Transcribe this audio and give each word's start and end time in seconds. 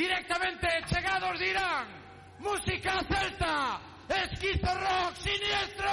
directamente 0.00 0.66
chegados 0.86 1.38
dirán 1.38 1.86
música 2.38 3.04
celta, 3.06 3.78
esquizo 4.08 4.72
rock, 4.74 5.14
siniestro, 5.16 5.92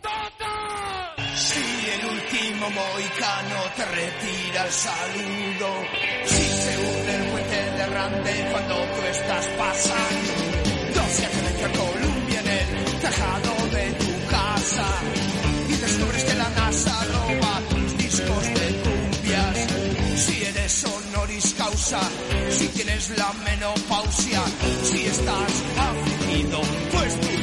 total. 0.00 1.26
Si 1.34 1.90
el 1.90 2.04
último 2.06 2.70
moicano 2.70 3.58
te 3.74 3.84
retira 3.84 4.64
el 4.64 4.70
saludo, 4.70 5.68
si 6.24 6.44
se 6.62 6.78
une 6.78 7.14
el 7.16 7.30
puente 7.30 7.70
de 7.78 7.86
Rande 7.86 8.48
cuando 8.52 8.74
tú 8.74 9.02
estás 9.10 9.46
pasando, 9.58 10.32
dos 10.94 11.12
que 11.20 11.66
te 11.66 11.78
Columbia 11.78 12.40
en 12.40 12.48
el 12.48 13.00
tejado 13.00 13.52
de 13.72 13.92
tu 13.92 14.26
casa 14.30 14.88
y 15.68 15.72
descubres 15.72 16.24
que 16.24 16.34
la 16.34 16.48
NASA 16.50 17.04
roba 17.06 17.60
tus 17.70 17.98
discos 17.98 18.44
de 18.44 18.66
cumbias. 18.82 18.87
Honoris 20.68 21.54
causa, 21.54 21.98
si 22.50 22.68
tienes 22.68 23.16
la 23.16 23.32
menopausia, 23.32 24.42
si 24.82 25.06
estás 25.06 25.52
afligido, 25.78 26.60
pues 26.92 27.18
tu 27.20 27.37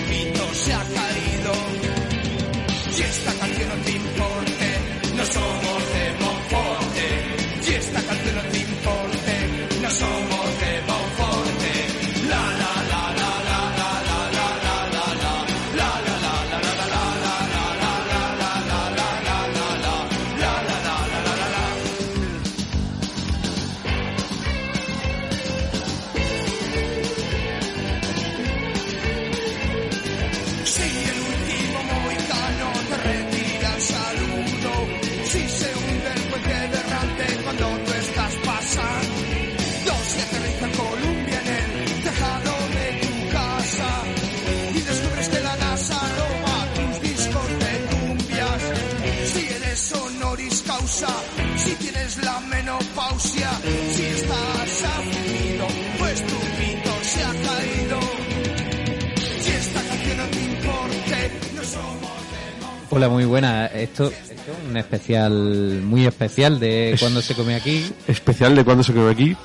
Hola, 62.96 63.10
muy 63.10 63.26
buena. 63.26 63.65
Esto, 63.65 64.06
esto 64.06 64.53
es 64.53 64.69
un 64.69 64.78
especial, 64.78 65.81
muy 65.84 66.06
especial 66.06 66.62
de 66.62 66.96
cuando 66.97 67.22
se 67.22 67.35
come 67.35 67.53
aquí. 67.53 67.91
Especial 68.07 68.56
de 68.56 68.63
cuando 68.63 68.84
se 68.84 68.94
quedó 68.94 69.09
aquí, 69.09 69.35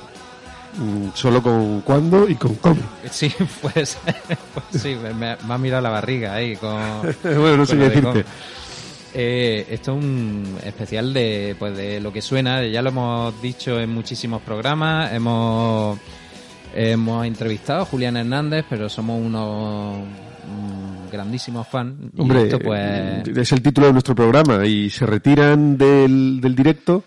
mm, 0.77 1.09
solo 1.13 1.43
con 1.43 1.81
cuándo 1.81 2.29
y 2.29 2.35
con 2.35 2.55
cómo. 2.55 2.79
Sí, 3.11 3.29
pues, 3.61 3.97
pues 4.53 4.81
sí, 4.81 4.95
me, 4.95 5.13
me 5.13 5.53
ha 5.53 5.57
mirado 5.57 5.81
la 5.81 5.89
barriga 5.89 6.33
ahí 6.33 6.55
con... 6.55 7.01
bueno, 7.23 7.57
no 7.57 7.65
sé 7.65 7.77
qué 7.77 7.89
decirte. 7.89 8.25
Eh, 9.13 9.67
esto 9.69 9.97
es 9.97 10.01
un 10.01 10.57
especial 10.63 11.13
de, 11.13 11.57
pues 11.59 11.75
de 11.75 11.99
lo 11.99 12.13
que 12.13 12.21
suena, 12.21 12.65
ya 12.65 12.81
lo 12.81 12.87
hemos 12.87 13.41
dicho 13.41 13.81
en 13.81 13.89
muchísimos 13.89 14.41
programas, 14.43 15.11
hemos, 15.11 15.99
hemos 16.73 17.25
entrevistado 17.25 17.81
a 17.81 17.85
Julián 17.85 18.15
Hernández, 18.15 18.63
pero 18.69 18.87
somos 18.87 19.19
unos 19.21 20.07
grandísimos 21.11 21.67
fans. 21.67 22.11
Y 22.15 22.21
Hombre, 22.21 22.43
esto, 22.43 22.59
pues, 22.59 23.27
es 23.27 23.51
el 23.51 23.61
título 23.61 23.87
de 23.87 23.93
nuestro 23.93 24.15
programa 24.15 24.65
y 24.65 24.89
se 24.89 25.05
retiran 25.05 25.77
del, 25.77 26.39
del 26.41 26.55
directo, 26.55 27.03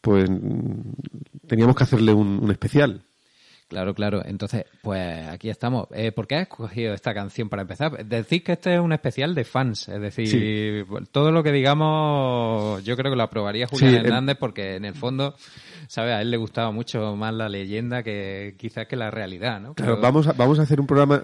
pues 0.00 0.28
teníamos 1.46 1.74
que 1.76 1.82
hacerle 1.84 2.12
un, 2.12 2.38
un 2.42 2.50
especial. 2.50 3.02
Claro, 3.68 3.94
claro. 3.94 4.20
Entonces, 4.24 4.64
pues 4.82 5.28
aquí 5.28 5.48
estamos. 5.48 5.86
Eh, 5.94 6.10
¿Por 6.10 6.26
qué 6.26 6.34
has 6.34 6.42
escogido 6.42 6.92
esta 6.92 7.14
canción 7.14 7.48
para 7.48 7.62
empezar? 7.62 8.04
Decir 8.04 8.42
que 8.42 8.50
este 8.52 8.74
es 8.74 8.80
un 8.80 8.92
especial 8.92 9.32
de 9.32 9.44
fans. 9.44 9.88
Es 9.88 10.00
decir, 10.00 10.84
todo 11.12 11.30
lo 11.30 11.44
que 11.44 11.52
digamos, 11.52 12.82
yo 12.82 12.96
creo 12.96 13.12
que 13.12 13.16
lo 13.16 13.22
aprobaría 13.22 13.68
Julián 13.68 13.90
Sí, 13.92 13.96
Hernández 13.98 14.36
porque 14.40 14.74
en 14.74 14.86
el 14.86 14.94
fondo, 14.94 15.36
¿sabes? 15.86 16.14
A 16.14 16.20
él 16.20 16.32
le 16.32 16.36
gustaba 16.36 16.72
mucho 16.72 17.14
más 17.14 17.32
la 17.32 17.48
leyenda 17.48 18.02
que 18.02 18.56
quizás 18.58 18.88
que 18.88 18.96
la 18.96 19.12
realidad, 19.12 19.60
¿no? 19.60 19.74
Claro, 19.74 19.92
Pero- 19.94 20.02
vamos 20.02 20.26
a, 20.26 20.32
vamos 20.32 20.58
a 20.58 20.62
hacer 20.62 20.80
un 20.80 20.88
programa 20.88 21.22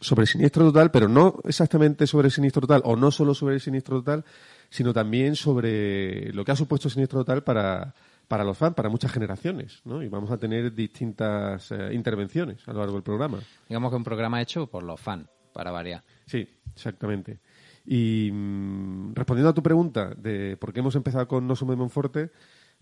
sobre 0.00 0.26
siniestro 0.26 0.64
total, 0.64 0.90
pero 0.90 1.08
no 1.08 1.38
exactamente 1.44 2.06
sobre 2.06 2.30
siniestro 2.30 2.62
total, 2.62 2.82
o 2.84 2.96
no 2.96 3.10
solo 3.10 3.34
sobre 3.34 3.58
siniestro 3.60 3.98
total, 3.98 4.24
sino 4.70 4.92
también 4.92 5.36
sobre 5.36 6.32
lo 6.32 6.44
que 6.44 6.52
ha 6.52 6.56
supuesto 6.56 6.88
siniestro 6.88 7.20
total 7.20 7.42
para, 7.42 7.94
para 8.28 8.44
los 8.44 8.56
fans, 8.56 8.74
para 8.74 8.88
muchas 8.88 9.12
generaciones, 9.12 9.80
¿no? 9.84 10.02
Y 10.02 10.08
vamos 10.08 10.30
a 10.30 10.36
tener 10.36 10.72
distintas 10.72 11.72
eh, 11.72 11.90
intervenciones 11.92 12.66
a 12.68 12.72
lo 12.72 12.80
largo 12.80 12.94
del 12.94 13.02
programa. 13.02 13.38
Digamos 13.68 13.90
que 13.90 13.96
un 13.96 14.04
programa 14.04 14.40
hecho 14.40 14.66
por 14.66 14.82
los 14.82 15.00
fans, 15.00 15.28
para 15.52 15.70
variar. 15.72 16.04
Sí, 16.26 16.48
exactamente. 16.74 17.40
Y 17.84 18.30
mm, 18.30 19.14
respondiendo 19.14 19.50
a 19.50 19.54
tu 19.54 19.62
pregunta 19.62 20.14
de 20.14 20.56
por 20.58 20.72
qué 20.72 20.80
hemos 20.80 20.94
empezado 20.94 21.26
con 21.26 21.46
No 21.46 21.56
somos 21.56 21.72
de 21.72 21.78
Monforte, 21.78 22.30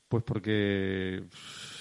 pues 0.08 0.22
porque 0.24 1.24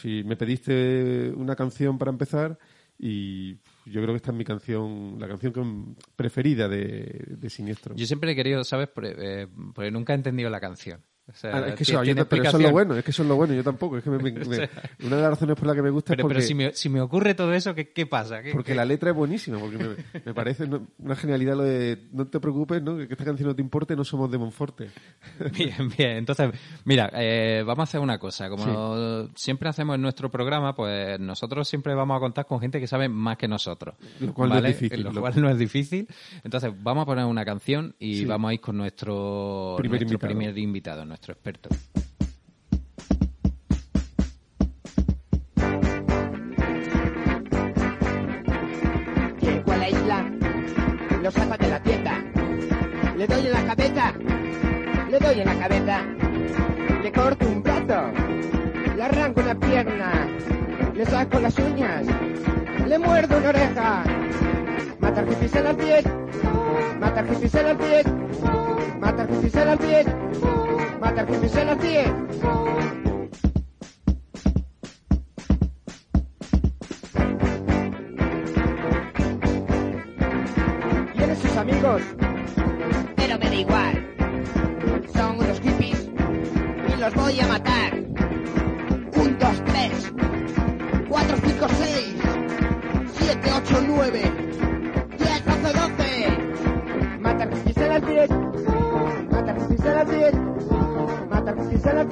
si 0.02 0.24
me 0.24 0.38
pediste 0.38 1.34
una 1.36 1.56
canción 1.56 1.98
para 1.98 2.12
empezar 2.12 2.58
y 2.98 3.58
yo 3.86 4.02
creo 4.02 4.14
que 4.14 4.18
esta 4.18 4.32
es 4.32 4.38
mi 4.38 4.44
canción, 4.44 5.18
la 5.20 5.28
canción 5.28 5.96
preferida 6.16 6.68
de, 6.68 7.24
de 7.28 7.50
Siniestro. 7.50 7.96
Yo 7.96 8.06
siempre 8.06 8.32
he 8.32 8.36
querido, 8.36 8.64
¿sabes? 8.64 8.90
Eh, 9.04 9.48
porque 9.74 9.92
nunca 9.92 10.14
he 10.14 10.16
entendido 10.16 10.50
la 10.50 10.60
canción. 10.60 11.02
O 11.28 11.34
sea, 11.34 11.56
Ah, 11.58 11.68
es 11.70 11.74
que 11.76 11.84
eso, 11.84 12.02
tiene 12.04 12.20
yo- 12.22 12.30
pero 12.30 12.44
eso 12.44 12.58
es 12.58 12.64
lo 12.64 12.72
bueno, 12.72 12.96
es 12.96 13.04
que 13.04 13.10
eso 13.10 13.24
es 13.24 13.28
lo 13.28 13.36
bueno, 13.36 13.54
yo 13.56 13.64
tampoco. 13.64 13.98
Es 13.98 14.04
que 14.04 14.12
me- 14.12 14.18
una 15.06 15.16
de 15.16 15.22
las 15.24 15.30
razones 15.32 15.56
por 15.56 15.66
la 15.68 15.74
que 15.74 15.82
me 15.82 15.90
gusta 15.90 16.10
Pero, 16.10 16.20
es 16.20 16.22
porque, 16.24 16.36
pero 16.36 16.46
si, 16.48 16.54
me, 16.54 16.74
si 16.74 16.88
me 16.88 17.02
ocurre 17.02 17.34
todo 17.34 17.52
eso, 17.54 17.74
¿qué, 17.74 17.92
qué 17.92 18.06
pasa? 18.06 18.44
¿Qué- 18.44 18.52
porque 18.52 18.74
qué- 18.74 18.76
la 18.76 18.86
letra 18.86 19.10
es 19.10 19.16
buenísima, 19.16 19.58
porque 19.58 19.78
me, 19.78 20.22
me 20.24 20.34
parece 20.36 20.68
no- 20.68 20.86
una 21.00 21.16
genialidad 21.16 21.56
lo 21.56 21.64
de 21.64 22.08
no 22.12 22.28
te 22.28 22.40
preocupes, 22.40 22.82
¿no? 22.84 22.96
que 22.98 23.04
esta 23.10 23.26
canción 23.26 23.50
no 23.50 23.56
te 23.56 23.62
importe, 23.64 23.96
no 23.96 24.04
somos 24.04 24.30
de 24.30 24.38
Monforte. 24.38 24.90
Bien, 25.58 25.90
bien. 25.98 26.12
Entonces, 26.18 26.52
mira, 26.86 27.10
eh, 27.16 27.64
vamos 27.66 27.80
a 27.80 27.84
hacer 27.84 28.00
una 28.02 28.20
cosa. 28.20 28.48
Como 28.50 29.28
siempre 29.36 29.68
hacemos 29.70 29.96
en 29.96 30.02
nuestro 30.04 30.30
programa, 30.30 30.76
pues 30.76 31.20
nosotros 31.20 31.68
siempre 31.68 31.96
vamos 31.96 32.18
a 32.18 32.20
contar 32.20 32.46
con 32.46 32.60
gente 32.60 32.80
que 32.80 32.86
sabe 32.88 33.10
más 33.10 33.38
que 33.38 33.48
nosotros. 33.48 33.96
Lo 34.20 34.34
cual 34.34 34.50
no 34.50 34.58
es 34.58 34.64
difícil, 34.80 35.04
Lo 35.04 35.12
lo- 35.12 35.22
cual 35.22 35.42
no 35.42 35.50
es 35.50 35.58
difícil. 35.58 36.08
Entonces, 36.44 36.72
vamos 36.84 37.02
a 37.04 37.06
poner 37.06 37.26
una 37.26 37.44
canción 37.44 37.96
y 38.00 38.18
Sí. 38.20 38.26
vamos 38.26 38.52
a 38.52 38.54
ir 38.54 38.62
con 38.62 38.78
nuestro, 38.78 39.76
Primer 39.78 40.02
nuestro 40.02 40.14
invitado. 40.16 40.30
primer 40.40 40.58
invitado, 40.58 41.06
nuestro 41.16 41.34
experto. 41.34 41.70
Llego 49.40 49.72
a 49.72 49.78
la 49.78 49.90
isla, 49.90 50.30
lo 51.24 51.32
saco 51.32 51.58
de 51.58 51.70
la 51.70 51.84
tienda, 51.84 52.22
le 53.16 53.28
doy 53.28 53.46
en 53.46 53.52
la 53.54 53.66
cabeza, 53.66 54.14
le 55.10 55.20
doy 55.20 55.40
en 55.40 55.46
la 55.46 55.58
cabeza, 55.58 56.02
le 57.02 57.12
corto 57.14 57.48
un 57.48 57.64
brazo, 57.64 58.12
le 58.98 59.04
arranco 59.04 59.40
una 59.40 59.56
pierna, 59.58 60.28
le 60.94 61.06
saco 61.06 61.40
las 61.40 61.58
uñas, 61.58 62.06
le 62.86 63.00
muerdo 63.00 63.38
una 63.38 63.50
oreja, 63.50 64.04
hippies 65.30 65.56
en 65.56 65.68
al 65.68 65.78
pie, 65.78 66.04
hippies 67.32 67.56
en 67.56 67.66
al 67.68 67.78
pie, 67.78 68.65
mata 69.06 69.22
artificial 69.22 69.68
a 69.68 69.76
las 69.76 69.80
10, 69.80 70.08
mata 71.00 71.22
artificial 71.22 71.70
a 71.70 71.76
las 71.76 71.82
10. 71.84 72.12
¿Quiénes 81.16 81.38
sus 81.40 81.56
amigos? 81.56 82.02
Pero 83.16 83.38
me 83.38 83.46
da 83.46 83.56
igual. 83.56 84.16
Son 85.14 85.38
unos 85.38 85.60
hippies 85.62 86.10
y 86.88 87.00
los 87.00 87.14
voy 87.14 87.40
a 87.40 87.48
matar. 87.48 87.94
Un, 87.94 89.38
dos, 89.38 89.64
tres, 89.66 90.14
cuatro, 91.08 91.38
cinco, 91.46 91.68
seis, 91.78 92.16
siete, 93.14 93.52
ocho, 93.56 93.84
nueve, 93.86 94.24
diez, 95.20 95.46
doce, 95.46 95.74
doce. 95.80 97.20
Mata 97.20 97.44
artificial 97.44 97.92
a 97.92 98.00
las 98.00 98.08
10. 98.08 98.75
justice 99.60 99.86
à 99.86 99.94
la 99.94 100.04
ville, 100.04 100.42
matin 101.30 101.56
justice 101.58 101.86
à 101.86 101.94
la. 101.94 102.06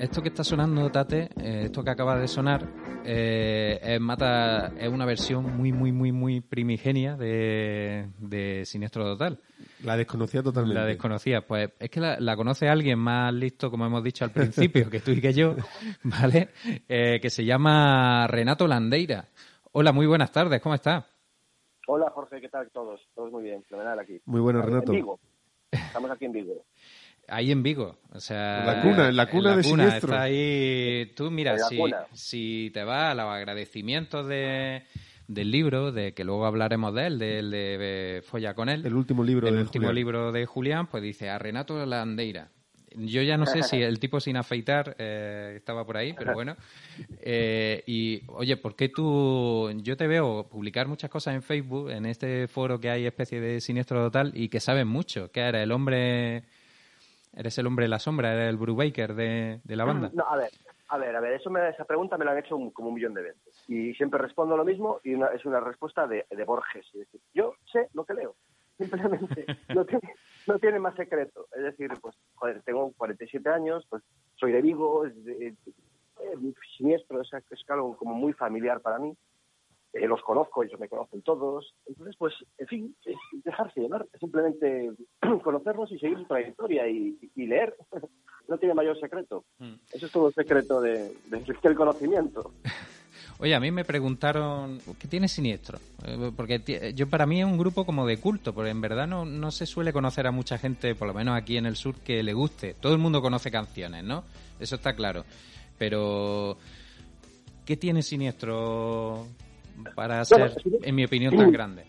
Esto 0.00 0.22
que 0.22 0.28
está 0.28 0.42
sonando, 0.42 0.90
Tate, 0.90 1.28
eh, 1.36 1.64
esto 1.64 1.84
que 1.84 1.90
acaba 1.90 2.18
de 2.18 2.26
sonar, 2.26 2.66
eh, 3.04 3.78
es, 3.82 4.00
Mata, 4.00 4.68
es 4.78 4.88
una 4.88 5.04
versión 5.04 5.56
muy, 5.56 5.72
muy, 5.72 5.92
muy, 5.92 6.10
muy 6.10 6.40
primigenia 6.40 7.16
de, 7.16 8.08
de 8.18 8.64
Siniestro 8.64 9.04
Total. 9.04 9.38
La 9.84 9.98
desconocía 9.98 10.42
totalmente. 10.42 10.80
La 10.80 10.86
desconocía. 10.86 11.46
Pues 11.46 11.70
es 11.78 11.90
que 11.90 12.00
la, 12.00 12.18
la 12.18 12.34
conoce 12.34 12.68
alguien 12.68 12.98
más 12.98 13.32
listo, 13.34 13.70
como 13.70 13.84
hemos 13.84 14.02
dicho 14.02 14.24
al 14.24 14.30
principio, 14.30 14.88
que 14.88 15.00
tú 15.00 15.10
y 15.10 15.20
que 15.20 15.34
yo, 15.34 15.54
¿vale? 16.02 16.48
Eh, 16.88 17.20
que 17.20 17.28
se 17.28 17.44
llama 17.44 18.26
Renato 18.26 18.66
Landeira. 18.66 19.28
Hola, 19.72 19.92
muy 19.92 20.06
buenas 20.06 20.32
tardes, 20.32 20.62
¿cómo 20.62 20.74
estás? 20.74 21.04
Hola 21.86 22.10
Jorge, 22.10 22.40
¿qué 22.40 22.48
tal 22.48 22.70
todos? 22.70 23.00
Todos 23.14 23.30
muy 23.30 23.42
bien, 23.42 23.62
fenomenal 23.64 23.98
aquí. 23.98 24.20
Muy 24.24 24.40
bueno, 24.40 24.60
En 24.60 24.66
Renato. 24.66 24.92
Vigo. 24.92 25.20
Estamos 25.70 26.10
aquí 26.10 26.24
en 26.24 26.32
Vigo. 26.32 26.64
Ahí 27.30 27.52
en 27.52 27.62
Vigo, 27.62 27.98
o 28.12 28.20
sea... 28.20 28.60
En 28.60 28.66
la 28.66 28.82
cuna, 28.82 29.08
en 29.08 29.16
la 29.16 29.26
cuna 29.30 29.56
de 29.56 29.62
Siniestro. 29.62 30.12
Está 30.12 30.22
ahí... 30.22 31.12
Tú, 31.14 31.30
mira, 31.30 31.52
la 31.52 31.64
si, 31.66 31.76
cuna. 31.76 32.06
si 32.12 32.70
te 32.74 32.84
vas 32.84 33.12
a 33.12 33.14
los 33.14 33.26
agradecimientos 33.26 34.26
de, 34.26 34.82
del 35.28 35.50
libro, 35.50 35.92
de 35.92 36.12
que 36.12 36.24
luego 36.24 36.44
hablaremos 36.44 36.92
de 36.94 37.06
él, 37.06 37.18
del 37.18 37.50
de, 37.50 38.22
Folla 38.26 38.54
con 38.54 38.68
él, 38.68 38.84
El 38.84 38.94
último 38.94 39.22
libro 39.22 39.46
el 39.48 39.54
de 39.54 39.60
último 39.60 39.86
Julián. 39.86 39.94
libro 39.94 40.32
de 40.32 40.46
Julián, 40.46 40.86
pues 40.88 41.02
dice 41.02 41.30
a 41.30 41.38
Renato 41.38 41.84
Landeira. 41.86 42.48
Yo 42.96 43.22
ya 43.22 43.36
no 43.36 43.46
sé 43.46 43.62
si 43.62 43.76
el 43.82 44.00
tipo 44.00 44.18
sin 44.18 44.36
afeitar 44.36 44.96
eh, 44.98 45.54
estaba 45.56 45.86
por 45.86 45.96
ahí, 45.96 46.12
pero 46.12 46.34
bueno. 46.34 46.56
Eh, 47.20 47.84
y 47.86 48.22
oye, 48.26 48.56
¿por 48.56 48.74
qué 48.74 48.88
tú? 48.88 49.70
Yo 49.82 49.96
te 49.96 50.08
veo 50.08 50.48
publicar 50.48 50.88
muchas 50.88 51.10
cosas 51.10 51.34
en 51.34 51.42
Facebook, 51.42 51.90
en 51.90 52.06
este 52.06 52.48
foro 52.48 52.80
que 52.80 52.90
hay 52.90 53.06
especie 53.06 53.40
de 53.40 53.60
siniestro 53.60 54.02
total 54.02 54.32
y 54.34 54.48
que 54.48 54.58
sabes 54.58 54.86
mucho. 54.86 55.30
que 55.30 55.40
eres 55.40 55.62
el 55.62 55.70
hombre? 55.70 56.42
Eres 57.32 57.56
el 57.58 57.66
hombre 57.66 57.84
de 57.84 57.88
la 57.90 57.98
sombra, 57.98 58.32
eres 58.34 58.48
el 58.50 58.56
Brubaker 58.56 59.14
de, 59.14 59.60
de 59.62 59.76
la 59.76 59.84
banda. 59.84 60.10
No, 60.12 60.24
a 60.26 60.36
ver, 60.36 60.50
a 60.88 60.98
ver, 60.98 61.14
a 61.14 61.20
ver, 61.20 61.34
eso 61.34 61.48
me- 61.50 61.68
esa 61.68 61.84
pregunta 61.84 62.18
me 62.18 62.24
la 62.24 62.32
han 62.32 62.38
hecho 62.38 62.56
un- 62.56 62.70
como 62.72 62.88
un 62.88 62.94
millón 62.94 63.14
de 63.14 63.22
veces. 63.22 63.64
Y 63.68 63.94
siempre 63.94 64.18
respondo 64.20 64.56
lo 64.56 64.64
mismo 64.64 65.00
y 65.04 65.14
una- 65.14 65.28
es 65.28 65.44
una 65.44 65.60
respuesta 65.60 66.06
de, 66.08 66.26
de 66.28 66.44
Borges. 66.44 66.84
Es 66.92 67.00
decir, 67.00 67.20
yo 67.32 67.54
sé 67.72 67.88
lo 67.94 68.04
que 68.04 68.14
leo. 68.14 68.34
Simplemente 68.78 69.44
no 69.68 69.84
tiene, 69.84 70.14
no 70.48 70.58
tiene 70.58 70.78
más 70.80 70.96
secreto. 70.96 71.46
Es 71.56 71.62
decir, 71.62 71.90
pues, 72.00 72.16
joder, 72.34 72.62
tengo 72.62 72.92
47 72.96 73.48
años, 73.48 73.86
pues 73.88 74.02
soy 74.36 74.50
de 74.52 74.62
Vigo, 74.62 75.06
es, 75.06 75.24
de- 75.24 75.48
eh, 75.48 76.52
siniestro, 76.76 77.20
es, 77.22 77.30
es 77.32 77.60
algo 77.70 77.96
como 77.96 78.14
muy 78.14 78.32
familiar 78.32 78.80
para 78.80 78.98
mí. 78.98 79.16
Eh, 79.92 80.06
los 80.06 80.22
conozco, 80.22 80.62
ellos 80.62 80.78
me 80.78 80.88
conocen 80.88 81.22
todos. 81.22 81.74
Entonces, 81.86 82.14
pues, 82.18 82.32
en 82.58 82.66
fin, 82.68 82.96
es 83.04 83.16
dejarse 83.44 83.80
llevar, 83.80 84.06
es 84.12 84.20
simplemente 84.20 84.90
conocerlos 85.42 85.90
y 85.92 85.98
seguir 85.98 86.18
su 86.18 86.24
trayectoria 86.26 86.88
y, 86.88 87.18
y 87.34 87.46
leer. 87.46 87.74
No 88.48 88.58
tiene 88.58 88.74
mayor 88.74 88.98
secreto. 88.98 89.44
Mm. 89.60 89.74
Eso 89.92 90.06
es 90.06 90.10
todo 90.12 90.26
el 90.26 90.34
secreto 90.34 90.80
de, 90.80 91.12
de- 91.26 91.56
del 91.62 91.76
conocimiento. 91.76 92.50
Oye, 93.38 93.54
a 93.54 93.60
mí 93.60 93.70
me 93.70 93.84
preguntaron, 93.84 94.80
¿qué 94.98 95.06
tiene 95.06 95.28
Siniestro? 95.28 95.78
Eh, 96.04 96.32
Porque 96.36 96.58
ti- 96.58 96.92
yo 96.96 97.08
para 97.08 97.26
mí 97.26 97.38
es 97.38 97.46
un 97.46 97.56
grupo 97.56 97.86
como 97.86 98.04
de 98.08 98.16
culto, 98.18 98.52
porque 98.52 98.70
en 98.70 98.80
verdad 98.80 99.06
no, 99.06 99.24
no 99.24 99.52
se 99.52 99.66
suele 99.66 99.92
conocer 99.92 100.26
a 100.26 100.32
mucha 100.32 100.58
gente, 100.58 100.96
por 100.96 101.06
lo 101.06 101.14
menos 101.14 101.36
aquí 101.36 101.58
en 101.58 101.66
el 101.66 101.76
sur, 101.76 101.94
que 102.00 102.24
le 102.24 102.32
guste. 102.32 102.74
Todo 102.74 102.92
el 102.92 102.98
mundo 102.98 103.22
conoce 103.22 103.52
canciones, 103.52 104.02
¿no? 104.02 104.24
Eso 104.58 104.74
está 104.74 104.94
claro. 104.96 105.24
Pero, 105.78 106.56
¿qué 107.64 107.76
tiene 107.76 108.02
Siniestro 108.02 109.26
para 109.94 110.24
ser, 110.24 110.50
sí. 110.62 110.70
en 110.82 110.94
mi 110.94 111.04
opinión, 111.04 111.36
tan 111.36 111.52
grande? 111.52 111.84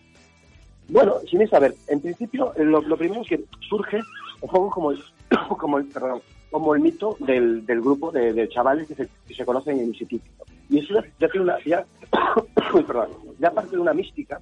Bueno, 0.88 1.14
sin 1.30 1.46
saber, 1.48 1.74
en 1.88 2.00
principio, 2.00 2.52
eh, 2.56 2.64
lo, 2.64 2.82
lo 2.82 2.96
primero 2.96 3.22
es 3.22 3.28
que 3.28 3.40
surge 3.68 4.00
un 4.40 4.48
poco 4.50 4.70
como 4.70 4.90
el, 4.92 5.02
como 5.58 5.78
el, 5.78 5.86
perdón, 5.86 6.20
como 6.50 6.74
el 6.74 6.80
mito 6.82 7.16
del, 7.20 7.64
del 7.64 7.80
grupo 7.80 8.10
de, 8.10 8.32
de 8.32 8.48
chavales 8.48 8.88
que 8.88 8.94
se, 8.94 9.08
que 9.26 9.34
se 9.34 9.44
conocen 9.44 9.74
en 9.76 9.82
el 9.84 9.88
instituto. 9.88 10.24
Y 10.68 10.80
eso 10.80 10.94
ya, 11.18 11.28
tiene 11.28 11.44
una, 11.44 11.56
ya, 11.64 11.84
uy, 12.74 12.82
perdón, 12.82 13.08
ya 13.38 13.50
parte 13.50 13.70
de 13.76 13.78
una 13.78 13.94
mística 13.94 14.40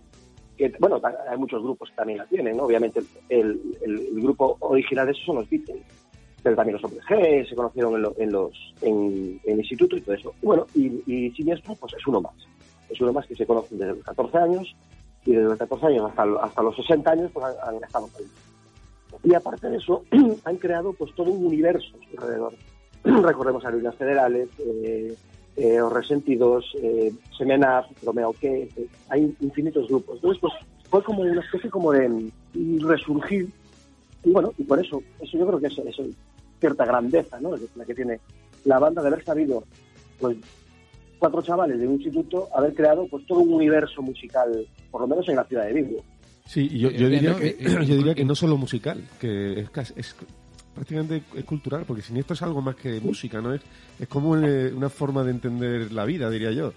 que, 0.56 0.72
bueno, 0.78 1.00
hay 1.30 1.38
muchos 1.38 1.62
grupos 1.62 1.88
que 1.90 1.96
también 1.96 2.18
la 2.18 2.26
tienen, 2.26 2.56
¿no? 2.56 2.64
Obviamente 2.64 3.00
el, 3.28 3.60
el, 3.82 4.08
el 4.12 4.20
grupo 4.22 4.56
original 4.60 5.06
de 5.06 5.12
eso 5.12 5.22
son 5.26 5.36
los 5.36 5.48
Beatles, 5.48 5.82
pero 6.42 6.56
también 6.56 6.74
los 6.74 6.84
hombres 6.84 7.02
G 7.06 7.48
se 7.48 7.54
conocieron 7.54 7.94
en, 7.94 8.02
lo- 8.02 8.14
en 8.18 8.32
los, 8.32 8.52
en, 8.82 9.40
en 9.44 9.52
el 9.52 9.58
instituto 9.60 9.96
y 9.96 10.00
todo 10.00 10.14
eso. 10.14 10.34
Bueno, 10.42 10.66
y, 10.74 10.86
y 11.06 11.30
Siniestro, 11.32 11.74
pues 11.76 11.94
es 11.94 12.06
uno 12.06 12.20
más. 12.20 12.34
Es 12.90 13.00
uno 13.00 13.12
más 13.12 13.26
que 13.26 13.36
se 13.36 13.46
conocen 13.46 13.78
desde 13.78 13.94
los 13.94 14.04
14 14.04 14.38
años 14.38 14.76
y 15.24 15.32
desde 15.32 15.48
los 15.48 15.58
14 15.58 15.86
años 15.86 16.10
hasta, 16.10 16.22
hasta 16.44 16.62
los 16.62 16.76
60 16.76 17.10
años 17.10 17.30
pues 17.32 17.46
han, 17.46 17.74
han 17.76 17.84
estado 17.84 18.08
ahí. 18.18 18.26
Y 19.24 19.34
aparte 19.34 19.68
de 19.68 19.76
eso, 19.76 20.04
han 20.44 20.56
creado 20.56 20.92
pues 20.92 21.14
todo 21.14 21.30
un 21.30 21.46
universo 21.46 21.96
alrededor. 22.16 22.54
Recordemos 23.04 23.64
a 23.64 23.70
Ruinas 23.70 23.94
Federales, 23.96 24.48
eh, 24.58 25.14
eh, 25.56 25.78
Resentidos, 25.90 26.64
eh, 26.82 27.12
Semenaf, 27.36 27.86
Romeo 28.02 28.32
que 28.32 28.62
eh, 28.62 28.86
hay 29.08 29.34
infinitos 29.40 29.88
grupos. 29.88 30.16
Entonces, 30.16 30.40
pues 30.40 30.54
fue 30.88 31.02
como 31.02 31.22
una 31.22 31.40
especie 31.40 31.70
como 31.70 31.92
de 31.92 32.30
resurgir. 32.78 33.48
Y 34.24 34.30
bueno, 34.30 34.52
y 34.58 34.64
por 34.64 34.84
eso, 34.84 35.02
eso 35.20 35.38
yo 35.38 35.46
creo 35.46 35.60
que 35.60 35.66
es, 35.66 35.78
es 35.78 35.96
cierta 36.60 36.84
grandeza, 36.84 37.40
¿no? 37.40 37.54
Es 37.54 37.62
la 37.74 37.84
que 37.84 37.94
tiene 37.94 38.20
la 38.64 38.78
banda 38.78 39.02
de 39.02 39.08
haber 39.08 39.24
sabido, 39.24 39.64
pues, 40.18 40.36
cuatro 41.20 41.40
chavales 41.42 41.78
de 41.78 41.86
un 41.86 41.94
instituto 41.94 42.48
haber 42.52 42.74
creado 42.74 43.06
pues 43.08 43.24
todo 43.26 43.38
un 43.38 43.52
universo 43.54 44.02
musical, 44.02 44.66
por 44.90 45.02
lo 45.02 45.06
menos 45.06 45.28
en 45.28 45.36
la 45.36 45.44
ciudad 45.44 45.66
de 45.66 45.74
Vigo. 45.74 46.02
Sí, 46.46 46.68
y 46.72 46.80
yo, 46.80 46.90
yo 46.90 47.08
diría 47.08 47.36
que, 47.36 47.56
yo 47.86 47.94
diría 47.96 48.14
que 48.16 48.24
no 48.24 48.34
solo 48.34 48.56
musical, 48.56 49.00
que 49.20 49.60
es, 49.60 49.70
casi- 49.70 49.94
es 49.96 50.16
prácticamente 50.74 51.22
es 51.36 51.44
cultural, 51.44 51.84
porque 51.86 52.02
Siniestro 52.02 52.34
es 52.34 52.42
algo 52.42 52.60
más 52.62 52.74
que 52.74 53.00
música, 53.00 53.40
¿no? 53.40 53.54
Es, 53.54 53.60
es 54.00 54.08
como 54.08 54.36
eh, 54.36 54.72
una 54.74 54.88
forma 54.88 55.22
de 55.22 55.30
entender 55.30 55.92
la 55.92 56.04
vida, 56.04 56.28
diría 56.28 56.50
yo. 56.50 56.72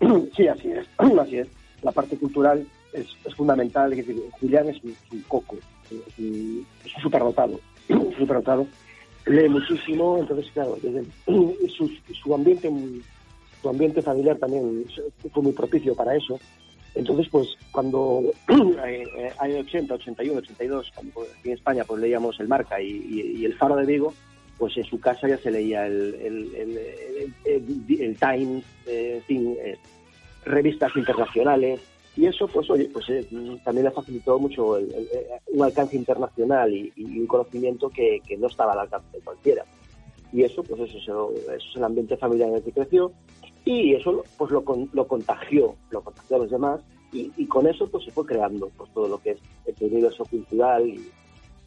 Sí, 0.36 0.46
así 0.46 0.70
es, 0.70 0.86
así 1.18 1.38
es. 1.38 1.48
La 1.82 1.90
parte 1.92 2.16
cultural 2.16 2.64
es, 2.92 3.06
es 3.24 3.34
fundamental. 3.34 3.92
Es 3.92 4.06
decir, 4.06 4.22
Julián 4.40 4.68
es 4.68 4.82
un, 4.84 4.90
es 4.90 5.12
un 5.12 5.20
coco, 5.22 5.56
es 5.90 6.18
un, 6.18 6.66
superdotado. 7.02 8.66
Lee 9.26 9.48
muchísimo, 9.48 10.18
entonces, 10.20 10.50
claro, 10.52 10.78
desde 10.82 11.04
su, 11.76 11.90
su 12.22 12.34
ambiente 12.34 12.70
su 13.66 13.70
ambiente 13.70 14.00
familiar 14.00 14.38
también 14.38 14.84
fue 15.32 15.42
muy 15.42 15.50
propicio 15.52 15.92
para 15.96 16.14
eso. 16.14 16.38
Entonces, 16.94 17.26
pues, 17.32 17.48
cuando 17.72 18.22
eh, 18.86 19.04
eh, 19.18 19.32
año 19.40 19.58
80, 19.58 19.94
81, 19.94 20.38
82, 20.38 20.92
cuando 20.94 21.22
aquí 21.22 21.48
en 21.48 21.54
España 21.54 21.82
pues 21.84 22.00
leíamos 22.00 22.38
el 22.38 22.46
Marca 22.46 22.80
y, 22.80 22.86
y- 22.88 23.40
y 23.40 23.44
el 23.44 23.54
Faro 23.54 23.74
de 23.74 23.84
Vigo, 23.84 24.14
pues 24.56 24.76
en 24.76 24.84
su 24.84 25.00
casa 25.00 25.28
ya 25.28 25.36
se 25.38 25.50
leía 25.50 25.84
el, 25.86 26.14
el, 26.14 26.54
el, 26.54 26.78
el- 28.00 28.16
Times, 28.18 28.64
eh, 28.86 29.20
fin, 29.26 29.56
eh, 29.60 29.76
revistas 30.44 30.94
internacionales. 30.96 31.80
Y 32.16 32.26
eso, 32.26 32.46
pues, 32.46 32.70
oye, 32.70 32.88
pues 32.92 33.04
eh, 33.10 33.26
también 33.64 33.84
le 33.86 33.90
facilitó 33.90 34.38
mucho 34.38 34.76
el- 34.78 34.94
el- 34.94 35.08
un 35.48 35.64
alcance 35.64 35.96
internacional 35.96 36.72
y, 36.72 36.92
y 36.96 37.18
un 37.18 37.26
conocimiento 37.26 37.90
que, 37.90 38.20
que 38.26 38.36
no 38.38 38.46
estaba 38.46 38.72
al 38.74 38.78
alcance 38.78 39.08
de 39.18 39.24
cualquiera. 39.24 39.64
Y 40.32 40.44
eso, 40.44 40.62
pues, 40.62 40.80
eso, 40.82 40.96
eso, 40.98 41.32
eso 41.48 41.68
es 41.70 41.76
el 41.76 41.84
ambiente 41.84 42.16
familiar 42.16 42.48
en 42.48 42.54
el 42.56 42.62
que 42.62 42.72
creció. 42.72 43.12
Y 43.66 43.94
eso, 43.94 44.24
pues, 44.38 44.50
lo, 44.50 44.64
lo 44.92 45.06
contagió, 45.06 45.74
lo 45.90 46.00
contagió 46.00 46.36
a 46.36 46.38
los 46.38 46.50
demás. 46.50 46.80
Y, 47.12 47.30
y 47.36 47.46
con 47.46 47.66
eso, 47.66 47.86
pues, 47.88 48.04
se 48.04 48.12
fue 48.12 48.24
creando 48.24 48.70
pues, 48.76 48.90
todo 48.94 49.08
lo 49.08 49.18
que 49.18 49.32
es 49.32 49.38
el 49.66 49.92
universo 49.92 50.24
cultural 50.24 50.86
y, 50.88 51.10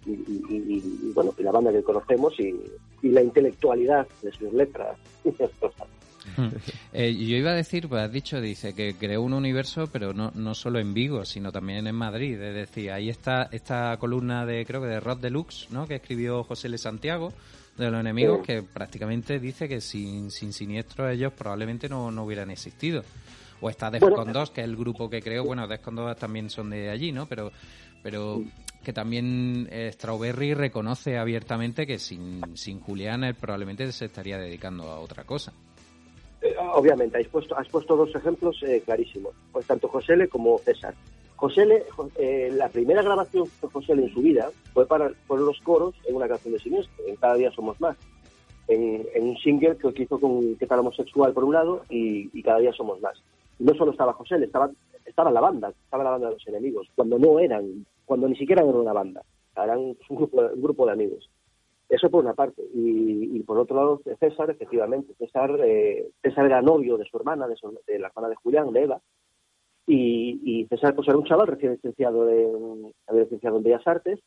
y, 0.06 0.12
y- 0.12 1.14
la 1.44 1.52
banda 1.52 1.72
que 1.72 1.84
conocemos 1.84 2.34
y, 2.40 2.56
la 3.02 3.22
intelectualidad 3.22 4.08
de 4.22 4.32
sus 4.32 4.52
letras 4.54 4.98
y 5.24 5.32
cosas. 5.32 5.88
Eh, 6.94 7.16
yo 7.16 7.38
iba 7.38 7.52
a 7.52 7.56
decir, 7.56 7.88
pues 7.88 8.02
has 8.02 8.12
dicho, 8.12 8.40
dice 8.42 8.74
que 8.74 8.96
creó 8.96 9.22
un 9.22 9.34
universo, 9.34 9.88
pero 9.92 10.14
no, 10.14 10.32
no 10.36 10.54
solo 10.54 10.80
en 10.80 10.94
Vigo, 10.94 11.24
sino 11.26 11.52
también 11.52 11.88
en 11.88 11.96
Madrid. 11.96 12.40
Es 12.42 12.56
decir, 12.56 12.92
ahí 12.92 13.10
está 13.10 13.50
esta 13.52 13.98
columna 13.98 14.46
de, 14.46 14.66
creo 14.66 14.82
que 14.82 14.88
de 14.88 15.00
Rod 15.00 15.18
Deluxe, 15.20 15.68
¿no? 15.72 15.88
Que 15.88 15.96
escribió 15.96 16.44
José 16.44 16.68
L. 16.68 16.78
Santiago, 16.78 17.34
de 17.80 17.92
los 17.92 18.00
enemigos, 18.00 18.40
Sí. 18.40 18.46
que 18.46 18.64
prácticamente 18.64 19.40
dice 19.40 19.68
que 19.68 19.82
sin, 19.82 20.30
sin 20.32 20.54
Siniestro 20.54 21.10
ellos 21.10 21.34
probablemente 21.34 21.90
no, 21.90 22.12
no 22.12 22.24
hubieran 22.24 22.52
existido. 22.52 23.04
O 23.62 23.70
está 23.70 23.90
Defcon 23.92 24.14
Bueno, 24.14 24.34
2, 24.34 24.52
que 24.52 24.62
es 24.62 24.68
el 24.68 24.76
grupo 24.78 25.10
que 25.10 25.22
creó, 25.22 25.44
bueno, 25.44 25.68
Defcon 25.68 25.96
2 25.96 26.16
también 26.18 26.50
son 26.50 26.70
de 26.70 26.90
allí, 26.90 27.12
¿no? 27.12 27.26
Pero, 27.26 27.52
pero 28.02 28.42
que 28.84 28.94
también 28.94 29.68
eh, 29.72 29.92
Strawberry 29.92 30.54
reconoce 30.54 31.18
abiertamente 31.18 31.86
que 31.86 32.00
sin, 32.00 32.42
sin 32.56 32.80
Julián 32.80 33.24
él 33.26 33.36
probablemente 33.36 33.92
se 33.92 34.06
estaría 34.06 34.38
dedicando 34.38 34.84
a 34.84 35.00
otra 35.00 35.24
cosa. 35.26 35.52
Eh, 36.42 36.56
obviamente, 36.74 37.18
has 37.20 37.28
puesto, 37.28 37.58
has 37.58 37.68
puesto 37.68 37.98
dos 37.98 38.16
ejemplos 38.16 38.56
eh, 38.64 38.82
clarísimos, 38.86 39.34
pues 39.52 39.66
tanto 39.66 39.90
José 39.90 40.14
L. 40.14 40.30
como 40.30 40.58
César. 40.60 40.94
José 41.40 41.64
L., 41.64 41.84
eh, 42.18 42.52
la 42.54 42.68
primera 42.70 43.02
grabación 43.02 43.46
de 43.62 43.68
José 43.70 43.94
en 43.94 44.10
su 44.14 44.22
vida 44.22 44.50
fue 44.74 44.86
para 44.86 45.12
los 45.30 45.60
coros 45.62 45.96
en 46.06 46.16
una 46.16 46.28
canción 46.28 46.54
de 46.54 46.60
Siniestro, 46.60 47.06
en 47.08 47.16
Cada 47.16 47.36
día 47.36 47.50
somos 47.52 47.80
más, 47.80 47.96
en, 48.68 49.08
en 49.16 49.30
un 49.30 49.38
single 49.38 49.78
que 49.78 50.04
hizo 50.04 50.20
con 50.20 50.56
que 50.56 50.68
tal 50.68 50.80
homosexual 50.80 51.34
por 51.34 51.44
un 51.46 51.54
lado 51.54 51.82
y, 51.90 52.30
y 52.38 52.44
Cada 52.44 52.60
día 52.60 52.74
somos 52.74 53.00
más. 53.02 53.22
No 53.58 53.74
solo 53.76 53.92
estaba 53.92 54.14
José 54.14 54.36
L., 54.36 54.46
estaba, 54.46 54.70
estaba 55.06 55.32
la 55.32 55.42
banda, 55.42 55.70
estaba 55.70 56.04
la 56.04 56.12
banda 56.12 56.28
de 56.28 56.34
los 56.34 56.48
enemigos, 56.48 56.88
cuando 56.96 57.18
no 57.18 57.40
eran, 57.40 57.86
cuando 58.06 58.28
ni 58.28 58.36
siquiera 58.36 58.62
eran 58.64 58.76
una 58.76 58.94
banda, 58.94 59.24
eran 59.56 59.80
un 59.80 59.98
grupo, 60.10 60.42
grupo 60.56 60.86
de 60.86 60.92
amigos. 60.92 61.30
Eso 61.88 62.10
por 62.12 62.24
una 62.24 62.34
parte. 62.36 62.62
Y, 62.74 63.36
y 63.38 63.40
por 63.44 63.58
otro 63.58 63.76
lado, 63.76 64.02
César, 64.20 64.52
efectivamente. 64.52 65.14
César, 65.18 65.58
eh, 65.64 66.10
César 66.22 66.46
era 66.46 66.62
novio 66.62 66.98
de 66.98 67.06
su 67.06 67.18
hermana, 67.18 67.48
de, 67.48 67.56
su- 67.56 67.80
de 67.88 67.98
la 67.98 68.08
hermana 68.10 68.30
de 68.30 68.36
Julián, 68.36 68.72
de 68.72 68.84
Eva. 68.84 69.02
Y, 69.92 70.40
y 70.44 70.66
César 70.68 70.94
pues, 70.94 71.08
era 71.08 71.18
un 71.18 71.24
chaval 71.24 71.48
recién 71.48 71.72
licenciado 71.72 72.30
en, 72.30 72.94
licenciado 73.12 73.58
en 73.58 73.64
Bellas 73.64 73.88
Artes, 73.88 74.20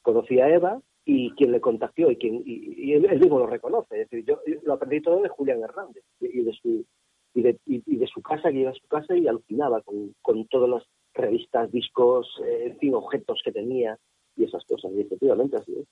conocía 0.00 0.46
a 0.46 0.54
Eva 0.54 0.80
y 1.04 1.32
quien 1.32 1.52
le 1.52 1.60
contactó 1.60 2.10
y, 2.10 2.16
quien, 2.16 2.42
y, 2.46 2.74
y 2.78 2.92
él, 2.94 3.20
mismo 3.20 3.38
lo 3.38 3.46
reconoce. 3.46 4.00
Es 4.00 4.08
decir, 4.08 4.24
yo, 4.24 4.40
lo 4.62 4.72
aprendí 4.72 5.02
todo 5.02 5.20
de 5.20 5.28
Julián 5.28 5.60
Hernández 5.62 6.02
y, 6.18 6.42
de 6.42 6.52
su 6.54 6.86
y 7.34 7.42
de, 7.42 7.58
y, 7.66 7.96
de 7.96 8.06
su 8.06 8.22
casa, 8.22 8.50
que 8.50 8.60
iba 8.60 8.70
a 8.70 8.74
su 8.74 8.86
casa 8.88 9.14
y 9.14 9.28
alucinaba 9.28 9.82
con, 9.82 10.14
con 10.22 10.46
todas 10.46 10.70
las 10.70 10.82
revistas, 11.12 11.70
discos, 11.70 12.26
eh, 12.46 12.68
en 12.68 12.78
fin, 12.78 12.94
objetos 12.94 13.42
que 13.44 13.52
tenía 13.52 13.98
y 14.34 14.44
esas 14.44 14.64
cosas. 14.64 14.92
Y 14.94 15.02
efectivamente 15.02 15.58
así 15.58 15.74
es. 15.78 15.86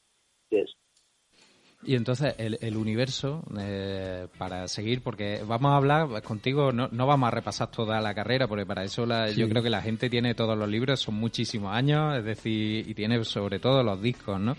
Sí 0.49 0.57
es. 0.57 0.75
Y 1.83 1.95
entonces 1.95 2.35
el, 2.37 2.59
el 2.61 2.77
universo, 2.77 3.43
eh, 3.59 4.27
para 4.37 4.69
seguir, 4.69 5.01
porque 5.03 5.43
vamos 5.47 5.73
a 5.73 5.77
hablar 5.77 6.23
contigo, 6.23 6.73
no, 6.73 6.89
no 6.93 7.07
vamos 7.07 7.29
a 7.29 7.31
repasar 7.31 7.71
toda 7.71 8.01
la 8.03 8.13
carrera, 8.15 8.47
porque 8.47 8.67
para 8.67 8.85
eso 8.85 9.07
la- 9.07 9.31
yo 9.31 9.49
creo 9.49 9.63
que 9.63 9.71
la 9.71 9.81
gente 9.81 10.11
tiene 10.11 10.35
todos 10.35 10.59
los 10.59 10.69
libros, 10.69 11.01
son 11.01 11.15
muchísimos 11.15 11.73
años, 11.75 12.19
es 12.19 12.25
decir, 12.25 12.87
y 12.89 12.93
tiene 12.95 13.25
sobre 13.25 13.59
todo 13.61 13.83
los 13.83 14.01
discos, 14.03 14.39
¿no? 14.39 14.55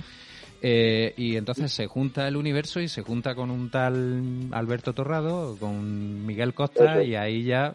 Eh, 0.63 1.13
y 1.17 1.35
entonces 1.37 1.71
se 1.71 1.85
junta 1.87 2.27
el 2.27 2.35
universo 2.37 2.79
y 2.79 2.87
se 2.87 3.01
junta 3.03 3.33
con 3.35 3.51
un 3.51 3.69
tal 3.69 4.47
Alberto 4.51 4.93
Torrado, 4.93 5.57
con 5.59 6.25
Miguel 6.25 6.53
Costa, 6.55 7.03
y 7.03 7.15
ahí 7.15 7.43
ya 7.43 7.73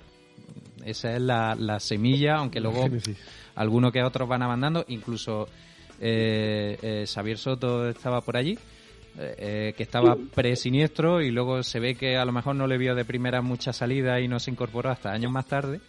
esa 0.84 1.14
es 1.14 1.20
la, 1.20 1.54
la 1.58 1.78
semilla, 1.80 2.36
aunque 2.36 2.60
luego 2.60 2.88
algunos 3.54 3.92
que 3.92 4.02
otros 4.02 4.28
van 4.28 4.40
mandando, 4.40 4.84
incluso 4.88 5.48
eh, 6.00 6.76
eh, 6.82 7.04
Xavier 7.06 7.38
Soto 7.38 7.88
estaba 7.88 8.20
por 8.20 8.36
allí, 8.36 8.56
eh, 9.18 9.34
eh, 9.38 9.74
que 9.76 9.82
estaba 9.82 10.16
pre-siniestro 10.34 11.22
y 11.22 11.30
luego 11.30 11.62
se 11.62 11.80
ve 11.80 11.94
que 11.94 12.16
a 12.16 12.24
lo 12.24 12.32
mejor 12.32 12.54
no 12.56 12.66
le 12.66 12.76
vio 12.76 12.94
de 12.94 13.04
primera 13.04 13.40
mucha 13.40 13.72
salida 13.72 14.20
y 14.20 14.28
no 14.28 14.38
se 14.38 14.50
incorporó 14.50 14.90
hasta 14.90 15.12
años 15.12 15.32
más 15.32 15.46
tarde. 15.46 15.80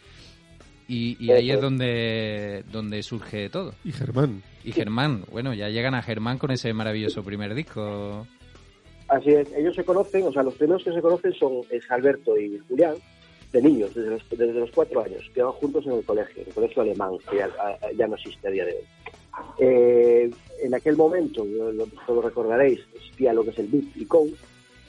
Y, 0.88 1.18
y 1.20 1.32
ahí 1.32 1.52
es 1.52 1.60
donde, 1.60 2.64
donde 2.72 3.04
surge 3.04 3.50
todo. 3.50 3.74
Y 3.84 3.92
Germán. 3.92 4.42
Y 4.64 4.72
Germán, 4.72 5.26
bueno, 5.32 5.54
ya 5.54 5.68
llegan 5.68 5.96
a 5.96 6.02
Germán 6.02 6.38
con 6.38 6.52
ese 6.52 6.72
maravilloso 6.74 7.24
primer 7.24 7.54
disco. 7.54 8.26
Así 9.10 9.32
es, 9.32 9.52
ellos 9.54 9.76
se 9.76 9.84
conocen, 9.84 10.24
o 10.24 10.32
sea, 10.32 10.44
los 10.44 10.56
primeros 10.56 10.84
que 10.84 10.94
se 10.94 11.02
conocen 11.02 11.34
son 11.34 11.62
es 11.70 11.90
Alberto 11.92 12.38
y 12.38 12.60
Julián, 12.68 12.96
de 13.52 13.62
niños, 13.62 13.94
desde 13.94 14.10
los, 14.10 14.30
desde 14.30 14.60
los 14.60 14.72
cuatro 14.72 15.04
años, 15.04 15.30
que 15.34 15.42
van 15.42 15.54
juntos 15.54 15.86
en 15.86 15.94
el 15.94 16.04
colegio, 16.04 16.42
en 16.42 16.48
el 16.48 16.54
colegio 16.54 16.82
alemán, 16.82 17.12
que 17.30 17.38
ya 17.96 18.08
no 18.08 18.16
existe 18.16 18.48
a 18.48 18.52
día 18.52 18.66
de 18.66 18.72
hoy. 18.74 18.84
Eh, 19.60 20.30
en 20.64 20.74
aquel 20.76 20.96
momento, 20.96 21.46
lo, 21.46 22.22
recordaréis, 22.22 22.80
existía 22.96 23.34
lo 23.34 23.44
que 23.44 23.52
es 23.52 23.60
el 23.60 23.68
beat 23.68 23.86
y 23.96 24.06
code, 24.06 24.34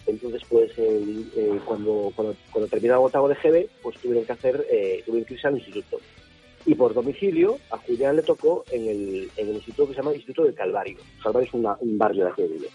entonces 0.07 0.43
pues 0.49 0.73
eh, 0.79 1.59
cuando, 1.65 2.13
cuando, 2.17 2.35
cuando 2.51 2.69
terminaba 2.69 3.01
octavo 3.01 3.29
de 3.29 3.35
GB, 3.35 3.69
pues 3.83 3.99
tuvieron 3.99 4.25
que 4.25 4.33
hacer, 4.33 4.67
eh, 4.71 5.03
tuvieron 5.05 5.27
que 5.27 5.35
irse 5.35 5.47
al 5.49 5.59
instituto. 5.59 5.99
Y 6.67 6.75
por 6.75 6.93
domicilio, 6.95 7.59
a 7.71 7.79
Julián 7.79 8.17
le 8.17 8.23
tocó 8.23 8.65
en 8.71 8.89
el, 8.89 9.31
en 9.37 9.49
el 9.49 9.55
instituto 9.57 9.89
que 9.89 9.95
se 9.95 10.01
llama 10.01 10.15
Instituto 10.15 10.45
del 10.45 10.55
Calvario. 10.55 10.99
Calvario 11.23 11.49
es 11.49 11.55
una- 11.55 11.77
un 11.81 11.97
barrio 11.97 12.25
de 12.25 12.31
aquí 12.31 12.43
de. 12.43 12.69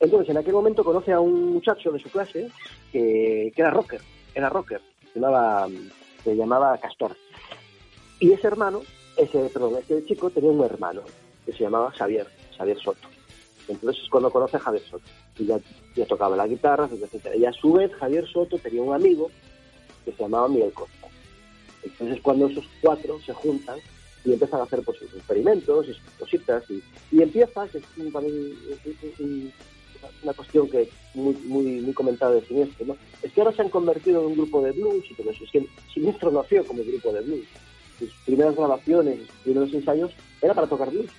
Entonces, 0.00 0.28
en 0.30 0.36
aquel 0.38 0.52
momento 0.52 0.84
conoce 0.84 1.12
a 1.12 1.20
un 1.20 1.52
muchacho 1.54 1.90
de 1.92 2.00
su 2.00 2.08
clase 2.10 2.48
que, 2.92 3.52
que 3.54 3.62
era 3.62 3.70
rocker, 3.70 4.00
era 4.34 4.48
rocker, 4.48 4.80
se 5.12 5.20
llamaba, 5.20 5.68
se 6.24 6.34
llamaba 6.36 6.78
Castor. 6.78 7.16
Y 8.18 8.32
ese 8.32 8.46
hermano, 8.48 8.82
ese, 9.16 9.38
perdón, 9.50 9.76
ese 9.82 10.04
chico 10.06 10.30
tenía 10.30 10.50
un 10.50 10.64
hermano 10.64 11.02
que 11.44 11.52
se 11.52 11.64
llamaba 11.64 11.92
Xavier 11.92 12.26
Soto. 12.82 13.08
Entonces 13.68 14.02
es 14.02 14.10
cuando 14.10 14.30
conoce 14.30 14.56
a 14.56 14.60
Javier 14.60 14.82
Soto. 14.84 15.04
Y 15.38 15.46
ya, 15.46 15.60
tocaba 16.06 16.36
la 16.36 16.46
guitarra, 16.46 16.88
etcétera. 16.90 17.36
Y 17.36 17.44
a 17.44 17.52
su 17.52 17.72
vez 17.72 17.92
Javier 17.94 18.26
Soto 18.26 18.58
tenía 18.58 18.82
un 18.82 18.94
amigo 18.94 19.30
que 20.04 20.12
se 20.12 20.22
llamaba 20.22 20.48
Miguel 20.48 20.72
Costa. 20.72 21.08
Entonces 21.82 22.20
cuando 22.22 22.46
esos 22.46 22.64
cuatro 22.80 23.18
se 23.24 23.32
juntan 23.32 23.78
y 24.24 24.32
empiezan 24.32 24.60
a 24.60 24.64
hacer 24.64 24.82
pues, 24.82 24.98
sus 24.98 25.14
experimentos 25.14 25.88
y 25.88 25.94
sus 25.94 26.10
cositas 26.18 26.64
y, 26.70 27.22
empieza, 27.22 27.66
que 27.68 27.78
es 27.78 27.84
una 30.22 30.32
cuestión 30.32 30.68
que 30.68 30.88
muy, 31.14 31.34
muy, 31.44 31.80
muy 31.80 31.92
comentada 31.92 32.34
de 32.34 32.46
Siniestro, 32.46 32.86
¿no? 32.86 32.96
es 33.22 33.32
que 33.32 33.40
ahora 33.40 33.54
se 33.54 33.62
han 33.62 33.68
convertido 33.68 34.20
en 34.20 34.26
un 34.28 34.34
grupo 34.34 34.62
de 34.62 34.72
blues 34.72 35.04
y 35.10 35.14
que 35.14 35.68
Siniestro 35.92 36.30
nació 36.30 36.64
como 36.64 36.84
grupo 36.84 37.12
de 37.12 37.20
blues. 37.22 37.46
Sus 37.98 38.10
primeras 38.24 38.56
grabaciones, 38.56 39.18
sus 39.26 39.36
primeros 39.44 39.72
ensayos 39.74 40.12
era 40.40 40.54
para 40.54 40.66
tocar 40.66 40.90
blues. 40.90 41.10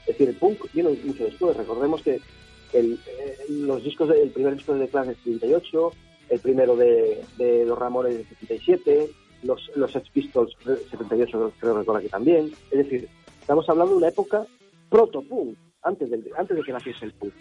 Es 0.00 0.06
decir, 0.06 0.28
el 0.28 0.36
punk 0.36 0.58
vino 0.72 0.90
mucho 1.04 1.24
después. 1.24 1.56
Recordemos 1.56 2.02
que 2.02 2.20
el, 2.72 2.98
eh, 3.06 3.36
los 3.48 3.82
discos 3.82 4.08
de- 4.08 4.22
el 4.22 4.30
primer 4.30 4.54
disco 4.56 4.74
de 4.74 4.86
The 4.86 4.90
Clash 4.90 5.08
es 5.10 5.16
38, 5.22 5.92
el 6.30 6.40
primero 6.40 6.76
de, 6.76 7.22
Los 7.66 7.78
Ramones 7.78 8.14
es 8.16 8.26
77, 8.28 9.10
los, 9.42 9.70
los 9.76 9.92
Sex 9.92 10.08
Pistols 10.10 10.56
78 10.90 11.52
creo 11.60 11.78
recordar 11.78 12.02
que 12.02 12.08
también. 12.08 12.52
Es 12.70 12.78
decir, 12.78 13.08
estamos 13.40 13.68
hablando 13.68 13.92
de 13.92 13.98
una 13.98 14.08
época 14.08 14.46
proto-punk, 14.90 15.56
antes, 15.82 16.10
del, 16.10 16.24
antes 16.36 16.56
de 16.56 16.62
que 16.64 16.72
naciese 16.72 17.04
el 17.06 17.12
punk. 17.12 17.32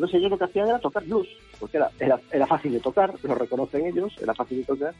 Entonces 0.00 0.18
ellos 0.18 0.30
lo 0.30 0.38
que 0.38 0.44
hacían 0.44 0.66
era 0.68 0.78
tocar 0.78 1.04
blues, 1.04 1.28
porque 1.58 1.76
era, 1.76 1.90
era, 2.00 2.18
era 2.32 2.46
fácil 2.46 2.72
de 2.72 2.80
tocar, 2.80 3.12
lo 3.22 3.34
reconocen 3.34 3.84
ellos, 3.84 4.14
era 4.18 4.32
fácil 4.34 4.56
de 4.60 4.64
tocar, 4.64 4.94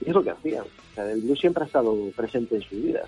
y 0.00 0.08
es 0.08 0.14
lo 0.14 0.24
que 0.24 0.30
hacían. 0.30 0.62
O 0.62 0.94
sea, 0.94 1.12
el 1.12 1.20
blues 1.20 1.38
siempre 1.38 1.62
ha 1.64 1.66
estado 1.66 1.94
presente 2.16 2.54
en 2.56 2.62
su 2.62 2.76
vida. 2.76 3.02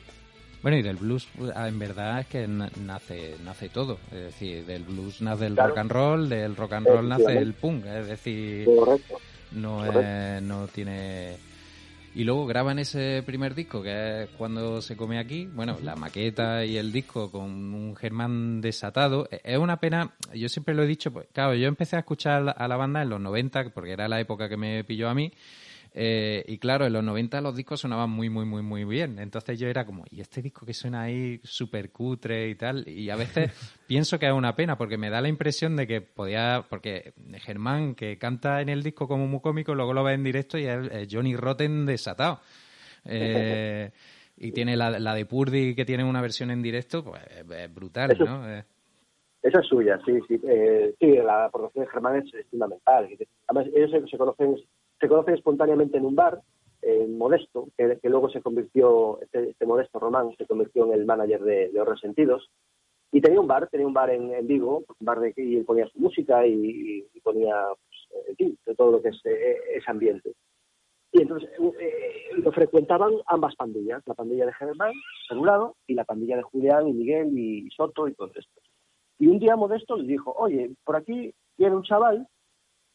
Bueno, 0.62 0.76
y 0.76 0.82
del 0.82 0.96
blues, 0.96 1.26
ah, 1.54 1.66
en 1.68 1.78
verdad 1.78 2.20
es 2.20 2.26
que 2.26 2.46
na- 2.46 2.70
nace, 2.84 3.36
nace 3.46 3.70
todo. 3.70 3.96
Es 4.12 4.24
decir, 4.24 4.66
del 4.66 4.82
blues 4.82 5.22
nace 5.22 5.46
el 5.46 5.54
Claro. 5.54 5.70
rock 5.70 5.78
and 5.78 5.90
roll, 5.90 6.28
del 6.28 6.54
rock 6.54 6.72
and 6.74 6.86
roll 6.86 7.08
nace 7.08 7.38
el 7.38 7.54
punk. 7.54 7.86
Es 7.86 8.08
decir, 8.08 8.66
Correcto. 8.66 9.18
no, 9.52 9.78
Correcto. 9.78 10.00
es- 10.00 10.42
no 10.42 10.66
tiene... 10.66 11.36
Y 12.14 12.24
luego 12.24 12.46
graban 12.46 12.78
ese 12.78 13.22
primer 13.24 13.54
disco, 13.54 13.82
que 13.82 14.22
es 14.24 14.28
cuando 14.30 14.80
se 14.82 14.96
come 14.96 15.18
aquí, 15.18 15.46
bueno, 15.54 15.78
la 15.82 15.94
maqueta 15.94 16.64
y 16.64 16.76
el 16.76 16.90
disco 16.90 17.30
con 17.30 17.42
un 17.74 17.94
Germán 17.94 18.60
desatado. 18.60 19.28
E- 19.30 19.40
Es 19.44 19.58
una 19.58 19.78
pena, 19.78 20.14
yo 20.34 20.48
siempre 20.48 20.74
lo 20.74 20.82
he 20.82 20.86
dicho, 20.86 21.12
pues 21.12 21.28
claro, 21.32 21.54
yo 21.54 21.68
empecé 21.68 21.96
a 21.96 22.00
escuchar 22.00 22.54
a 22.56 22.66
la 22.68 22.76
banda 22.76 23.02
en 23.02 23.10
los 23.10 23.20
90, 23.20 23.70
porque 23.70 23.92
era 23.92 24.08
la 24.08 24.18
época 24.20 24.48
que 24.48 24.56
me 24.56 24.82
pilló 24.84 25.08
a 25.08 25.14
mí, 25.14 25.32
eh, 26.00 26.44
y 26.46 26.58
claro, 26.58 26.86
en 26.86 26.92
los 26.92 27.02
90 27.02 27.40
los 27.40 27.56
discos 27.56 27.80
sonaban 27.80 28.08
muy, 28.10 28.30
muy, 28.30 28.44
muy, 28.44 28.62
muy 28.62 28.84
bien. 28.84 29.18
Entonces 29.18 29.58
yo 29.58 29.66
era 29.66 29.84
como, 29.84 30.04
¿y 30.10 30.20
este 30.20 30.40
disco 30.42 30.64
que 30.64 30.72
suena 30.72 31.02
ahí 31.02 31.40
súper 31.42 31.90
cutre 31.90 32.48
y 32.48 32.54
tal? 32.54 32.86
Y 32.88 33.10
a 33.10 33.16
veces 33.16 33.50
pienso 33.88 34.18
que 34.18 34.26
es 34.26 34.32
una 34.32 34.54
pena 34.54 34.78
porque 34.78 34.96
me 34.96 35.10
da 35.10 35.20
la 35.20 35.28
impresión 35.28 35.74
de 35.74 35.88
que 35.88 36.00
podía, 36.00 36.64
porque 36.70 37.14
Germán, 37.38 37.96
que 37.96 38.16
canta 38.16 38.60
en 38.60 38.68
el 38.68 38.84
disco 38.84 39.08
como 39.08 39.26
muy 39.26 39.40
cómico, 39.40 39.74
luego 39.74 39.92
lo 39.92 40.04
ve 40.04 40.12
en 40.12 40.22
directo 40.22 40.56
y 40.56 40.66
es 40.66 41.08
Johnny 41.10 41.34
Rotten 41.34 41.84
desatado. 41.86 42.40
Eh, 43.10 43.90
y 44.36 44.52
tiene 44.52 44.76
la, 44.76 44.90
la 44.98 45.14
de 45.14 45.24
Purdy 45.24 45.74
que 45.74 45.84
tiene 45.84 46.04
una 46.04 46.20
versión 46.20 46.50
en 46.50 46.62
directo, 46.62 47.02
pues 47.02 47.22
es- 47.26 47.74
brutal, 47.74 48.16
¿no? 48.18 48.48
Eh, 48.50 48.64
Esa 49.42 49.60
es 49.60 49.66
suya, 49.66 49.98
sí, 50.04 50.12
sí. 50.28 50.38
Eh, 50.46 50.94
sí, 51.00 51.06
la 51.16 51.46
aportación 51.46 51.84
de 51.84 51.90
Germán 51.90 52.16
es, 52.16 52.34
es 52.34 52.46
fundamental. 52.50 53.08
Además, 53.46 53.72
ellos 53.74 53.90
se, 53.90 54.06
se 54.10 54.18
conocen 54.18 54.56
se 55.00 55.08
conocen 55.08 55.34
espontáneamente 55.34 55.98
en 55.98 56.06
un 56.06 56.14
bar, 56.14 56.40
Modesto, 57.08 57.68
que, 57.76 57.98
que 58.00 58.08
luego 58.08 58.30
se 58.30 58.40
convirtió, 58.40 59.20
este, 59.20 59.50
este 59.50 59.66
Modesto 59.66 59.98
Román 59.98 60.34
se 60.38 60.46
convirtió 60.46 60.86
en 60.86 60.92
el 60.94 61.06
manager 61.06 61.42
de, 61.42 61.68
de 61.70 61.80
Horror 61.80 62.00
Sentidos. 62.00 62.48
Y 63.10 63.20
tenía 63.20 63.40
un 63.40 63.46
bar, 63.46 63.68
tenía 63.68 63.86
un 63.86 63.94
bar 63.94 64.10
en, 64.10 64.32
en 64.32 64.46
Vigo, 64.46 64.84
un 64.86 65.04
bar 65.04 65.18
de 65.20 65.32
y 65.36 65.56
él 65.56 65.64
ponía 65.64 65.88
su 65.88 65.98
música 65.98 66.46
y, 66.46 67.06
y 67.12 67.20
ponía, 67.20 67.54
pues, 67.66 68.28
en 68.28 68.36
fin, 68.36 68.58
todo 68.76 68.92
lo 68.92 69.02
que 69.02 69.08
es 69.08 69.20
eh, 69.24 69.56
ese 69.74 69.90
ambiente. 69.90 70.32
Y 71.12 71.22
entonces 71.22 71.50
eh, 71.80 72.30
lo 72.36 72.52
frecuentaban 72.52 73.12
ambas 73.26 73.56
pandillas, 73.56 74.02
la 74.06 74.14
pandilla 74.14 74.46
de 74.46 74.52
Germán, 74.52 74.92
por 75.28 75.38
un 75.38 75.46
lado, 75.46 75.76
y 75.86 75.94
la 75.94 76.04
pandilla 76.04 76.36
de 76.36 76.42
Julián 76.42 76.86
y 76.86 76.92
Miguel 76.92 77.38
y 77.38 77.70
Soto 77.70 78.08
y 78.08 78.14
todo 78.14 78.30
esto. 78.34 78.60
Y 79.18 79.26
un 79.28 79.38
día 79.38 79.56
Modesto 79.56 79.96
les 79.96 80.06
dijo, 80.06 80.32
oye, 80.38 80.70
por 80.84 80.96
aquí 80.96 81.32
viene 81.56 81.76
un 81.76 81.82
chaval 81.82 82.28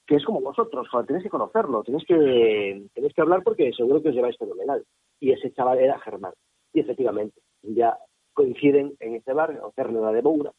que 0.06 0.16
es 0.16 0.26
como 0.26 0.42
vosotros, 0.42 0.88
joder, 0.90 1.08
tenéis 1.08 1.24
que 1.24 1.30
conocerlo, 1.30 1.84
tenéis 1.84 2.06
que, 2.06 2.88
tenéis 2.94 3.14
que 3.14 3.22
hablar 3.22 3.42
porque 3.44 3.72
seguro 3.74 4.02
que 4.02 4.10
os 4.10 4.16
lleváis 4.16 4.38
fenomenal. 4.38 4.84
Y 5.20 5.32
ese 5.32 5.52
chaval 5.54 5.80
era 5.80 6.00
Germán. 6.00 6.34
Y 6.74 6.82
efectivamente, 6.82 7.40
ya 7.62 7.98
coinciden 8.34 8.96
en 9.00 9.16
este 9.16 9.34
barrio, 9.34 9.72
Cerna 9.76 10.12
de 10.12 10.22
Moura, 10.22 10.52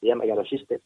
se 0.00 0.06
llama, 0.06 0.26
ya 0.26 0.34
no 0.34 0.42
existe, 0.42 0.80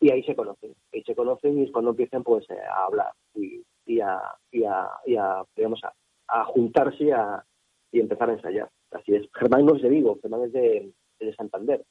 y 0.00 0.10
ahí 0.10 0.22
se 0.24 0.34
conocen. 0.34 0.74
Ahí 0.92 1.02
se 1.02 1.14
conocen 1.14 1.58
y 1.58 1.64
es 1.64 1.72
cuando 1.72 1.90
empiezan 1.90 2.22
pues 2.22 2.48
eh, 2.50 2.58
a 2.58 2.84
hablar 2.84 3.12
y, 3.34 3.62
y, 3.84 4.00
a, 4.00 4.20
y, 4.50 4.64
a, 4.64 4.88
y 5.04 5.16
a, 5.16 5.44
digamos, 5.54 5.82
a, 5.84 5.92
a 6.28 6.44
juntarse 6.44 7.12
a, 7.12 7.44
y 7.92 8.00
empezar 8.00 8.30
a 8.30 8.34
ensayar. 8.34 8.68
Así 8.90 9.14
es. 9.14 9.28
Germán 9.34 9.66
no 9.66 9.76
es 9.76 9.82
de 9.82 9.88
Vigo, 9.88 10.18
Germán 10.22 10.44
es 10.44 10.52
de, 10.52 10.92
de 11.18 11.34
Santander. 11.34 11.84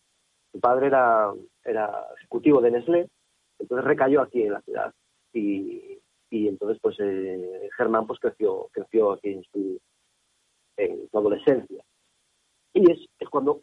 Su 0.51 0.59
padre 0.59 0.87
era, 0.87 1.33
era 1.63 2.07
ejecutivo 2.17 2.61
de 2.61 2.71
Nestlé, 2.71 3.09
entonces 3.59 3.85
recayó 3.85 4.21
aquí 4.21 4.43
en 4.43 4.53
la 4.53 4.61
ciudad. 4.61 4.93
Y, 5.33 5.99
y 6.29 6.47
entonces 6.47 6.79
pues 6.81 6.97
eh, 6.99 7.69
Germán 7.77 8.07
pues 8.07 8.19
creció, 8.19 8.69
creció 8.71 9.11
aquí 9.13 9.29
en 9.29 9.43
su, 9.51 9.79
en 10.77 11.09
su 11.09 11.17
adolescencia. 11.17 11.83
Y 12.73 12.91
es, 12.91 12.99
es 13.19 13.29
cuando, 13.29 13.61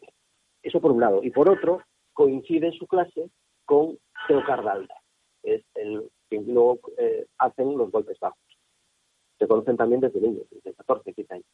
eso 0.61 0.81
por 0.81 0.91
un 0.91 1.01
lado. 1.01 1.23
Y 1.23 1.31
por 1.31 1.49
otro, 1.49 1.81
coincide 2.13 2.67
en 2.67 2.73
su 2.73 2.87
clase 2.87 3.29
con 3.65 3.97
Teo 4.27 4.43
Cardalda, 4.45 4.95
es 5.43 5.63
el 5.75 6.09
que 6.29 6.41
luego 6.41 6.79
eh, 6.97 7.25
hacen 7.37 7.77
los 7.77 7.91
golpes 7.91 8.19
bajos. 8.19 8.39
Se 9.37 9.47
conocen 9.47 9.77
también 9.77 10.01
desde 10.01 10.21
niños, 10.21 10.47
desde 10.49 10.73
14, 10.73 11.13
15 11.13 11.33
años. 11.33 11.45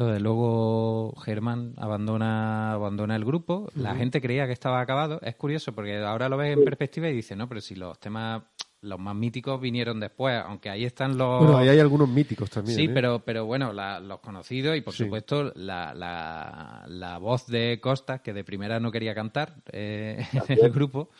Entonces, 0.00 0.22
luego 0.22 1.14
Germán 1.26 1.74
abandona, 1.76 2.72
abandona 2.72 3.16
el 3.16 3.24
grupo. 3.26 3.68
La 3.74 3.94
gente 3.94 4.22
creía 4.22 4.46
que 4.46 4.54
estaba 4.54 4.80
acabado. 4.80 5.20
Es 5.20 5.36
curioso 5.36 5.74
porque 5.74 5.98
ahora 5.98 6.30
lo 6.30 6.38
ves 6.38 6.56
en 6.56 6.64
perspectiva 6.64 7.10
y 7.10 7.12
dices, 7.12 7.36
no, 7.36 7.46
pero 7.50 7.60
si 7.60 7.74
los 7.74 8.00
temas, 8.00 8.42
los 8.80 8.98
más 8.98 9.14
míticos 9.14 9.60
vinieron 9.60 10.00
después, 10.00 10.40
aunque 10.42 10.70
ahí 10.70 10.86
están 10.86 11.18
los. 11.18 11.40
Bueno, 11.40 11.58
ahí 11.58 11.68
hay 11.68 11.80
algunos 11.80 12.08
míticos 12.08 12.48
también. 12.48 12.78
Sí, 12.78 12.84
¿eh? 12.86 12.90
pero, 12.94 13.22
pero 13.26 13.44
bueno, 13.44 13.74
la- 13.74 14.00
los 14.00 14.20
conocidos 14.20 14.74
y 14.74 14.80
por 14.80 14.94
Sí. 14.94 15.04
supuesto 15.04 15.52
la, 15.54 15.92
la, 15.92 16.86
la 16.88 17.18
voz 17.18 17.46
de 17.46 17.78
Costa, 17.78 18.20
que 18.22 18.32
de 18.32 18.42
primera 18.42 18.80
no 18.80 18.90
quería 18.90 19.14
cantar 19.14 19.56
eh, 19.70 20.24
en 20.48 20.64
el 20.64 20.70
grupo, 20.70 21.10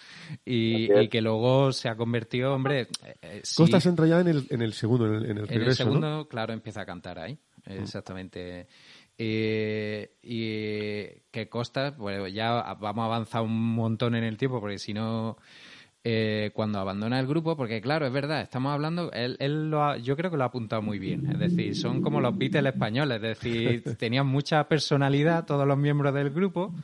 y, 0.47 1.09
que 1.09 1.21
luego 1.21 1.71
se 1.73 1.91
ha 1.91 1.97
convertido, 1.97 2.55
hombre. 2.55 2.89
eh, 3.05 3.15
eh, 3.21 3.41
sí, 3.45 3.57
Costas 3.59 3.85
entra 3.85 4.07
ya 4.07 4.21
en 4.21 4.29
el, 4.29 4.47
en 4.49 4.63
el 4.63 4.73
segundo, 4.73 5.07
en 5.07 5.17
el, 5.17 5.25
en 5.27 5.31
el 5.33 5.37
en 5.37 5.39
el 5.43 5.49
regreso, 5.49 5.85
segundo, 5.85 6.09
¿no? 6.09 6.29
claro, 6.29 6.55
empieza 6.55 6.81
a 6.81 6.87
cantar 6.87 7.19
ahí. 7.19 7.39
Exactamente. 7.67 8.67
Eh, 9.19 10.11
y 10.23 11.21
que 11.31 11.49
Costa, 11.49 11.95
pues 11.97 12.33
ya 12.33 12.75
vamos 12.81 13.03
a 13.03 13.07
avanzar 13.07 13.43
un 13.43 13.75
montón 13.75 14.15
en 14.15 14.25
el 14.25 14.37
tiempo, 14.39 14.61
porque 14.61 14.79
si 14.79 14.95
no, 14.95 15.37
eh, 16.03 16.51
cuando 16.55 16.79
abandona 16.81 17.21
el 17.21 17.27
grupo, 17.27 17.55
porque 17.57 17.83
claro, 17.83 18.07
es 18.07 18.13
verdad, 18.13 18.41
estamos 18.41 18.73
hablando, 18.73 19.13
él, 19.13 19.37
él 19.39 19.71
lo 19.71 19.85
ha- 19.85 19.99
yo 19.99 20.17
creo 20.17 20.31
que 20.31 20.39
lo 20.39 20.45
ha 20.45 20.47
apuntado 20.47 20.81
muy 20.81 20.99
bien, 20.99 21.27
es 21.31 21.39
decir, 21.39 21.75
son 21.77 22.01
como 22.01 22.23
los 22.23 22.39
Beatles 22.39 22.73
españoles, 22.73 23.17
es 23.17 23.23
decir, 23.43 23.85
tenían 23.99 24.27
mucha 24.27 24.67
personalidad 24.67 25.45
todos 25.45 25.67
los 25.67 25.77
miembros 25.77 26.15
del 26.15 26.31
grupo, 26.31 26.75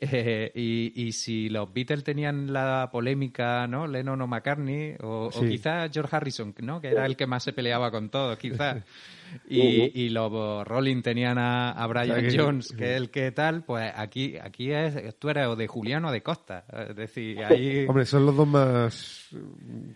eh, 0.00 0.50
y, 0.54 0.92
y 0.94 1.12
si 1.12 1.48
los 1.50 1.70
Beatles 1.72 2.02
tenían 2.04 2.52
la 2.52 2.88
polémica, 2.90 3.66
¿no? 3.66 3.86
Lennon 3.86 4.22
o 4.22 4.26
McCartney, 4.26 4.94
o, 5.02 5.26
o 5.26 5.40
quizás 5.50 5.90
George 5.92 6.16
Harrison, 6.16 6.54
¿no? 6.62 6.80
Que 6.80 6.88
era 6.88 7.04
el 7.04 7.16
que 7.16 7.26
más 7.26 7.42
se 7.42 7.52
peleaba 7.52 7.90
con 7.90 8.08
todos, 8.08 8.38
quizás. 8.38 8.82
Y, 9.48 9.90
y 9.94 10.08
los 10.10 10.66
Rolling 10.66 11.02
tenían 11.02 11.38
a, 11.38 11.70
a 11.72 11.86
Brian 11.86 12.26
Jones, 12.36 12.72
que 12.76 12.92
es 12.94 13.00
el 13.00 13.10
que 13.10 13.30
tal, 13.32 13.62
pues 13.64 13.90
aquí, 13.94 14.36
aquí 14.36 14.72
es, 14.72 15.18
tú 15.18 15.28
eres 15.30 15.46
o 15.46 15.56
de 15.56 15.66
Julián 15.66 16.04
o 16.04 16.12
de 16.12 16.22
Costa. 16.22 16.64
Es 16.88 16.96
decir, 16.96 17.42
ahí 17.44 17.86
Hombre, 17.86 18.04
son 18.06 18.26
los 18.26 18.36
dos 18.36 18.46
más, 18.48 19.28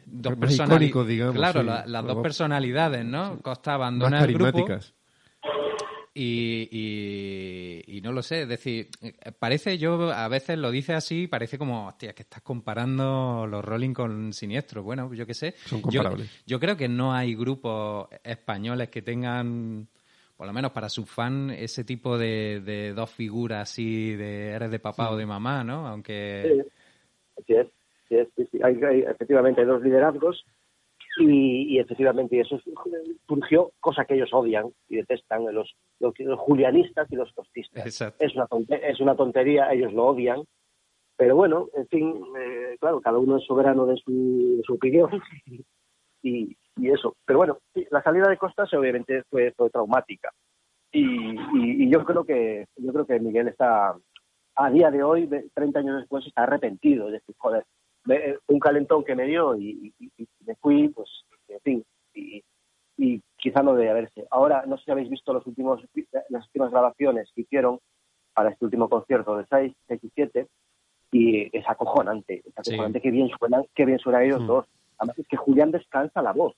dos 0.07 0.39
más 0.39 0.55
icónicos, 0.55 1.07
digamos. 1.07 1.37
Claro, 1.37 1.61
sí. 1.61 1.67
la- 1.67 1.85
las 1.87 2.05
dos 2.07 2.23
personalidades, 2.23 3.05
¿no? 3.05 3.40
Costa 3.40 3.73
más 3.73 3.75
abandona 3.75 4.25
el 4.25 4.33
grupo. 4.35 4.66
Y, 6.14 6.68
y, 6.70 7.96
y 7.96 8.01
no 8.03 8.12
lo 8.12 8.22
sé, 8.22 8.42
es 8.42 8.48
decir, 8.48 8.88
parece, 9.38 9.79
yo 9.79 10.11
a 10.12 10.29
veces 10.29 10.59
lo 10.59 10.70
dice 10.70 10.92
así, 10.92 11.27
parece 11.27 11.57
como, 11.59 11.87
hostia, 11.88 12.12
que 12.12 12.22
estás 12.22 12.42
comparando 12.42 13.46
los 13.48 13.64
Rolling 13.64 13.94
con 13.94 14.33
Siniestro. 14.33 14.83
Bueno, 14.83 15.12
yo 15.14 15.27
qué 15.27 15.35
sé. 15.35 15.53
Son 15.64 15.79
Yo- 15.81 15.85
comparables. 16.03 16.42
Yo, 16.46 16.61
creo 16.61 16.77
que 16.77 16.88
no 16.88 17.14
hay 17.14 17.35
grupos 17.35 18.09
españoles 18.22 18.90
que 18.90 19.01
tengan, 19.03 19.88
por 20.37 20.46
lo 20.46 20.53
menos 20.53 20.72
para 20.72 20.88
sus 20.90 21.09
fans, 21.09 21.55
ese 21.59 21.85
tipo 21.85 22.18
de, 22.18 22.61
de 22.61 22.92
dos 22.92 23.11
figuras 23.11 23.70
así, 23.70 24.14
de 24.14 24.51
eres 24.51 24.70
de 24.70 24.79
papá 24.79 25.11
o 25.11 25.16
de 25.16 25.25
mamá, 25.27 25.64
¿no? 25.64 25.87
Aunque... 25.87 26.42
Sí, 26.44 26.61
así 27.38 27.53
es. 27.55 27.66
así 28.05 28.14
es, 28.16 28.29
sí, 28.37 28.48
sí. 28.53 28.59
Hay, 28.62 28.75
hay- 28.83 29.01
efectivamente 29.09 29.62
hay 29.62 29.66
dos 29.66 29.83
liderazgos 29.83 30.44
y, 31.18 31.75
y 31.75 31.79
efectivamente 31.79 32.40
eso 32.40 32.59
surgió, 33.29 33.72
cosa 33.81 34.05
que 34.05 34.14
ellos 34.14 34.31
odian 34.33 34.70
y 34.88 34.96
detestan, 34.96 35.44
los, 35.55 35.75
los, 36.01 36.14
los 36.18 36.38
julianistas 36.40 37.11
y 37.12 37.16
los 37.16 37.33
costistas. 37.33 37.85
Exacto. 37.87 38.25
Es 38.25 38.35
una, 38.35 38.46
tonte- 38.46 38.81
es 38.90 39.01
una 39.01 39.14
tontería, 39.16 39.72
ellos 39.72 39.92
lo 39.92 40.07
odian, 40.07 40.42
pero 41.16 41.37
bueno, 41.37 41.68
en 41.75 41.87
fin, 41.88 42.22
eh, 42.38 42.77
claro, 42.81 43.01
cada 43.01 43.18
uno 43.18 43.37
es 43.37 43.44
soberano 43.44 43.87
de 43.87 43.96
su, 43.98 44.57
de 44.59 44.62
su 44.64 44.75
opinión 44.75 45.11
y, 46.22 46.57
y 46.77 46.90
eso. 46.90 47.14
Pero 47.25 47.38
bueno, 47.38 47.59
la 47.90 48.03
salida 48.03 48.29
de 48.29 48.38
Costas 48.38 48.72
obviamente 48.75 49.22
fue, 49.31 49.53
fue 49.57 49.70
traumática 49.70 50.31
y, 50.90 51.05
y- 51.05 51.90
yo 51.90 52.05
creo 52.05 52.25
que 52.25 52.66
yo 52.77 52.92
creo 52.92 53.07
que 53.07 53.18
Miguel 53.20 53.48
está 53.48 53.94
a 54.55 54.70
día 54.70 54.90
de 54.90 55.03
hoy, 55.03 55.27
ve- 55.27 55.46
30 55.55 55.79
años 55.81 56.01
después, 56.01 56.27
está 56.27 56.42
arrepentido. 56.42 57.07
Es 57.09 57.12
decir, 57.14 57.35
joder, 57.38 57.64
me- 58.05 58.37
un 58.48 58.59
calentón 58.59 59.05
que 59.05 59.14
me 59.14 59.27
dio 59.27 59.57
y- 59.57 59.92
y 59.98 60.27
me 60.46 60.55
fui, 60.57 60.88
pues, 60.88 61.09
en 61.48 61.61
fin, 61.61 61.85
y, 62.14 62.42
y 62.96 63.20
quizá 63.37 63.62
no 63.62 63.74
debe 63.74 63.90
haberse. 63.90 64.26
Ahora, 64.31 64.64
no 64.66 64.76
sé 64.78 64.85
si 64.85 64.90
habéis 64.90 65.11
visto 65.11 65.33
los 65.33 65.46
últimos, 65.46 65.83
las 66.28 66.46
últimas 66.46 66.70
grabaciones 66.70 67.31
que 67.35 67.42
hicieron 67.42 67.78
para 68.35 68.50
este 68.50 68.64
último 68.64 68.88
concierto 68.88 69.37
de 69.37 69.46
6, 69.46 69.72
6 69.88 70.05
y 70.05 70.11
7, 70.14 70.46
y 71.12 71.57
es 71.57 71.68
acojonante, 71.68 72.42
es 72.46 72.59
acojonante 72.59 73.00
qué 73.02 73.11
bien 73.11 73.28
suenan, 73.38 73.64
qué 73.74 73.85
bien 73.85 73.98
suenan 73.98 74.22
ellos 74.22 74.40
Mm. 74.42 74.46
dos. 74.46 74.66
Además 74.98 75.18
es 75.18 75.26
que 75.28 75.37
Julián 75.37 75.70
descansa 75.70 76.22
la 76.22 76.33
voz, 76.33 76.55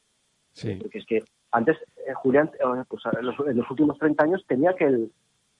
Sí. 0.53 0.77
porque 0.77 0.99
es 0.99 1.07
que 1.07 1.25
antes 1.51 1.77
eh, 2.07 2.13
Julián, 2.15 2.51
eh, 2.55 2.85
pues, 2.89 3.03
en, 3.19 3.27
los, 3.27 3.35
en 3.47 3.57
los 3.57 3.71
últimos 3.71 3.99
30 3.99 4.25
años 4.25 4.45
tenía 4.47 4.75
que 4.75 4.85
el- 4.85 5.13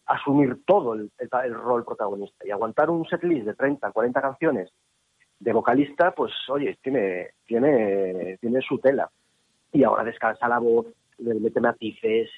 asumir 0.07 0.63
todo 0.67 0.93
el, 0.95 1.11
el- 1.19 1.31
el 1.45 1.55
rol 1.55 1.85
protagonista 1.85 2.47
y 2.47 2.51
aguantar 2.51 2.91
un 2.91 3.07
setlist 3.07 3.47
de 3.47 3.55
30, 3.55 3.91
40 3.91 4.21
canciones 4.21 4.71
de 5.41 5.53
vocalista, 5.53 6.13
pues 6.15 6.33
oye, 6.49 6.79
tiene, 6.83 7.31
tiene, 7.47 8.39
tiene 8.41 8.61
su 8.63 8.79
tela. 8.79 9.11
Y 9.73 9.83
ahora 9.85 10.05
descansa 10.05 10.49
la 10.49 10.59
voz, 10.59 10.87
le 11.19 11.35
mete 11.35 11.61
matices, 11.61 12.31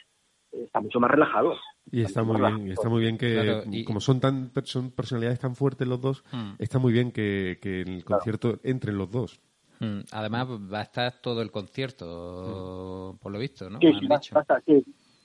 está 0.51 0.81
mucho 0.81 0.99
más 1.01 1.11
relajado. 1.11 1.55
Y 1.91 2.03
está 2.03 2.23
muy 2.25 2.37
bien, 2.37 2.45
relajado. 2.47 2.73
está 2.73 2.89
muy 2.89 3.01
bien 3.03 3.19
que, 3.19 3.35
Claro, 3.35 3.63
y- 3.71 3.85
como 3.85 4.01
son 4.01 4.21
tan 4.21 4.51
son 4.65 4.91
personalidades 4.91 5.39
tan 5.39 5.55
fuertes 5.55 5.87
los 5.87 6.01
dos, 6.01 6.25
Hmm. 6.33 6.55
está 6.59 6.79
muy 6.79 6.93
bien 6.93 7.13
que, 7.13 7.59
que 7.63 7.83
en 7.83 7.89
el 7.89 8.05
Claro. 8.05 8.19
concierto 8.21 8.59
entren 8.65 8.97
los 8.99 9.11
dos. 9.11 9.41
Mm, 9.79 10.01
Además, 10.11 10.49
va 10.73 10.79
a 10.81 10.83
estar 10.83 11.13
todo 11.21 11.43
el 11.43 11.51
concierto, 11.51 13.19
por 13.21 13.31
lo 13.33 13.39
visto, 13.39 13.69
¿no? 13.71 13.79
Sí, 13.81 13.93
sí, 14.01 14.07
va- 14.07 14.17
dicho. 14.17 14.35
va 14.35 14.41
a 14.41 14.43
estar- 14.43 14.63
sí, 14.65 14.85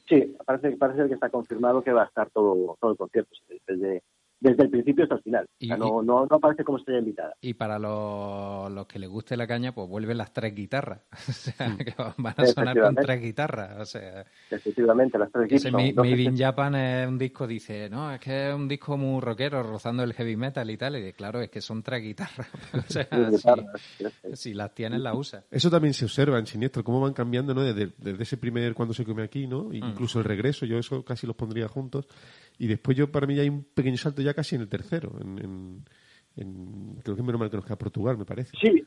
sí, 0.10 0.36
parece, 0.46 0.72
parece 0.78 1.08
que 1.08 1.14
está 1.14 1.30
confirmado 1.30 1.82
que 1.84 1.94
va 1.94 2.04
a 2.04 2.06
estar 2.08 2.30
todo, 2.32 2.78
todo 2.80 2.92
el 2.92 2.98
concierto, 2.98 3.32
desde, 3.68 4.04
desde 4.42 4.64
el 4.64 4.70
principio 4.70 5.04
hasta 5.04 5.16
el 5.16 5.22
final. 5.22 5.46
O 5.46 5.66
sea, 5.66 5.76
Y- 5.78 5.80
no, 5.80 6.02
no, 6.04 6.26
no 6.26 6.36
aparece 6.36 6.64
como 6.66 6.78
estrella 6.80 7.00
invitada. 7.00 7.34
Y 7.42 7.54
para 7.54 7.80
los, 7.80 8.72
los 8.72 8.86
que 8.88 9.00
les 9.00 9.08
guste 9.10 9.38
la 9.38 9.48
caña, 9.48 9.72
pues 9.74 9.88
vuelven 9.88 10.18
las 10.18 10.34
tres 10.34 10.54
guitarras. 10.54 11.00
O 11.30 11.32
sea, 11.32 11.78
que 11.78 11.94
van 12.18 12.34
a 12.38 12.46
sonar 12.46 12.80
con 12.80 12.96
tres 12.96 13.22
guitarras. 13.22 13.80
O 13.80 13.86
sea, 13.86 14.26
Efectivamente, 14.50 15.18
las 15.18 15.32
tres 15.32 15.72
Mi- 15.74 15.92
dos 15.94 16.06
Made 16.06 16.22
in. 16.24 16.38
Japan 16.38 16.76
es 16.76 17.08
un 17.08 17.18
disco, 17.18 17.48
dice, 17.48 17.90
no, 17.90 18.12
es 18.14 18.20
que 18.20 18.50
es 18.50 18.56
un 18.56 18.68
disco 18.68 18.98
muy 18.98 19.22
rockero, 19.22 19.64
rozando 19.64 20.04
el 20.04 20.14
heavy 20.14 20.36
metal 20.36 20.70
y 20.70 20.78
tal. 20.78 20.96
Y 20.98 21.14
claro, 21.14 21.40
es 21.42 21.50
que 21.50 21.62
son 21.62 21.82
tres 21.84 22.02
guitarras. 22.04 22.48
o 22.74 22.92
sea, 22.92 23.06
Tres 23.08 23.28
si, 23.30 23.36
guitarras, 23.38 23.82
sí, 23.98 24.06
sí. 24.24 24.36
si 24.36 24.54
las 24.54 24.74
tienes, 24.74 25.00
las 25.02 25.16
usas. 25.16 25.46
Eso 25.52 25.70
también 25.70 25.94
se 25.94 26.06
observa 26.06 26.40
en 26.40 26.48
Siniestro, 26.48 26.84
cómo 26.84 27.00
van 27.00 27.14
cambiando, 27.14 27.54
¿no? 27.54 27.62
Desde, 27.64 27.92
desde 27.98 28.24
ese 28.24 28.38
primer 28.38 28.74
cuando 28.74 28.94
se 28.94 29.06
come 29.06 29.24
aquí, 29.24 29.46
¿no? 29.48 29.72
Incluso 29.72 30.20
el 30.20 30.26
regreso, 30.26 30.66
yo 30.66 30.78
eso 30.80 31.04
casi 31.06 31.28
los 31.28 31.36
pondría 31.36 31.68
juntos. 31.68 32.08
Y 32.63 32.67
después 32.67 32.95
yo, 32.95 33.12
para 33.12 33.26
mí, 33.26 33.36
ya 33.36 33.41
hay 33.41 33.50
un 33.50 33.63
pequeño 33.63 33.97
salto 33.97 34.21
ya 34.21 34.34
casi 34.36 34.56
en 34.56 34.62
el 34.62 34.69
tercero. 34.69 35.12
En, 35.19 35.39
en- 35.39 35.86
en- 36.36 36.95
creo 37.04 37.15
que 37.15 37.21
es 37.21 37.26
menos 37.26 37.39
mal 37.39 37.50
que 37.50 37.58
nos 37.58 37.65
queda 37.65 37.76
Portugal, 37.78 38.17
me 38.17 38.26
parece. 38.26 38.52
Sí, 38.62 38.86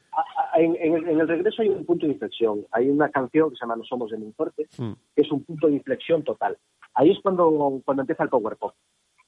en, 0.56 0.76
en 0.76 0.94
el, 0.94 1.08
en 1.08 1.20
el 1.20 1.26
regreso 1.28 1.60
hay 1.62 1.70
un 1.70 1.84
punto 1.84 2.06
de 2.06 2.12
inflexión. 2.12 2.64
Hay 2.70 2.88
una 2.88 3.08
canción 3.10 3.50
que 3.50 3.56
se 3.56 3.62
llama 3.62 3.74
No 3.76 3.84
somos 3.84 4.10
de 4.12 4.18
Monforte, 4.18 4.68
Mm. 4.78 4.92
que 5.16 5.22
es 5.22 5.32
un 5.32 5.42
punto 5.44 5.66
de 5.66 5.72
inflexión 5.74 6.22
total. 6.22 6.56
Ahí 6.94 7.10
es 7.10 7.18
cuando, 7.20 7.80
cuando 7.84 8.02
empieza 8.02 8.22
el 8.22 8.28
power 8.28 8.56
pop. 8.56 8.74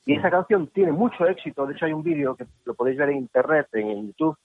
Y 0.04 0.14
esa 0.14 0.30
canción 0.30 0.68
tiene 0.68 0.92
mucho 0.92 1.26
éxito. 1.26 1.66
De 1.66 1.74
hecho, 1.74 1.86
hay 1.86 1.92
un 1.92 2.04
vídeo 2.04 2.36
que 2.36 2.46
lo 2.64 2.74
podéis 2.74 2.96
ver 2.96 3.10
en 3.10 3.16
internet, 3.16 3.66
en 3.72 4.06
YouTube, 4.06 4.36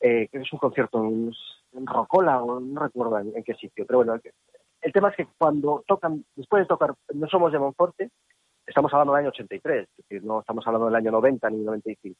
eh, 0.00 0.28
que 0.30 0.38
es 0.38 0.52
un 0.52 0.60
concierto 0.60 1.04
en, 1.04 1.32
en 1.72 1.86
Rocola, 1.88 2.40
o 2.40 2.60
no 2.60 2.80
recuerdo 2.80 3.18
en, 3.18 3.32
en 3.36 3.42
qué 3.42 3.54
sitio. 3.54 3.84
Pero 3.84 3.98
bueno, 3.98 4.14
el, 4.14 4.20
el 4.82 4.92
tema 4.92 5.08
es 5.10 5.16
que 5.16 5.26
cuando 5.36 5.82
tocan, 5.88 6.24
después 6.36 6.62
de 6.62 6.66
tocar 6.68 6.94
No 7.12 7.26
somos 7.26 7.50
de 7.50 7.58
Monforte, 7.58 8.10
estamos 8.70 8.92
hablando 8.92 9.12
del 9.12 9.20
año 9.20 9.28
83, 9.30 9.82
es 9.88 9.96
decir, 9.96 10.24
no 10.24 10.40
estamos 10.40 10.66
hablando 10.66 10.86
del 10.86 10.96
año 10.96 11.10
90 11.10 11.50
ni 11.50 11.62
95. 11.62 12.18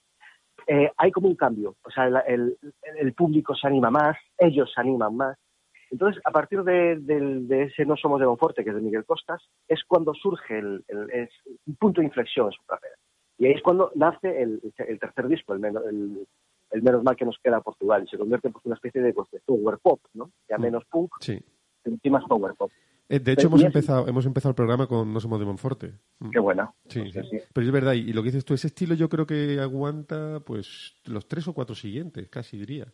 Eh, 0.66 0.90
hay 0.96 1.10
como 1.10 1.28
un 1.28 1.36
cambio, 1.36 1.74
o 1.82 1.90
sea, 1.90 2.06
el, 2.06 2.16
el- 2.26 2.58
el 2.98 3.12
público 3.14 3.54
se 3.54 3.66
anima 3.66 3.90
más, 3.90 4.16
ellos 4.38 4.70
se 4.74 4.80
animan 4.80 5.16
más, 5.16 5.36
Entonces, 5.92 6.22
a 6.24 6.30
partir 6.30 6.62
de, 6.62 6.96
del- 7.00 7.48
de 7.48 7.64
ese 7.64 7.84
No 7.84 7.96
Somos 7.96 8.20
de 8.20 8.26
Monforte, 8.26 8.62
que 8.62 8.70
es 8.70 8.76
de 8.76 8.82
Miguel 8.82 9.04
Costas, 9.04 9.42
es 9.66 9.82
cuando 9.88 10.14
surge 10.14 10.56
el, 10.58 10.84
es 11.12 11.30
un 11.66 11.74
punto 11.74 12.00
de 12.00 12.06
inflexión 12.06 12.46
en 12.46 12.52
su 12.52 12.62
carrera. 12.64 12.94
Y 13.38 13.46
ahí 13.46 13.52
es 13.54 13.62
cuando 13.62 13.90
nace 13.96 14.40
el, 14.40 14.60
el 14.86 14.98
tercer 15.00 15.26
disco, 15.26 15.52
el, 15.52 15.58
menos- 15.58 15.84
el, 15.86 16.28
el 16.70 16.82
menos 16.82 17.02
mal 17.02 17.16
que 17.16 17.24
nos 17.24 17.38
queda 17.42 17.60
Portugal, 17.60 18.04
y 18.04 18.06
se 18.08 18.18
convierte 18.18 18.50
pues, 18.50 18.64
en 18.64 18.68
una 18.70 18.76
especie 18.76 19.00
de, 19.02 19.12
pues, 19.12 19.28
de 19.32 19.40
power 19.40 19.78
pop, 19.82 20.00
¿no? 20.14 20.30
Ya 20.48 20.58
Mm. 20.58 20.62
menos 20.62 20.84
punk, 20.84 21.10
Sí. 21.20 21.42
pero 21.82 21.96
es 21.96 22.24
power 22.28 22.54
pop. 22.54 22.70
Eh, 23.10 23.18
de 23.18 23.32
hecho, 23.32 23.48
hemos 23.48 23.62
empezado, 23.62 24.06
hemos 24.08 24.24
empezado 24.24 24.50
el 24.50 24.54
programa 24.54 24.86
con 24.86 25.12
No 25.12 25.18
somos 25.20 25.40
de 25.40 25.44
Monforte. 25.46 25.92
Mm. 26.20 26.30
Qué 26.30 26.38
buena. 26.38 26.72
Sí, 26.88 27.02
Sí, 27.10 27.12
sí. 27.12 27.20
sí. 27.30 27.38
Pero 27.52 27.66
es 27.66 27.72
verdad, 27.72 27.92
y 27.94 28.12
lo 28.12 28.22
que 28.22 28.28
dices 28.28 28.44
tú, 28.44 28.54
ese 28.54 28.68
estilo 28.68 28.94
yo 28.94 29.08
creo 29.08 29.26
que 29.26 29.58
aguanta 29.60 30.40
pues 30.46 30.94
los 31.06 31.26
tres 31.26 31.46
o 31.48 31.52
cuatro 31.52 31.74
siguientes, 31.74 32.28
casi 32.28 32.56
diría. 32.56 32.86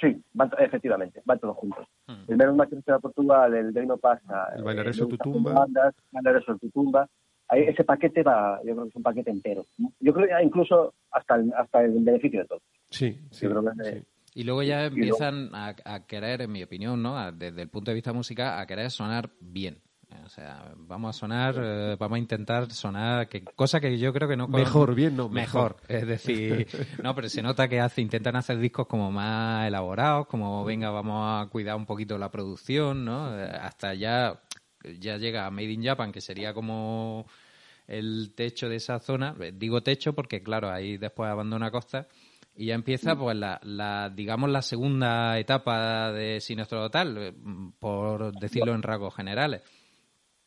Sí, 0.00 0.22
van 0.34 0.50
efectivamente, 0.58 1.22
van 1.24 1.38
todos 1.38 1.56
juntos. 1.56 1.86
El 2.28 2.36
menos 2.36 2.54
mal 2.56 2.68
que 2.68 2.74
nos 2.76 2.84
queda 2.84 2.98
Portugal, 2.98 3.54
el 3.54 3.72
de 3.72 3.80
ahí 3.80 3.86
no 3.86 3.96
pasa. 3.96 4.48
El 4.56 4.62
eh, 4.62 4.92
sobre 4.92 5.16
tu 5.16 5.30
Nunca 5.30 5.38
tumba. 5.48 5.52
Bandas, 5.54 5.94
Bailaré 6.10 6.44
sobre 6.44 6.58
tu 6.58 6.70
tumba. 6.70 7.08
Ahí, 7.48 7.62
ese 7.62 7.84
paquete 7.84 8.22
va, 8.24 8.58
yo 8.64 8.72
creo 8.72 8.82
que 8.82 8.88
es 8.90 8.96
un 8.96 9.02
paquete 9.04 9.30
entero. 9.30 9.64
Yo 10.00 10.12
creo 10.12 10.26
que 10.26 10.44
incluso 10.44 10.92
hasta 11.12 11.36
el, 11.36 11.52
hasta 11.56 11.84
el 11.84 11.92
beneficio 12.02 12.40
de 12.40 12.46
todos. 12.46 12.62
Sí, 12.90 13.20
sí. 13.30 13.46
Yo 13.46 13.50
creo 13.50 13.62
que 13.62 13.70
es 13.70 13.76
de- 13.76 14.00
sí. 14.00 14.06
Y 14.36 14.44
luego 14.44 14.62
ya 14.62 14.84
empiezan 14.84 15.54
a, 15.54 15.74
a 15.84 16.06
querer, 16.06 16.42
en 16.42 16.52
mi 16.52 16.62
opinión, 16.62 17.02
¿no? 17.02 17.16
A- 17.18 17.32
desde 17.32 17.62
el 17.62 17.68
punto 17.70 17.90
de 17.90 17.94
vista 17.94 18.12
musical, 18.12 18.58
a 18.60 18.66
querer 18.66 18.90
sonar 18.90 19.30
bien. 19.40 19.78
O 20.24 20.28
sea, 20.28 20.72
vamos 20.76 21.16
a 21.16 21.18
sonar, 21.18 21.54
eh, 21.58 21.96
vamos 21.98 22.16
a 22.16 22.18
intentar 22.18 22.70
sonar, 22.70 23.28
que, 23.28 23.42
cosa 23.44 23.80
que 23.80 23.98
yo 23.98 24.12
creo 24.12 24.28
que 24.28 24.36
no... 24.36 24.46
Mejor, 24.46 24.94
bien, 24.94 25.16
no, 25.16 25.28
Mejor. 25.28 25.76
mejor. 25.80 25.90
Es 26.00 26.06
decir, 26.06 26.68
no, 27.02 27.14
pero 27.14 27.28
se 27.30 27.42
nota 27.42 27.66
que 27.66 27.80
hace, 27.80 28.02
intentan 28.02 28.36
hacer 28.36 28.58
discos 28.58 28.86
como 28.86 29.10
más 29.10 29.66
elaborados, 29.66 30.26
como 30.26 30.64
venga, 30.64 30.90
vamos 30.90 31.42
a 31.44 31.48
cuidar 31.50 31.76
un 31.76 31.86
poquito 31.86 32.18
la 32.18 32.30
producción, 32.30 33.04
¿no? 33.06 33.36
Eh, 33.38 33.44
Hasta 33.60 33.94
ya, 33.94 34.40
ya 35.00 35.16
llega 35.16 35.46
a 35.46 35.50
Made 35.50 35.72
in 35.72 35.82
Japan, 35.84 36.12
que 36.12 36.20
sería 36.20 36.52
como 36.54 37.26
el 37.86 38.32
techo 38.36 38.68
de 38.68 38.76
esa 38.76 38.98
zona. 39.00 39.34
Eh, 39.40 39.52
Digo 39.56 39.82
techo 39.82 40.12
porque, 40.14 40.42
claro, 40.42 40.70
ahí 40.70 40.98
después 40.98 41.30
abandona 41.30 41.70
Costa. 41.70 42.06
Y 42.56 42.66
ya 42.66 42.74
empieza, 42.74 43.16
pues, 43.16 43.36
la, 43.36 43.60
la, 43.62 44.10
digamos, 44.10 44.50
la 44.50 44.62
segunda 44.62 45.38
etapa 45.38 46.10
de 46.12 46.40
Sinestro 46.40 46.80
Total, 46.82 47.16
eh, 47.18 47.32
por 47.78 48.32
decirlo 48.32 48.74
en 48.74 48.82
rasgos 48.82 49.14
generales. 49.14 49.62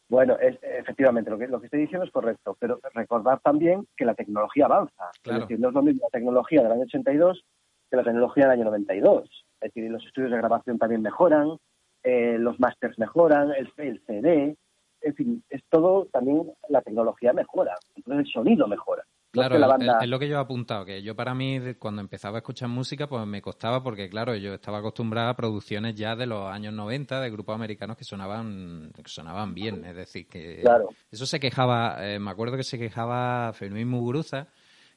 Bueno, 0.10 0.36
es, 0.40 0.58
efectivamente, 0.64 1.30
lo 1.30 1.38
que, 1.38 1.48
lo 1.48 1.60
que 1.60 1.68
estoy 1.68 1.82
diciendo 1.82 2.06
es 2.06 2.12
correcto, 2.12 2.58
pero 2.60 2.80
recordar 2.96 3.40
también 3.42 3.86
que 3.96 4.06
la 4.06 4.16
tecnología 4.16 4.66
avanza. 4.66 5.12
Claro. 5.22 5.44
Es 5.44 5.48
decir, 5.48 5.60
no 5.60 5.70
es 5.70 5.76
lo 5.76 5.84
mismo 5.84 6.02
la 6.02 6.18
tecnología 6.18 6.64
del 6.64 6.72
año 6.72 6.84
82 6.84 7.46
que 7.90 7.98
la 7.98 8.04
tecnología 8.04 8.46
del 8.46 8.54
año 8.54 8.66
92. 8.66 9.30
Es 9.62 9.74
decir, 9.74 9.92
los 9.92 10.04
estudios 10.06 10.32
de 10.32 10.38
grabación 10.38 10.80
también 10.80 11.04
mejoran, 11.04 11.58
eh, 12.04 12.38
los 12.40 12.60
masters 12.60 12.98
mejoran, 12.98 13.52
el, 13.52 13.72
el 13.78 14.02
CD, 14.06 14.58
en 15.02 15.16
fin, 15.16 15.44
es 15.50 15.62
todo 15.70 16.08
también 16.12 16.52
la 16.70 16.82
tecnología 16.82 17.34
mejora, 17.34 17.76
entonces 17.96 18.26
el 18.26 18.32
sonido 18.32 18.68
mejora. 18.68 19.04
No 19.32 19.44
es 19.44 19.48
Claro, 19.48 19.56
que 19.58 19.62
es- 19.62 19.68
banda- 19.68 19.98
es, 20.02 20.10
lo 20.10 20.18
que 20.20 20.28
yo 20.28 20.38
he 20.38 20.40
apuntado, 20.40 20.86
que 20.86 21.04
yo 21.04 21.16
para 21.16 21.36
mí 21.36 21.60
cuando 21.78 22.02
empezaba 22.02 22.38
a 22.38 22.40
escuchar 22.40 22.68
música 22.68 23.08
pues 23.08 23.28
me 23.28 23.42
costaba 23.44 23.84
porque 23.84 24.10
claro, 24.10 24.36
yo 24.36 24.56
estaba 24.56 24.80
acostumbrada 24.80 25.30
a 25.30 25.36
producciones 25.36 25.94
ya 25.94 26.16
de 26.16 26.26
los 26.26 26.52
años 26.52 26.74
90 26.74 27.22
de 27.22 27.30
grupos 27.30 27.54
americanos 27.54 27.96
que 27.96 28.04
sonaban 28.06 28.92
que 28.96 29.04
sonaban 29.06 29.54
bien, 29.54 29.86
es 29.86 29.96
decir, 29.96 30.28
que 30.28 30.62
Claro. 30.62 30.90
eso 31.12 31.28
se 31.28 31.40
quejaba, 31.40 31.98
eh, 32.08 32.18
me 32.18 32.32
acuerdo 32.32 32.58
que 32.58 32.64
se 32.64 32.80
quejaba 32.80 33.54
Fermín 33.54 33.88
Muguruza 33.88 34.48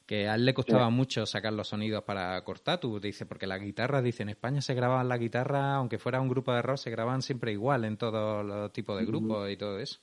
que 0.07 0.27
a 0.27 0.35
él 0.35 0.45
le 0.45 0.53
costaba 0.53 0.89
mucho 0.89 1.25
sacar 1.25 1.53
los 1.53 1.67
sonidos 1.69 2.03
para 2.03 2.43
Cortatu, 2.43 2.99
dice, 2.99 3.25
porque 3.25 3.47
las 3.47 3.61
guitarras, 3.61 4.03
dice, 4.03 4.23
en 4.23 4.29
España 4.29 4.59
se 4.61 4.73
grababan 4.73 5.07
las 5.07 5.17
guitarras, 5.19 5.75
aunque 5.77 5.97
fuera 5.97 6.19
un 6.19 6.27
grupo 6.27 6.51
de 6.53 6.61
rock, 6.61 6.75
se 6.77 6.89
grababan 6.89 7.21
siempre 7.21 7.53
igual 7.53 7.85
en 7.85 7.95
todos 7.95 8.43
los 8.45 8.73
tipos 8.73 8.97
de 8.99 9.05
grupos 9.05 9.49
y 9.51 9.55
todo 9.57 9.79
eso. 9.79 9.99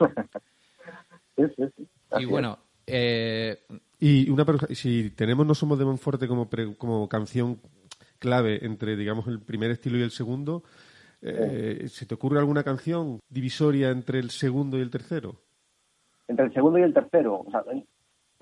Sí, 1.36 1.44
sí, 1.54 1.88
Y 2.18 2.24
bueno, 2.24 2.58
eh, 2.86 3.58
Y 3.98 4.28
una 4.30 4.44
pregunta, 4.44 4.66
si 4.74 5.10
tenemos 5.10 5.46
No 5.46 5.54
somos 5.54 5.78
de 5.78 5.84
Monforte 5.84 6.28
como, 6.28 6.48
pre- 6.48 6.74
como 6.76 7.08
canción 7.08 7.60
clave 8.18 8.64
entre, 8.64 8.96
digamos, 8.96 9.26
el 9.28 9.40
primer 9.40 9.70
estilo 9.70 9.98
y 9.98 10.02
el 10.02 10.10
segundo, 10.10 10.62
eh, 11.22 11.86
¿se 11.88 12.06
te 12.06 12.14
ocurre 12.14 12.38
alguna 12.38 12.62
canción 12.62 13.20
divisoria 13.28 13.90
entre 13.90 14.18
el 14.18 14.30
segundo 14.30 14.78
y 14.78 14.82
el 14.82 14.90
tercero? 14.90 15.42
Entre 16.28 16.46
el 16.46 16.52
segundo 16.52 16.78
y 16.78 16.82
el 16.82 16.92
tercero, 16.94 17.40
o 17.46 17.50
sea, 17.50 17.62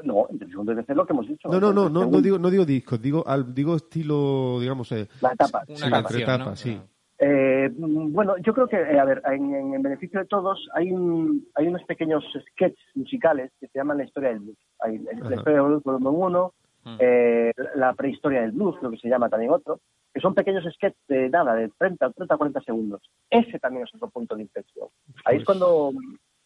no, 0.02 0.26
entre 0.30 0.46
el 0.46 0.50
segundo 0.50 0.72
y 0.72 0.74
el 0.74 0.78
tercero 0.80 0.96
lo 1.02 1.07
que 1.07 1.12
hemos 1.12 1.28
dicho. 1.28 1.48
No, 1.48 1.61
no, 1.61 1.72
no, 1.72 1.88
no, 1.88 2.20
digo, 2.20 2.38
no 2.38 2.50
digo 2.50 2.64
discos, 2.64 3.00
digo, 3.00 3.24
al, 3.26 3.54
digo 3.54 3.76
estilo, 3.76 4.59
digamos, 4.61 4.90
eh, 4.92 5.09
La 5.20 5.33
etapa. 5.33 5.64
una 5.68 5.76
Sí, 5.76 5.87
etapa. 6.22 6.57
sí. 6.57 6.80
Eh, 7.18 7.70
bueno, 7.77 8.37
yo 8.38 8.53
creo 8.55 8.66
que, 8.66 8.77
eh, 8.77 8.98
a 8.98 9.05
ver, 9.05 9.22
en, 9.27 9.55
en- 9.55 9.74
en 9.74 9.83
beneficio 9.83 10.18
de 10.20 10.27
todos 10.27 10.68
hay, 10.74 10.90
un, 10.92 11.46
hay 11.55 11.68
unos 11.68 11.83
pequeños 11.85 12.24
sketches 12.50 12.85
musicales 12.94 13.53
que 13.61 13.68
se 13.68 13.79
llaman 13.79 13.98
la 13.98 14.05
historia 14.05 14.31
del 14.31 14.40
blues. 14.40 14.59
Hay 14.81 14.98
la 14.98 15.12
historia 15.37 15.59
del 15.59 15.66
blues 15.66 15.83
volumen 15.85 16.12
1, 16.14 16.53
Mm. 16.87 16.96
eh, 16.98 17.53
la 17.77 17.94
prehistoria 17.94 18.42
del 18.42 18.53
blues, 18.53 18.77
creo 18.79 18.90
que 18.90 18.98
se 18.98 19.09
llama 19.09 19.31
también 19.31 19.50
otro, 19.50 19.81
que 20.12 20.20
son 20.20 20.35
pequeños 20.35 20.64
sketches 20.74 21.00
de 21.09 21.31
nada, 21.31 21.55
de 21.55 21.70
30, 21.79 22.11
30 22.11 22.37
40 22.37 22.61
segundos. 22.61 23.00
Ese 23.31 23.59
también 23.59 23.85
es 23.87 23.94
otro 23.94 24.09
punto 24.11 24.37
de 24.37 24.42
inflexión. 24.42 24.88
Ahí 25.24 25.38
es 25.38 25.44
Pues- 25.44 25.59
cuando, 25.59 25.92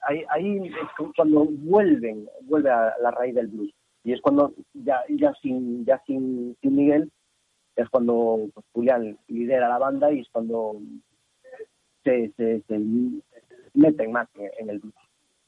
ahí, 0.03 0.23
ahí 0.29 0.59
es 0.69 1.13
cuando 1.17 1.45
vuelven, 1.45 2.29
vuelve 2.43 2.71
a 2.71 2.95
la 3.03 3.11
raíz 3.11 3.35
del 3.35 3.49
blues. 3.49 3.73
Y 4.05 4.13
es 4.13 4.21
cuando 4.21 4.53
ya, 4.75 5.01
ya 5.09 5.33
sin, 5.43 5.85
ya 5.85 6.01
sin, 6.07 6.57
sin 6.63 6.77
Miguel, 6.77 7.11
es 7.79 7.89
cuando 7.89 8.49
pues, 8.53 8.67
Julián 8.73 9.19
lidera 9.29 9.69
la 9.69 9.79
banda 9.79 10.13
y 10.13 10.21
es 10.21 10.29
cuando 10.31 10.77
se, 12.05 12.33
se, 12.37 12.63
se 12.69 12.79
meten 13.75 14.13
más 14.13 14.29
en, 14.59 14.69
el 14.71 14.79
blues. 14.81 14.95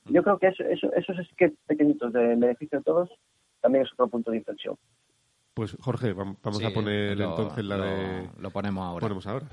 Yo 0.06 0.22
creo 0.22 0.38
que 0.38 0.48
eso, 0.48 0.62
eso, 0.64 0.92
esos 0.94 1.16
sketches 1.32 1.58
pequeñitos 1.66 2.12
de 2.12 2.20
beneficio 2.36 2.78
de 2.78 2.84
todos 2.84 3.10
también 3.60 3.84
es 3.84 3.92
otro 3.92 4.08
punto 4.08 4.30
de 4.30 4.38
inflexión. 4.38 4.76
Pues 5.54 5.76
Jorge, 5.80 6.14
vam- 6.14 6.36
vamos 6.42 6.58
Sí, 6.58 6.64
a 6.64 6.70
poner 6.72 7.18
lo- 7.18 7.30
entonces 7.30 7.64
la 7.64 7.76
lo- 7.76 7.84
de... 7.84 8.30
Lo 8.38 8.50
ponemos 8.50 8.84
ahora. 8.84 9.02
Ponemos 9.02 9.26
ahora. 9.26 9.46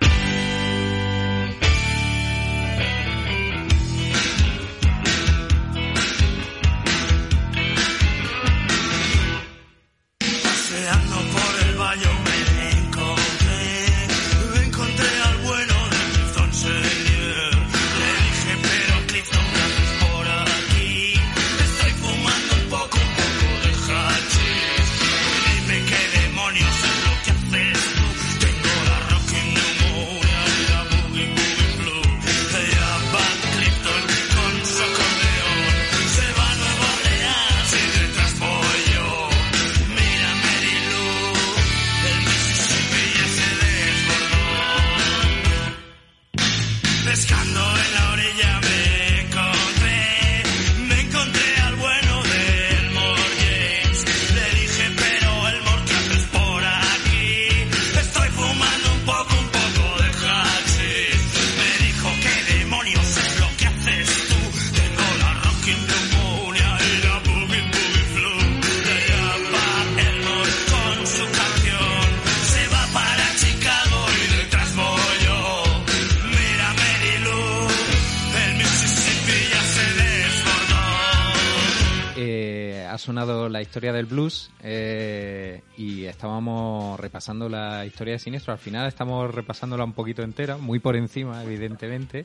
Historia 83.67 83.91
del 83.91 84.05
blues 84.05 84.49
eh, 84.63 85.61
y 85.75 86.05
estábamos 86.05 86.97
repasando 86.99 87.49
la 87.49 87.85
historia 87.85 88.13
de 88.13 88.19
Siniestro. 88.19 88.53
Al 88.53 88.59
final 88.59 88.87
estamos 88.87 89.33
repasándola 89.33 89.83
un 89.83 89.93
poquito 89.93 90.23
entera, 90.23 90.57
muy 90.57 90.79
por 90.79 90.95
encima, 90.95 91.43
evidentemente. 91.43 92.23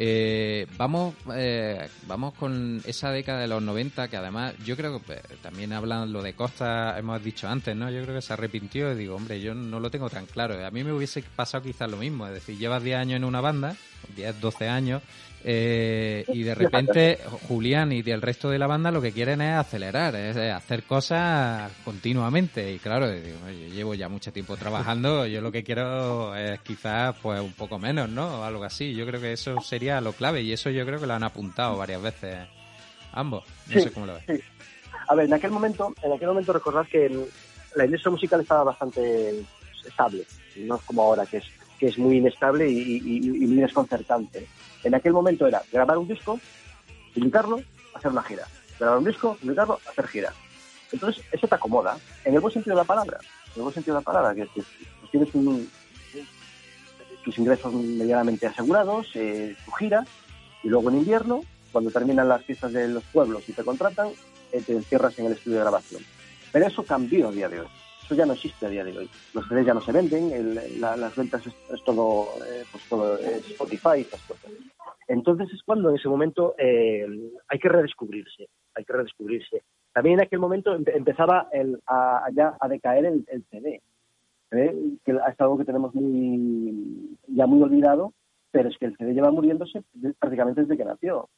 Eh, 0.00 0.66
vamos, 0.76 1.14
eh, 1.34 1.88
vamos 2.06 2.34
con 2.34 2.80
esa 2.86 3.10
década 3.10 3.40
de 3.40 3.48
los 3.48 3.60
90 3.60 4.06
que 4.06 4.16
además 4.16 4.54
yo 4.64 4.76
creo 4.76 5.02
que 5.02 5.14
eh, 5.14 5.22
también 5.42 5.72
hablan 5.72 6.12
lo 6.12 6.22
de 6.22 6.34
Costa, 6.34 6.96
hemos 6.96 7.22
dicho 7.22 7.48
antes, 7.48 7.74
¿no? 7.74 7.90
Yo 7.90 8.02
creo 8.02 8.14
que 8.14 8.22
se 8.22 8.32
arrepintió 8.32 8.92
y 8.92 8.96
digo, 8.96 9.16
hombre, 9.16 9.40
yo 9.40 9.54
no 9.54 9.80
lo 9.80 9.90
tengo 9.90 10.08
tan 10.08 10.26
claro. 10.26 10.64
A 10.64 10.70
mí 10.70 10.84
me 10.84 10.92
hubiese 10.92 11.22
pasado 11.22 11.64
quizás 11.64 11.90
lo 11.90 11.96
mismo, 11.96 12.26
es 12.28 12.34
decir, 12.34 12.56
llevas 12.58 12.82
10 12.82 12.96
años 12.96 13.16
en 13.16 13.24
una 13.24 13.40
banda, 13.40 13.76
10, 14.14 14.40
12 14.40 14.68
años, 14.68 15.02
eh, 15.44 16.24
y 16.28 16.42
de 16.42 16.54
repente 16.56 17.18
Julián 17.48 17.92
y 17.92 18.00
el 18.00 18.20
resto 18.22 18.50
de 18.50 18.58
la 18.58 18.66
banda 18.66 18.90
lo 18.90 19.00
que 19.00 19.12
quieren 19.12 19.40
es 19.40 19.54
acelerar, 19.56 20.14
es 20.16 20.36
hacer 20.36 20.82
cosas 20.84 21.70
continuamente. 21.84 22.72
Y 22.72 22.78
claro, 22.78 23.10
digo, 23.10 23.38
yo 23.48 23.74
llevo 23.74 23.94
ya 23.94 24.08
mucho 24.08 24.32
tiempo 24.32 24.56
trabajando, 24.56 25.26
yo 25.28 25.40
lo 25.40 25.52
que 25.52 25.62
quiero 25.64 26.34
es 26.36 26.60
quizás 26.60 27.14
pues 27.22 27.40
un 27.40 27.52
poco 27.52 27.78
menos, 27.78 28.08
¿no? 28.08 28.40
O 28.40 28.44
algo 28.44 28.64
así. 28.64 28.94
Yo 28.94 29.06
creo 29.06 29.20
que 29.20 29.32
eso 29.32 29.60
sería 29.60 30.00
lo 30.00 30.12
clave 30.12 30.42
y 30.42 30.52
eso 30.52 30.70
yo 30.70 30.84
creo 30.84 31.00
que 31.00 31.06
lo 31.06 31.14
han 31.14 31.24
apuntado 31.24 31.76
varias 31.76 32.02
veces 32.02 32.36
ambos. 33.12 33.44
No 33.68 33.74
Sí, 33.74 33.80
sé 33.80 33.90
cómo 33.92 34.06
lo 34.06 34.14
ves. 34.14 34.24
sí. 34.26 34.40
A 35.08 35.14
ver, 35.14 35.26
en 35.26 35.34
aquel 35.34 35.50
momento, 35.50 35.94
en 36.02 36.12
aquel 36.12 36.28
momento 36.28 36.52
recordad 36.52 36.86
que 36.90 37.06
el- 37.06 37.24
la 37.76 37.84
industria 37.84 38.10
musical 38.10 38.40
estaba 38.40 38.64
bastante 38.64 39.34
estable, 39.86 40.24
no 40.56 40.76
es 40.76 40.82
como 40.82 41.02
ahora 41.02 41.24
que 41.26 41.38
es 41.38 41.44
que 41.78 41.86
es 41.86 41.98
muy 41.98 42.16
inestable 42.16 42.68
y, 42.68 42.96
y- 43.04 43.44
y 43.44 43.46
muy 43.46 43.62
desconcertante. 43.62 44.46
En 44.84 44.94
aquel 44.94 45.12
momento 45.12 45.46
era 45.46 45.62
grabar 45.72 45.98
un 45.98 46.08
disco, 46.08 46.40
publicarlo, 47.14 47.60
hacer 47.94 48.10
una 48.10 48.22
gira. 48.22 48.46
Grabar 48.78 48.98
un 48.98 49.04
disco, 49.04 49.36
publicarlo, 49.40 49.80
hacer 49.90 50.06
gira. 50.08 50.32
Entonces, 50.92 51.24
eso 51.32 51.46
te 51.48 51.54
acomoda, 51.54 51.98
en 52.24 52.34
el 52.34 52.40
buen 52.40 52.52
sentido 52.52 52.74
de 52.76 52.82
la 52.82 52.86
palabra. 52.86 53.18
En 53.48 53.56
el 53.56 53.62
buen 53.62 53.74
sentido 53.74 53.96
de 53.96 54.00
la 54.00 54.04
palabra, 54.04 54.34
que, 54.34 54.42
que 54.52 54.62
pues 55.00 55.10
tienes 55.10 55.34
un- 55.34 55.68
tus 57.24 57.38
ingresos 57.38 57.72
medianamente 57.74 58.46
asegurados, 58.46 59.08
eh, 59.14 59.54
tu 59.64 59.70
gira, 59.72 60.04
y 60.62 60.68
luego 60.68 60.88
en 60.90 60.98
invierno, 60.98 61.42
cuando 61.72 61.90
terminan 61.90 62.28
las 62.28 62.42
fiestas 62.44 62.72
de 62.72 62.88
los 62.88 63.04
pueblos 63.04 63.46
y 63.48 63.52
te 63.52 63.64
contratan, 63.64 64.08
eh, 64.52 64.62
te 64.64 64.72
encierras 64.72 65.18
en 65.18 65.26
el 65.26 65.32
estudio 65.32 65.56
de 65.58 65.62
grabación. 65.64 66.02
Pero 66.52 66.66
eso 66.66 66.82
cambió 66.84 67.28
a 67.28 67.32
día 67.32 67.48
de 67.48 67.60
hoy. 67.60 67.66
Eso 68.08 68.14
ya 68.16 68.24
no 68.24 68.32
existe 68.32 68.64
a 68.64 68.70
día 68.70 68.84
de 68.84 68.96
hoy. 68.96 69.10
Los 69.34 69.46
CDs 69.48 69.66
ya 69.66 69.74
no 69.74 69.82
se 69.82 69.92
venden, 69.92 70.32
el- 70.32 70.80
la- 70.80 70.96
las 70.96 71.14
ventas 71.14 71.46
es, 71.46 71.52
es 71.68 71.82
todo, 71.84 72.42
eh, 72.42 72.64
pues 72.70 72.82
todo 72.88 73.18
Spotify, 73.50 74.00
estas 74.00 74.22
cosas. 74.22 74.50
Entonces 75.08 75.52
es 75.52 75.62
cuando 75.62 75.90
en 75.90 75.96
ese 75.96 76.08
momento 76.08 76.54
eh, 76.56 77.06
hay 77.48 77.58
que 77.58 77.68
redescubrirse, 77.68 78.48
hay 78.74 78.84
que 78.86 78.92
redescubrirse. 78.94 79.62
También 79.92 80.14
en 80.20 80.24
aquel 80.24 80.38
momento 80.38 80.74
empe- 80.74 80.96
empezaba 80.96 81.48
el, 81.52 81.82
a, 81.86 82.28
ya 82.32 82.56
a 82.58 82.66
decaer 82.68 83.04
el, 83.04 83.26
el 83.28 83.44
CD, 83.50 83.82
¿eh? 84.52 84.74
que 85.04 85.12
es 85.12 85.40
algo 85.40 85.58
que 85.58 85.66
tenemos 85.66 85.94
muy 85.94 87.14
ya 87.26 87.46
muy 87.46 87.62
olvidado, 87.62 88.14
pero 88.50 88.70
es 88.70 88.78
que 88.78 88.86
el 88.86 88.96
CD 88.96 89.12
lleva 89.12 89.30
muriéndose 89.30 89.82
prácticamente 90.18 90.62
desde 90.62 90.78
que 90.78 90.84
nació. 90.86 91.28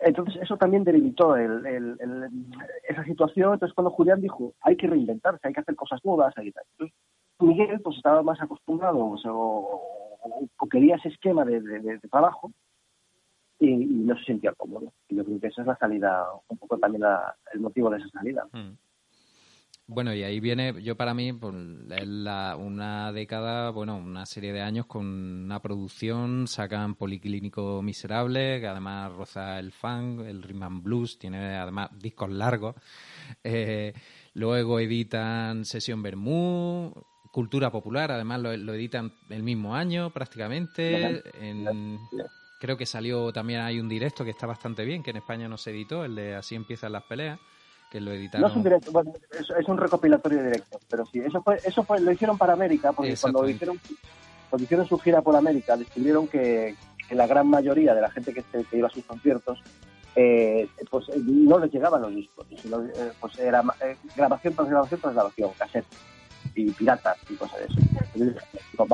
Entonces 0.00 0.36
eso 0.42 0.56
también 0.56 0.84
debilitó 0.84 1.36
el- 1.36 1.66
el- 1.66 1.96
el- 2.00 2.28
esa 2.88 3.04
situación. 3.04 3.54
Entonces 3.54 3.74
cuando 3.74 3.90
Julián 3.90 4.20
dijo, 4.20 4.54
hay 4.62 4.76
que 4.76 4.86
reinventarse, 4.86 5.46
hay 5.46 5.52
que 5.52 5.60
hacer 5.60 5.76
cosas 5.76 6.04
nuevas, 6.04 6.32
hay 6.36 6.52
tal. 6.52 6.64
Entonces 6.72 6.96
Miguel 7.40 7.80
pues 7.80 7.96
estaba 7.96 8.22
más 8.22 8.40
acostumbrado 8.40 8.98
o, 8.98 9.16
sea, 9.18 9.32
quería 10.70 10.96
ese 10.96 11.08
esquema 11.08 11.44
de, 11.44 11.98
trabajo 12.10 12.52
y, 13.58 13.70
y 13.70 13.86
no 13.86 14.16
se 14.18 14.24
sentía 14.24 14.52
cómodo. 14.54 14.92
Y 15.08 15.16
yo 15.16 15.24
creo 15.24 15.40
que 15.40 15.46
esa 15.48 15.62
es 15.62 15.66
la 15.66 15.76
salida, 15.76 16.26
un 16.48 16.58
poco 16.58 16.78
también 16.78 17.02
la- 17.02 17.34
el 17.52 17.60
motivo 17.60 17.90
de 17.90 17.98
esa 17.98 18.08
salida. 18.10 18.46
Mm. 18.52 18.72
Bueno, 19.92 20.14
y 20.14 20.22
ahí 20.22 20.38
viene, 20.38 20.80
yo 20.84 20.96
para 20.96 21.14
mí, 21.14 21.32
pues, 21.32 21.52
es 21.90 22.06
la- 22.06 22.54
una 22.56 23.10
década, 23.10 23.70
bueno, 23.70 23.96
una 23.96 24.24
serie 24.24 24.52
de 24.52 24.60
años 24.62 24.86
con 24.86 25.04
una 25.04 25.60
producción, 25.60 26.46
sacan 26.46 26.94
Policlínico 26.94 27.82
Miserable, 27.82 28.60
que 28.60 28.68
además 28.68 29.10
roza 29.12 29.58
el 29.58 29.72
funk, 29.72 30.20
el 30.20 30.44
rhythm 30.44 30.62
and 30.62 30.82
blues, 30.84 31.18
tiene 31.18 31.56
además 31.56 31.90
discos 31.98 32.30
largos. 32.30 32.76
Eh, 33.42 33.92
luego 34.34 34.78
editan 34.78 35.64
Sesión 35.64 36.02
Bermú, 36.04 36.92
Cultura 37.32 37.72
Popular, 37.72 38.12
además 38.12 38.40
lo, 38.42 38.56
lo 38.56 38.74
editan 38.74 39.12
el 39.28 39.42
mismo 39.42 39.74
año 39.74 40.10
prácticamente. 40.10 41.20
En- 41.44 41.98
creo 42.60 42.76
que 42.76 42.86
salió 42.86 43.32
también, 43.32 43.60
hay 43.62 43.80
un 43.80 43.88
directo 43.88 44.22
que 44.24 44.30
está 44.30 44.46
bastante 44.46 44.84
bien, 44.84 45.02
que 45.02 45.10
en 45.10 45.16
España 45.16 45.48
no 45.48 45.56
se 45.56 45.70
editó, 45.72 46.04
el 46.04 46.14
de 46.14 46.36
Así 46.36 46.54
empiezan 46.54 46.92
las 46.92 47.02
peleas, 47.04 47.40
que 47.90 48.00
lo 48.00 48.12
editaron. 48.12 48.42
No 48.42 48.48
es 48.48 48.56
un 48.56 48.62
directo, 48.62 48.92
bueno, 48.92 49.12
es, 49.38 49.50
es 49.50 49.68
un 49.68 49.76
recopilatorio 49.76 50.42
directo, 50.42 50.78
pero 50.88 51.04
sí, 51.06 51.18
eso 51.18 51.42
fue, 51.42 51.60
eso 51.64 51.82
fue, 51.82 52.00
lo 52.00 52.12
hicieron 52.12 52.38
para 52.38 52.52
América, 52.52 52.92
porque 52.92 53.10
cuando 53.20 53.40
hicieron, 53.56 53.80
cuando 54.48 54.64
hicieron 54.64 54.86
su 54.86 54.98
gira 54.98 55.20
por 55.22 55.34
América, 55.36 55.76
descubrieron 55.76 56.28
que, 56.28 56.76
que 57.08 57.14
la 57.14 57.26
gran 57.26 57.48
mayoría 57.48 57.94
de 57.94 58.00
la 58.00 58.10
gente 58.10 58.32
que, 58.32 58.42
que 58.42 58.76
iba 58.76 58.86
a 58.86 58.90
sus 58.90 59.04
conciertos, 59.04 59.60
eh, 60.16 60.68
pues 60.90 61.08
eh, 61.10 61.14
no 61.24 61.58
les 61.58 61.72
llegaban 61.72 62.02
los 62.02 62.14
discos, 62.14 62.46
sino, 62.60 62.82
eh, 62.84 63.12
pues 63.20 63.38
era 63.38 63.62
eh, 63.84 63.96
grabación 64.16 64.54
tras 64.54 64.68
grabación 64.68 65.00
tras 65.00 65.14
grabación, 65.14 65.50
cassette 65.58 65.86
y 66.54 66.70
piratas 66.72 67.16
y 67.28 67.34
cosas 67.34 67.60
de 67.60 67.66
eso. 67.66 67.76
Entonces, 68.14 68.42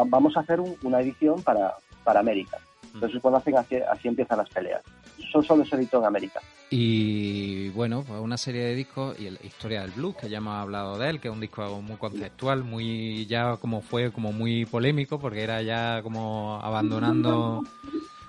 vamos 0.09 0.37
a 0.37 0.41
hacer 0.41 0.61
un- 0.61 0.77
una 0.83 1.01
edición 1.01 1.43
para, 1.43 1.75
para 2.05 2.21
América. 2.21 2.59
Entonces 2.95 3.21
cuando 3.21 3.39
hacen 3.39 3.57
así, 3.59 3.77
así 3.77 4.09
empiezan 4.09 4.39
las 4.39 4.49
peleas. 4.51 4.83
Eso 5.19 5.43
solo 5.43 5.65
se 5.65 5.77
editó 5.77 5.99
en 5.99 6.05
América. 6.07 6.41
Y 6.71 7.69
bueno, 7.71 8.03
pues 8.07 8.21
una 8.21 8.37
serie 8.37 8.63
de 8.65 8.75
discos 8.75 9.19
y 9.19 9.31
la 9.31 9.39
historia 9.45 9.83
del 9.83 9.93
blues, 9.93 10.17
que 10.17 10.29
ya 10.29 10.39
hemos 10.39 10.55
hablado 10.55 10.99
de 10.99 11.09
él, 11.11 11.21
que 11.21 11.29
es 11.29 11.35
un 11.35 11.41
disco 11.41 11.81
muy 11.81 11.97
conceptual, 11.97 12.65
muy 12.65 13.25
ya 13.27 13.57
como 13.57 13.81
fue 13.83 14.11
como 14.13 14.33
muy 14.33 14.65
polémico, 14.67 15.19
porque 15.19 15.43
era 15.43 15.63
ya 15.63 16.03
como 16.03 16.59
abandonando 16.63 17.63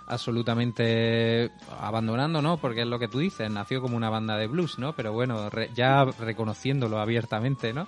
absolutamente 0.06 1.52
abandonando, 1.82 2.42
¿no? 2.42 2.58
Porque 2.58 2.82
es 2.82 2.88
lo 2.88 3.00
que 3.00 3.08
tú 3.08 3.20
dices, 3.20 3.50
nació 3.52 3.82
como 3.82 3.98
una 3.98 4.10
banda 4.10 4.38
de 4.38 4.48
blues, 4.48 4.80
¿no? 4.80 4.94
Pero 4.94 5.12
bueno, 5.14 5.50
re- 5.50 5.70
ya 5.76 6.06
reconociéndolo 6.06 7.00
abiertamente, 7.00 7.74
¿no? 7.74 7.88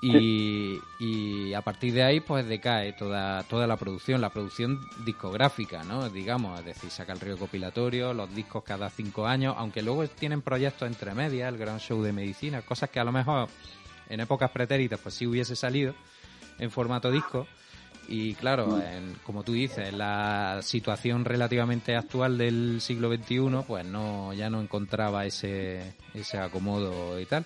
Y, 0.00 0.78
y 0.98 1.54
a 1.54 1.62
partir 1.62 1.92
de 1.94 2.02
ahí 2.02 2.20
pues 2.20 2.46
decae 2.46 2.92
toda, 2.92 3.42
toda 3.44 3.66
la 3.66 3.76
producción, 3.76 4.20
la 4.20 4.28
producción 4.30 4.86
discográfica, 5.04 5.82
¿no? 5.84 6.08
Digamos, 6.10 6.58
es 6.60 6.66
decir, 6.66 6.90
saca 6.90 7.12
el 7.14 7.20
recopilatorio, 7.20 8.12
los 8.12 8.32
discos 8.34 8.62
cada 8.62 8.90
cinco 8.90 9.26
años, 9.26 9.54
aunque 9.56 9.82
luego 9.82 10.06
tienen 10.06 10.42
proyectos 10.42 10.86
entre 10.86 11.14
medias, 11.14 11.50
el 11.52 11.58
gran 11.58 11.78
show 11.80 12.02
de 12.02 12.12
medicina, 12.12 12.62
cosas 12.62 12.90
que 12.90 13.00
a 13.00 13.04
lo 13.04 13.12
mejor 13.12 13.48
en 14.08 14.20
épocas 14.20 14.50
pretéritas 14.50 15.00
pues 15.00 15.14
sí 15.14 15.26
hubiese 15.26 15.56
salido 15.56 15.94
en 16.58 16.70
formato 16.70 17.10
disco. 17.10 17.46
Y 18.08 18.34
claro, 18.34 18.80
en- 18.80 19.14
como 19.24 19.42
tú 19.42 19.52
dices, 19.54 19.88
en 19.88 19.98
la 19.98 20.60
situación 20.62 21.24
relativamente 21.24 21.96
actual 21.96 22.38
del 22.38 22.80
siglo 22.80 23.08
XXI, 23.12 23.64
pues 23.66 23.84
no, 23.84 24.32
ya 24.32 24.48
no 24.48 24.60
encontraba 24.60 25.24
ese, 25.26 25.94
ese 26.14 26.38
acomodo 26.38 27.18
y 27.18 27.24
tal. 27.26 27.44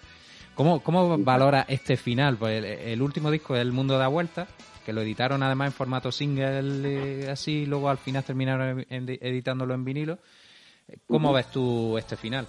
¿Cómo, 0.60 0.82
cómo 0.82 1.16
valora 1.16 1.64
este 1.68 1.96
final? 1.96 2.36
Pues 2.36 2.62
el, 2.62 2.66
el 2.66 3.00
último 3.00 3.30
disco 3.30 3.54
es 3.56 3.62
El 3.62 3.72
Mundo 3.72 3.96
da 3.96 4.08
Vuelta, 4.08 4.46
que 4.84 4.92
lo 4.92 5.00
editaron 5.00 5.42
además 5.42 5.68
en 5.68 5.72
formato 5.72 6.12
single, 6.12 7.22
eh, 7.24 7.30
así, 7.30 7.64
luego 7.64 7.88
al 7.88 7.96
final 7.96 8.22
terminaron 8.24 8.80
en- 8.80 8.86
en- 8.90 9.08
editándolo 9.22 9.72
en 9.72 9.86
vinilo. 9.86 10.18
¿Cómo 11.06 11.32
ves 11.32 11.46
tú 11.50 11.96
este 11.96 12.14
final? 12.14 12.46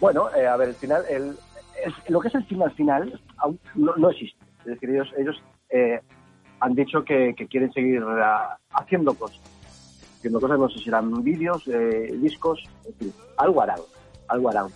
Bueno, 0.00 0.28
eh, 0.34 0.48
a 0.48 0.56
ver, 0.56 0.70
el 0.70 0.74
final, 0.74 1.04
el, 1.08 1.38
lo 2.08 2.18
que 2.18 2.26
es 2.26 2.34
el 2.34 2.44
final 2.46 2.72
final 2.72 3.20
aún 3.36 3.60
no, 3.76 3.94
no 3.94 4.10
existe. 4.10 4.36
Es 4.64 4.72
decir, 4.72 4.90
ellos, 4.90 5.08
ellos 5.16 5.40
eh, 5.70 6.00
han 6.58 6.74
dicho 6.74 7.04
que, 7.04 7.32
que 7.38 7.46
quieren 7.46 7.72
seguir 7.72 8.02
ah, 8.04 8.58
haciendo 8.72 9.14
cosas. 9.14 9.38
Haciendo 10.18 10.40
cosas, 10.40 10.58
no 10.58 10.68
sé 10.68 10.78
si 10.80 10.86
serán 10.86 11.12
vídeos, 11.22 11.62
eh, 11.68 12.12
discos, 12.20 12.60
en 12.86 12.94
fin, 12.94 13.14
algo 13.36 13.62
harán, 13.62 13.78
algo 14.26 14.50
harán. 14.50 14.66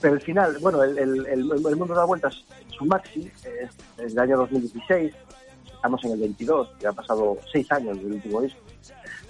Pero 0.00 0.14
el 0.14 0.20
final, 0.20 0.56
bueno, 0.60 0.82
el, 0.82 0.98
el, 0.98 1.26
el, 1.26 1.50
el 1.50 1.76
mundo 1.76 1.94
da 1.94 2.04
vueltas, 2.04 2.44
su 2.76 2.84
maxi, 2.84 3.30
es, 3.44 3.70
es 3.98 4.14
del 4.14 4.18
año 4.18 4.36
2016, 4.38 5.14
estamos 5.74 6.04
en 6.04 6.12
el 6.12 6.20
22, 6.20 6.68
ya 6.80 6.88
han 6.90 6.94
pasado 6.94 7.38
seis 7.50 7.70
años 7.72 7.96
del 7.98 8.12
último 8.12 8.42
disco. 8.42 8.60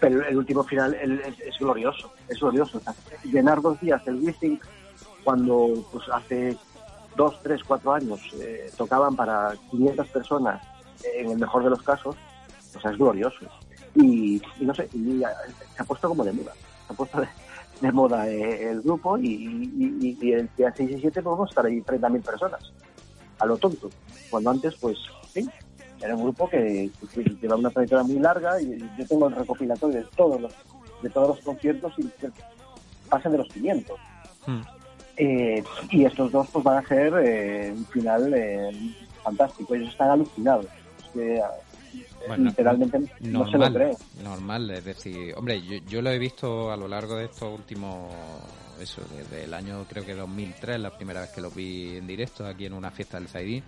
Pero 0.00 0.26
el 0.26 0.36
último 0.36 0.62
final 0.64 0.94
es, 0.94 1.40
es 1.40 1.58
glorioso, 1.58 2.12
es 2.28 2.38
glorioso. 2.38 2.78
O 2.78 2.80
sea, 2.80 2.94
llenar 3.24 3.62
dos 3.62 3.80
días 3.80 4.02
el 4.06 4.16
Wizzing 4.16 4.60
cuando 5.24 5.86
pues 5.90 6.04
hace 6.12 6.56
dos, 7.16 7.40
tres, 7.42 7.62
cuatro 7.64 7.94
años 7.94 8.20
eh, 8.40 8.70
tocaban 8.76 9.16
para 9.16 9.54
500 9.70 10.08
personas, 10.08 10.62
eh, 11.02 11.22
en 11.22 11.30
el 11.30 11.38
mejor 11.38 11.64
de 11.64 11.70
los 11.70 11.82
casos, 11.82 12.14
o 12.76 12.80
sea, 12.80 12.90
es 12.90 12.98
glorioso. 12.98 13.46
Y, 13.94 14.40
y 14.60 14.64
no 14.64 14.74
sé, 14.74 14.88
y, 14.92 15.22
eh, 15.22 15.26
se 15.74 15.82
ha 15.82 15.84
puesto 15.84 16.08
como 16.08 16.24
de 16.24 16.32
moda, 16.32 16.52
se 16.86 16.92
ha 16.92 16.96
puesto 16.96 17.20
de, 17.20 17.28
de 17.80 17.92
moda 17.92 18.28
eh, 18.28 18.70
el 18.70 18.80
grupo 18.82 19.18
y, 19.18 19.26
y, 19.26 19.70
y- 20.00 20.18
y 20.20 20.32
el 20.32 20.48
día 20.56 20.72
6 20.76 20.90
y 20.90 21.00
7 21.00 21.22
podemos 21.22 21.48
estar 21.50 21.66
ahí 21.66 21.80
30.000 21.82 22.22
personas, 22.22 22.60
a 23.38 23.46
lo 23.46 23.56
tonto. 23.58 23.90
Cuando 24.30 24.50
antes, 24.50 24.74
pues, 24.80 24.98
sí, 25.34 25.46
era 26.00 26.14
un 26.16 26.24
grupo 26.24 26.48
que, 26.48 26.90
que 27.14 27.22
lleva 27.40 27.56
una 27.56 27.70
trayectoria 27.70 28.04
muy 28.04 28.18
larga 28.18 28.60
y 28.60 28.88
yo 28.96 29.06
tengo 29.06 29.28
el 29.28 29.34
recopilatorio 29.34 29.96
de 30.00 30.06
todos 30.16 30.40
los, 30.40 30.52
de 31.02 31.10
todos 31.10 31.28
los 31.36 31.40
conciertos 31.44 31.94
y 31.98 32.10
pasan 33.08 33.32
de 33.32 33.38
los 33.38 33.48
500. 33.52 33.98
Hmm. 34.46 34.60
Eh, 35.18 35.62
y 35.90 36.04
estos 36.04 36.30
dos 36.32 36.46
pues 36.52 36.62
van 36.64 36.84
a 36.84 36.88
ser 36.88 37.12
eh, 37.22 37.72
un 37.72 37.86
final 37.86 38.32
eh, 38.34 38.70
fantástico. 39.22 39.74
Ellos 39.74 39.88
están 39.88 40.10
alucinados. 40.10 40.66
Es 40.66 41.10
que, 41.12 41.40
Bueno, 42.26 42.44
literalmente 42.44 42.98
no 43.20 43.50
se 43.50 43.58
lo 43.58 43.72
cree. 43.72 43.96
normal, 44.22 44.70
es 44.70 44.84
decir, 44.84 45.32
hombre, 45.36 45.62
yo, 45.62 45.78
yo 45.88 46.02
lo 46.02 46.10
he 46.10 46.18
visto 46.18 46.72
a 46.72 46.76
lo 46.76 46.88
largo 46.88 47.16
de 47.16 47.26
estos 47.26 47.56
últimos, 47.56 48.12
eso, 48.80 49.02
desde 49.16 49.44
el 49.44 49.54
año 49.54 49.84
creo 49.88 50.04
que 50.04 50.14
2003, 50.14 50.80
la 50.80 50.90
primera 50.90 51.20
vez 51.20 51.30
que 51.30 51.40
lo 51.40 51.50
vi 51.50 51.96
en 51.96 52.06
directo 52.06 52.44
aquí 52.44 52.66
en 52.66 52.72
una 52.72 52.90
fiesta 52.90 53.18
del 53.18 53.28
Zaidín. 53.28 53.62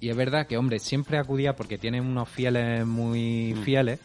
Y 0.00 0.10
es 0.10 0.16
verdad 0.16 0.46
que, 0.46 0.56
hombre, 0.56 0.78
siempre 0.78 1.18
acudía 1.18 1.56
porque 1.56 1.78
tienen 1.78 2.04
unos 2.04 2.28
fieles 2.28 2.86
muy 2.86 3.56
fieles 3.64 4.00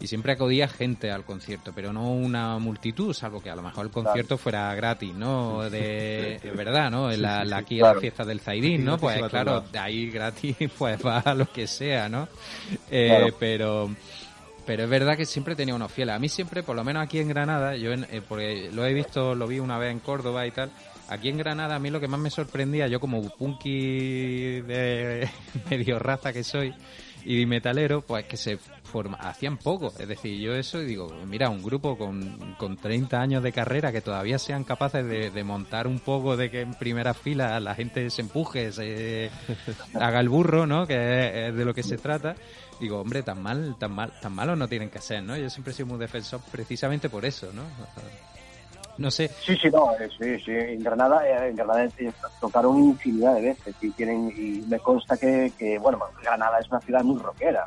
y 0.00 0.06
siempre 0.06 0.32
acudía 0.32 0.68
gente 0.68 1.10
al 1.10 1.24
concierto, 1.24 1.72
pero 1.74 1.92
no 1.92 2.12
una 2.12 2.58
multitud, 2.58 3.12
salvo 3.14 3.42
que 3.42 3.50
a 3.50 3.56
lo 3.56 3.62
mejor 3.62 3.86
el 3.86 3.92
concierto 3.92 4.36
fuera 4.36 4.74
gratis, 4.74 5.14
¿no? 5.14 5.68
De, 5.70 6.36
es 6.36 6.56
verdad, 6.56 6.90
¿no? 6.90 7.10
En 7.10 7.22
la, 7.22 7.44
la- 7.44 7.58
aquí 7.58 7.78
claro. 7.78 7.94
la 7.94 8.00
fiesta 8.00 8.24
del 8.24 8.40
Zaidín, 8.40 8.84
¿no? 8.84 8.98
Pues 8.98 9.22
claro, 9.28 9.60
de 9.60 9.78
ahí 9.78 10.10
gratis, 10.10 10.56
pues 10.78 10.98
va 11.04 11.18
a 11.20 11.34
lo 11.34 11.50
que 11.50 11.66
sea, 11.66 12.08
¿no? 12.08 12.28
Eh, 12.90 13.08
Claro. 13.08 13.36
Pero 13.38 13.90
pero 14.66 14.84
es 14.84 14.88
verdad 14.88 15.14
que 15.16 15.26
siempre 15.26 15.54
tenía 15.54 15.74
unos 15.74 15.92
fieles. 15.92 16.14
A 16.14 16.18
mí 16.18 16.28
siempre, 16.30 16.62
por 16.62 16.74
lo 16.74 16.82
menos 16.84 17.02
aquí 17.02 17.18
en 17.18 17.28
Granada, 17.28 17.76
yo 17.76 17.92
en- 17.92 18.06
eh, 18.10 18.22
porque 18.26 18.70
lo 18.72 18.86
he 18.86 18.94
visto, 18.94 19.34
lo 19.34 19.46
vi 19.46 19.58
una 19.58 19.76
vez 19.78 19.90
en 19.92 20.00
Córdoba 20.00 20.46
y 20.46 20.50
tal. 20.52 20.70
Aquí 21.10 21.28
en 21.28 21.36
Granada 21.36 21.74
a 21.74 21.78
mí 21.78 21.90
lo 21.90 22.00
que 22.00 22.08
más 22.08 22.18
me 22.18 22.30
sorprendía, 22.30 22.88
yo 22.88 22.98
como 22.98 23.22
punky 23.28 24.60
de 24.62 25.28
medio 25.70 25.98
raza 25.98 26.32
que 26.32 26.42
soy 26.42 26.72
y 27.24 27.46
metalero, 27.46 28.02
pues 28.02 28.26
que 28.26 28.36
se 28.36 28.58
forma, 28.58 29.16
hacían 29.18 29.56
poco. 29.56 29.92
Es 29.98 30.06
decir, 30.06 30.38
yo 30.38 30.54
eso 30.54 30.82
y 30.82 30.86
digo, 30.86 31.08
mira, 31.26 31.48
un 31.48 31.62
grupo 31.62 31.96
con, 31.96 32.54
con 32.58 32.76
30 32.76 33.20
años 33.20 33.42
de 33.42 33.52
carrera 33.52 33.92
que 33.92 34.00
todavía 34.00 34.38
sean 34.38 34.64
capaces 34.64 35.04
de, 35.04 35.30
de 35.30 35.44
montar 35.44 35.86
un 35.86 36.00
poco 36.00 36.36
de 36.36 36.50
que 36.50 36.60
en 36.60 36.74
primera 36.74 37.14
fila 37.14 37.58
la 37.60 37.74
gente 37.74 38.08
se 38.10 38.22
empuje, 38.22 38.72
se 38.72 39.30
haga 39.94 40.20
el 40.20 40.28
burro, 40.28 40.66
¿no? 40.66 40.86
Que 40.86 40.94
es, 40.94 41.48
es 41.48 41.54
de 41.56 41.64
lo 41.64 41.74
que 41.74 41.82
se 41.82 41.96
trata. 41.96 42.34
Digo, 42.80 43.00
hombre, 43.00 43.22
tan 43.22 43.42
mal, 43.42 43.76
tan 43.78 43.92
mal, 43.92 44.12
tan 44.20 44.34
malos 44.34 44.58
no 44.58 44.68
tienen 44.68 44.90
que 44.90 45.00
ser, 45.00 45.22
¿no? 45.22 45.36
Yo 45.36 45.48
siempre 45.48 45.72
he 45.72 45.76
sido 45.76 45.86
muy 45.86 45.98
defensor 45.98 46.40
precisamente 46.50 47.08
por 47.08 47.24
eso, 47.24 47.52
¿no? 47.52 47.62
No 48.98 49.10
sé, 49.10 49.28
Sí, 49.28 49.56
sí, 49.60 49.68
no, 49.70 49.90
eh, 49.98 50.08
sí, 50.18 50.44
sí. 50.44 50.52
En 50.52 50.82
Granada, 50.82 51.26
eh, 51.28 51.48
en 51.50 51.56
Granada 51.56 51.84
eh, 51.84 52.12
tocaron 52.40 52.78
infinidad 52.78 53.34
de 53.34 53.42
veces 53.42 53.74
y 53.80 53.90
tienen 53.92 54.30
y 54.36 54.62
me 54.68 54.78
consta 54.78 55.16
que, 55.16 55.52
que 55.58 55.78
bueno, 55.78 56.00
Granada 56.22 56.58
es 56.60 56.70
una 56.70 56.80
ciudad 56.80 57.02
muy 57.02 57.20
rockera. 57.20 57.66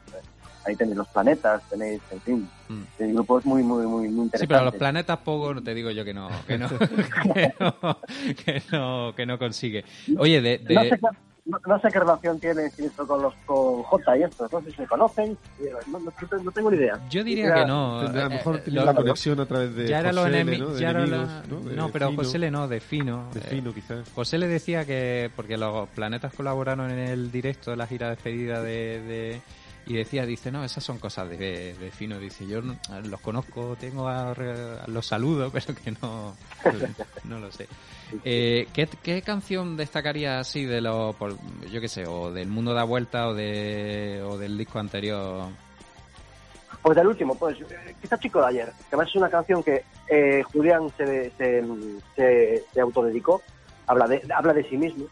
Ahí 0.66 0.76
tenéis 0.76 0.98
los 0.98 1.08
planetas, 1.10 1.62
tenéis, 1.70 2.02
en 2.12 2.22
fin, 2.22 2.50
Mm. 2.70 2.84
hay 3.00 3.14
grupos 3.14 3.46
muy, 3.46 3.64
muy, 3.64 3.86
muy, 3.88 4.10
muy 4.10 4.26
interesantes. 4.26 4.40
Sí, 4.42 4.48
pero 4.48 4.64
los 4.66 4.76
planetas 4.76 5.18
poco 5.20 5.54
no 5.54 5.64
te 5.64 5.74
digo 5.74 5.90
yo 5.92 6.04
que 6.04 6.14
no, 6.14 6.30
que 6.46 6.58
no, 6.58 6.68
que 7.34 7.54
no, 7.60 7.98
que 8.46 8.62
no, 8.72 9.14
que 9.16 9.26
no 9.26 9.40
consigue. 9.40 9.86
Oye, 10.18 10.42
de, 10.42 10.58
de- 10.58 10.74
No 10.74 10.82
sé, 10.84 10.90
qué, 10.90 11.08
no, 11.48 11.60
no 11.66 11.80
sé 11.80 11.90
qué 11.92 12.00
relación 12.00 12.40
tiene 12.40 12.66
esto 12.78 13.08
con 13.08 13.22
los 13.22 13.34
con 13.46 13.82
J 13.84 14.18
y 14.18 14.24
estos, 14.24 14.52
no 14.52 14.62
sé 14.62 14.70
si 14.72 14.76
se 14.78 14.88
conocen, 14.88 15.38
no, 15.88 16.00
no, 16.00 16.14
no 16.44 16.52
tengo 16.52 16.70
ni 16.72 16.78
idea. 16.78 17.00
yo 17.10 17.24
diría 17.24 17.48
Ya, 17.50 17.56
que 17.56 17.66
no. 17.66 18.00
A 18.00 18.04
lo 18.04 18.20
eh, 18.26 18.30
mejor 18.30 18.56
eh, 18.58 18.62
tiene 18.66 18.78
lo- 18.80 18.84
una 18.84 18.94
conexión 18.96 19.40
a 19.40 19.46
través 19.46 19.76
de 19.76 19.88
ya 19.88 20.00
era 20.00 20.12
lo 20.12 20.24
José 20.24 20.42
L, 20.42 20.52
enemi- 20.52 20.60
¿no? 20.60 20.74
De 20.74 20.82
ya 20.82 20.90
era 20.90 21.04
enemigos, 21.04 21.28
la- 21.28 21.44
¿no? 21.48 21.60
De 21.88 21.92
pero 21.94 22.10
Fino, 22.10 22.24
José 22.24 22.40
le 22.40 22.52
no, 22.52 22.68
de 22.68 22.80
fino. 22.80 23.30
De 23.34 23.40
eh, 23.40 23.44
fino, 23.44 23.74
quizás. 23.74 24.10
José 24.14 24.38
le 24.38 24.48
decía 24.48 24.86
que, 24.86 25.32
porque 25.36 25.58
los 25.58 25.88
planetas 25.90 26.34
colaboraron 26.34 26.92
en 26.92 27.00
el 27.00 27.32
directo 27.32 27.72
de 27.72 27.78
la 27.78 27.88
gira 27.88 28.10
despedida 28.10 28.62
de, 28.62 29.02
de- 29.02 29.42
y 29.86 29.94
decía, 29.94 30.26
dice, 30.26 30.52
no, 30.52 30.66
esas 30.66 30.84
son 30.84 30.98
cosas 31.00 31.30
de, 31.30 31.74
de 31.74 31.92
fino, 31.92 32.20
dice, 32.20 32.46
yo 32.46 32.62
no- 32.62 32.76
los 33.06 33.22
conozco, 33.22 33.78
tengo 33.80 34.08
a, 34.10 34.34
re- 34.34 34.80
a 34.82 34.88
los 34.88 35.06
saludos, 35.08 35.50
pero 35.54 35.74
que 35.82 35.92
no, 36.02 36.36
no 37.24 37.40
lo 37.40 37.50
sé. 37.52 37.68
Eh, 38.24 38.68
¿qué, 38.74 38.88
qué 39.04 39.22
canción 39.22 39.76
destacaría 39.78 40.40
así 40.40 40.66
de 40.66 40.82
los, 40.82 41.16
por- 41.16 41.36
yo 41.70 41.82
qué 41.82 41.88
sé, 41.88 42.06
o 42.08 42.32
del 42.32 42.48
Mundo 42.48 42.74
da 42.74 42.84
Vuelta 42.84 43.28
o 43.28 43.34
de 43.34 44.22
o 44.26 44.38
del 44.38 44.58
disco 44.58 44.80
anterior? 44.80 45.48
Pues 46.82 46.96
del 46.96 47.08
último, 47.08 47.36
pues 47.36 47.60
eh, 47.60 47.96
quizá 48.02 48.18
Chico 48.18 48.40
de 48.40 48.48
ayer, 48.48 48.66
que 48.68 48.96
además 48.96 49.08
es 49.10 49.16
una 49.16 49.30
canción 49.30 49.62
que 49.64 49.84
eh, 50.10 50.42
Julián 50.54 50.90
se, 50.98 51.32
se, 51.32 51.64
se, 52.16 52.64
se 52.74 52.80
autodedicó, 52.82 53.42
habla 53.88 54.08
de, 54.08 54.22
habla 54.34 54.54
de 54.54 54.64
sí 54.70 54.78
mismo, 54.78 55.06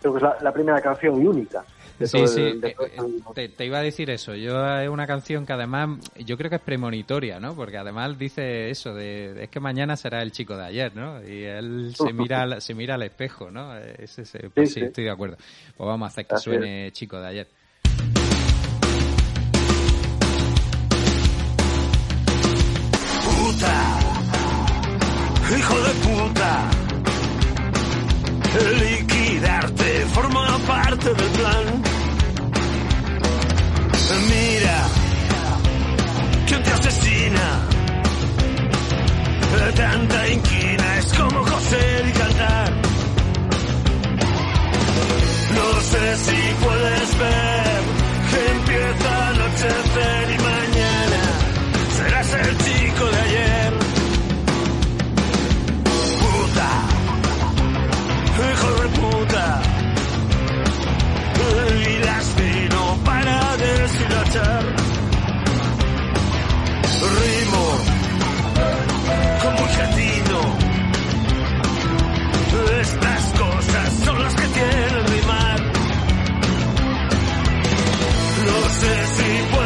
creo 0.00 0.12
que 0.12 0.18
es 0.18 0.22
la, 0.22 0.36
la 0.42 0.52
primera 0.52 0.80
canción 0.82 1.22
y 1.22 1.26
única. 1.26 1.64
Sí, 2.00 2.26
sí, 2.26 2.40
el- 2.40 2.60
de 2.60 2.68
eh, 2.68 2.76
eh, 2.80 2.90
el- 2.98 3.22
te, 3.34 3.48
te 3.48 3.66
iba 3.66 3.78
a 3.78 3.82
decir 3.82 4.10
eso. 4.10 4.34
Yo 4.34 4.78
es 4.78 4.88
una 4.88 5.06
canción 5.06 5.46
que 5.46 5.52
además 5.52 5.98
yo 6.18 6.36
creo 6.36 6.50
que 6.50 6.56
es 6.56 6.62
premonitoria, 6.62 7.38
¿no? 7.38 7.54
Porque 7.54 7.78
además 7.78 8.18
dice 8.18 8.70
eso 8.70 8.92
de 8.94 9.44
es 9.44 9.48
que 9.50 9.60
mañana 9.60 9.96
será 9.96 10.22
el 10.22 10.32
chico 10.32 10.56
de 10.56 10.64
ayer, 10.64 10.94
¿no? 10.96 11.22
Y 11.22 11.44
él 11.44 11.94
se 11.96 12.12
mira 12.12 12.42
al, 12.42 12.60
se 12.60 12.74
mira 12.74 12.94
al 12.96 13.02
espejo, 13.02 13.50
¿no? 13.50 13.76
Es 13.76 14.18
ese- 14.18 14.50
pues 14.50 14.72
sí, 14.72 14.80
sí. 14.80 14.86
estoy 14.86 15.04
de 15.04 15.10
acuerdo. 15.10 15.36
Pues 15.76 15.86
vamos 15.86 16.06
a 16.06 16.08
hacer 16.08 16.26
que 16.26 16.34
Así 16.34 16.44
suene 16.44 16.90
chico 16.92 17.20
de 17.20 17.26
ayer. 17.28 17.48
puta, 23.24 23.98
hijo 25.56 25.80
de 25.80 25.90
puta. 26.06 26.70
Forma 29.62 30.58
parte 30.66 31.14
del 31.14 31.30
plan. 31.38 31.82
Mira, 34.28 34.78
¿quién 36.46 36.62
te 36.62 36.70
asesina? 36.70 37.68
Tanta 39.76 40.28
inquina 40.28 40.98
es 40.98 41.12
como 41.14 41.44
José 41.44 42.04
y 42.06 42.12
cantar. 42.12 42.72
No 45.54 45.80
sé 45.80 46.16
si 46.16 46.54
puedes 46.64 47.18
ver 47.18 47.82
que 48.30 48.50
empieza 48.50 49.08
a 49.16 49.28
anochecer 49.28 50.21
sé 79.22 79.61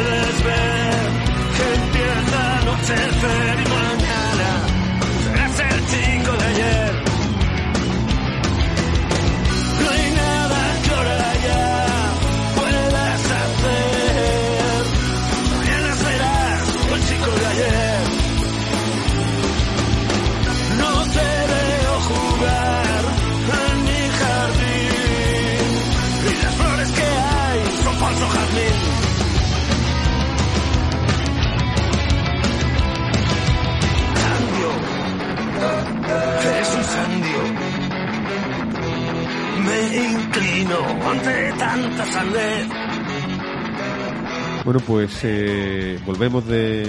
Bueno, 44.77 44.85
pues 44.85 45.19
eh, 45.23 45.97
volvemos 46.05 46.45
de 46.47 46.87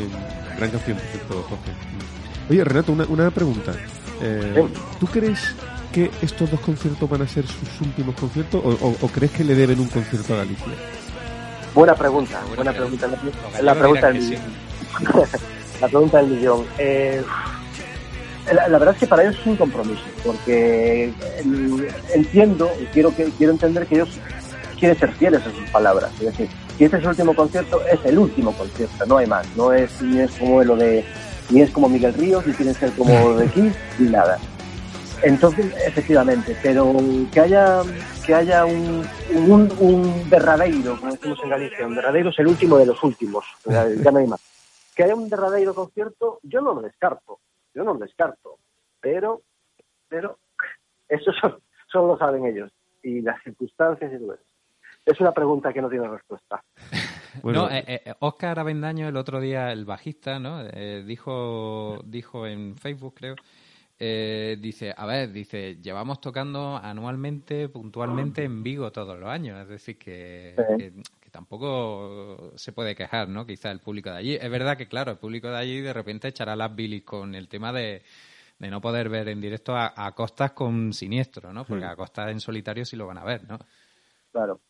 gran 0.59 0.71
canción, 0.71 0.99
por 0.99 1.07
cierto, 1.07 1.47
Jorge. 1.49 1.73
Oye, 2.51 2.63
Renato, 2.65 2.93
una, 2.93 3.05
una 3.07 3.31
pregunta. 3.31 3.73
Eh, 4.21 4.63
¿Tú 5.01 5.07
crees 5.07 5.55
que 5.93 6.11
estos 6.21 6.51
dos 6.51 6.61
conciertos 6.61 7.09
van 7.09 7.23
a 7.23 7.29
ser 7.29 7.47
sus 7.47 7.81
últimos 7.81 8.15
conciertos 8.17 8.63
o, 8.63 8.69
o- 8.69 8.97
o 9.01 9.09
crees 9.09 9.33
que 9.33 9.43
le 9.43 9.55
deben 9.55 9.81
un 9.81 9.89
concierto 9.89 10.35
a 10.35 10.39
Galicia? 10.39 10.67
Buena 11.75 11.95
pregunta, 11.95 12.41
buena 12.55 12.73
pregunta. 12.75 13.09
La, 13.63 13.75
pregunta 13.75 14.09
del 14.09 14.23
millón. 14.23 14.43
la 15.81 15.89
pregunta 15.89 16.19
del 16.19 16.27
millón. 16.27 16.65
Eh, 16.77 17.23
la, 18.53 18.69
la 18.69 18.79
verdad 18.79 18.95
es 18.95 19.01
que 19.01 19.07
para 19.07 19.23
ellos 19.23 19.37
es 19.41 19.47
un 19.47 19.57
compromiso, 19.57 20.03
porque 20.25 21.05
eh, 21.07 21.93
entiendo 22.15 22.71
y 22.83 22.85
quiero 22.87 23.15
que 23.17 23.25
quiero 23.39 23.53
entender 23.55 23.87
que 23.87 23.95
ellos 23.95 24.11
quieren 24.79 24.99
ser 24.99 25.11
fieles 25.13 25.41
a 25.47 25.51
sus 25.51 25.71
palabras. 25.71 26.11
Es 26.21 26.27
decir, 26.27 26.49
si 26.79 26.85
este 26.85 26.97
es 26.99 27.03
el 27.03 27.09
último 27.11 27.35
concierto, 27.35 27.81
es 27.93 28.05
el 28.05 28.19
último 28.19 28.55
concierto, 28.55 29.05
no 29.07 29.19
hay 29.19 29.27
más. 29.27 29.45
No 29.57 29.73
es 29.73 30.01
ni 30.01 30.21
es 30.21 30.31
como 30.39 30.63
lo 30.63 30.77
de 30.77 31.05
ni 31.51 31.61
es 31.63 31.71
como 31.73 31.89
Miguel 31.89 32.15
Ríos, 32.15 32.47
ni 32.47 32.55
quieren 32.55 32.75
ser 32.75 32.93
como 32.95 33.35
de 33.37 33.49
Kiss, 33.53 33.75
ni 33.99 34.09
nada. 34.11 34.39
Entonces, 35.23 35.67
efectivamente, 35.87 36.57
pero 36.63 36.93
que 37.33 37.41
haya 37.41 37.83
que 38.25 38.35
haya 38.35 38.65
un, 38.67 39.05
un, 39.35 39.73
un 39.81 40.29
derradeiro, 40.31 40.97
como 41.01 41.13
decimos 41.13 41.39
en 41.43 41.51
Galicia, 41.51 41.87
un 41.87 41.95
derradeiro 41.95 42.31
es 42.31 42.39
el 42.39 42.47
último 42.47 42.79
de 42.79 42.87
los 42.87 43.03
últimos, 43.03 43.45
ya 44.05 44.11
no 44.13 44.19
hay 44.19 44.27
más. 44.29 44.41
Que 44.95 45.05
haya 45.05 45.15
un 45.17 45.29
derradeiro 45.29 45.75
concierto, 45.75 46.39
yo 46.43 46.61
no 46.61 46.75
lo 46.75 46.83
descarto, 46.83 47.39
yo 47.75 47.83
no 47.85 47.95
lo 47.95 47.99
descarto, 48.01 48.59
pero, 49.01 49.41
pero, 50.09 50.39
eso 51.09 51.33
son- 51.41 51.59
solo 51.91 52.09
lo 52.09 52.19
saben 52.19 52.45
ellos, 52.47 52.71
y 53.03 53.23
las 53.23 53.43
circunstancias 53.43 54.13
y 54.13 54.19
todo 54.19 54.35
eso. 54.35 54.43
Es 55.09 55.19
una 55.23 55.33
pregunta 55.33 55.73
que 55.73 55.81
no 55.81 55.89
tiene 55.89 56.07
respuesta. 56.09 56.63
Bueno, 57.43 57.69
no, 57.69 57.71
eh, 57.71 57.85
eh, 57.87 58.15
Oscar 58.19 58.59
Avendaño 58.59 59.07
el 59.07 59.17
otro 59.17 59.39
día, 59.39 59.71
el 59.71 59.85
bajista, 59.85 60.41
¿no? 60.41 60.61
Eh, 60.73 61.05
dijo, 61.07 62.01
dijo 62.05 62.47
en 62.49 62.77
Facebook, 62.77 63.15
creo, 63.15 63.37
eh, 63.97 64.57
dice, 64.59 64.93
a 64.97 65.07
ver, 65.07 65.31
dice, 65.31 65.77
llevamos 65.81 66.21
tocando 66.21 66.77
anualmente, 66.83 67.69
puntualmente 67.69 68.43
en 68.43 68.63
Vigo 68.65 68.91
todos 68.91 69.21
los 69.21 69.29
años, 69.29 69.61
es 69.61 69.69
decir, 69.69 69.99
que, 69.99 70.57
Sí. 70.57 70.77
que, 70.79 70.93
que 71.21 71.31
tampoco 71.31 72.51
se 72.57 72.73
puede 72.73 72.97
quejar, 72.97 73.29
¿no? 73.29 73.47
Quizá 73.47 73.71
el 73.71 73.81
público 73.81 74.11
de 74.11 74.17
allí. 74.17 74.35
Es 74.35 74.51
verdad 74.51 74.77
que, 74.77 74.89
claro, 74.89 75.13
el 75.13 75.19
público 75.19 75.49
de 75.49 75.59
allí 75.59 75.81
de 75.81 75.93
repente 75.93 76.29
echará 76.29 76.57
las 76.57 76.75
bilis 76.75 77.05
con 77.05 77.37
el 77.37 77.47
tema 77.47 77.73
de, 77.73 78.03
de 78.59 78.69
no 78.71 78.81
poder 78.81 79.09
ver 79.11 79.29
en 79.29 79.41
directo 79.41 79.77
a, 79.77 79.93
a 79.95 80.13
Costas 80.13 80.53
con 80.53 80.93
Siniestro, 80.93 81.53
¿no? 81.53 81.65
Porque 81.65 81.85
a 81.85 81.95
Costas 81.95 82.31
en 82.31 82.41
solitario 82.41 82.85
sí 82.85 82.97
lo 82.97 83.07
van 83.07 83.19
a 83.19 83.25
ver, 83.25 83.49
¿no? 83.49 83.59
Claro. 84.33 84.61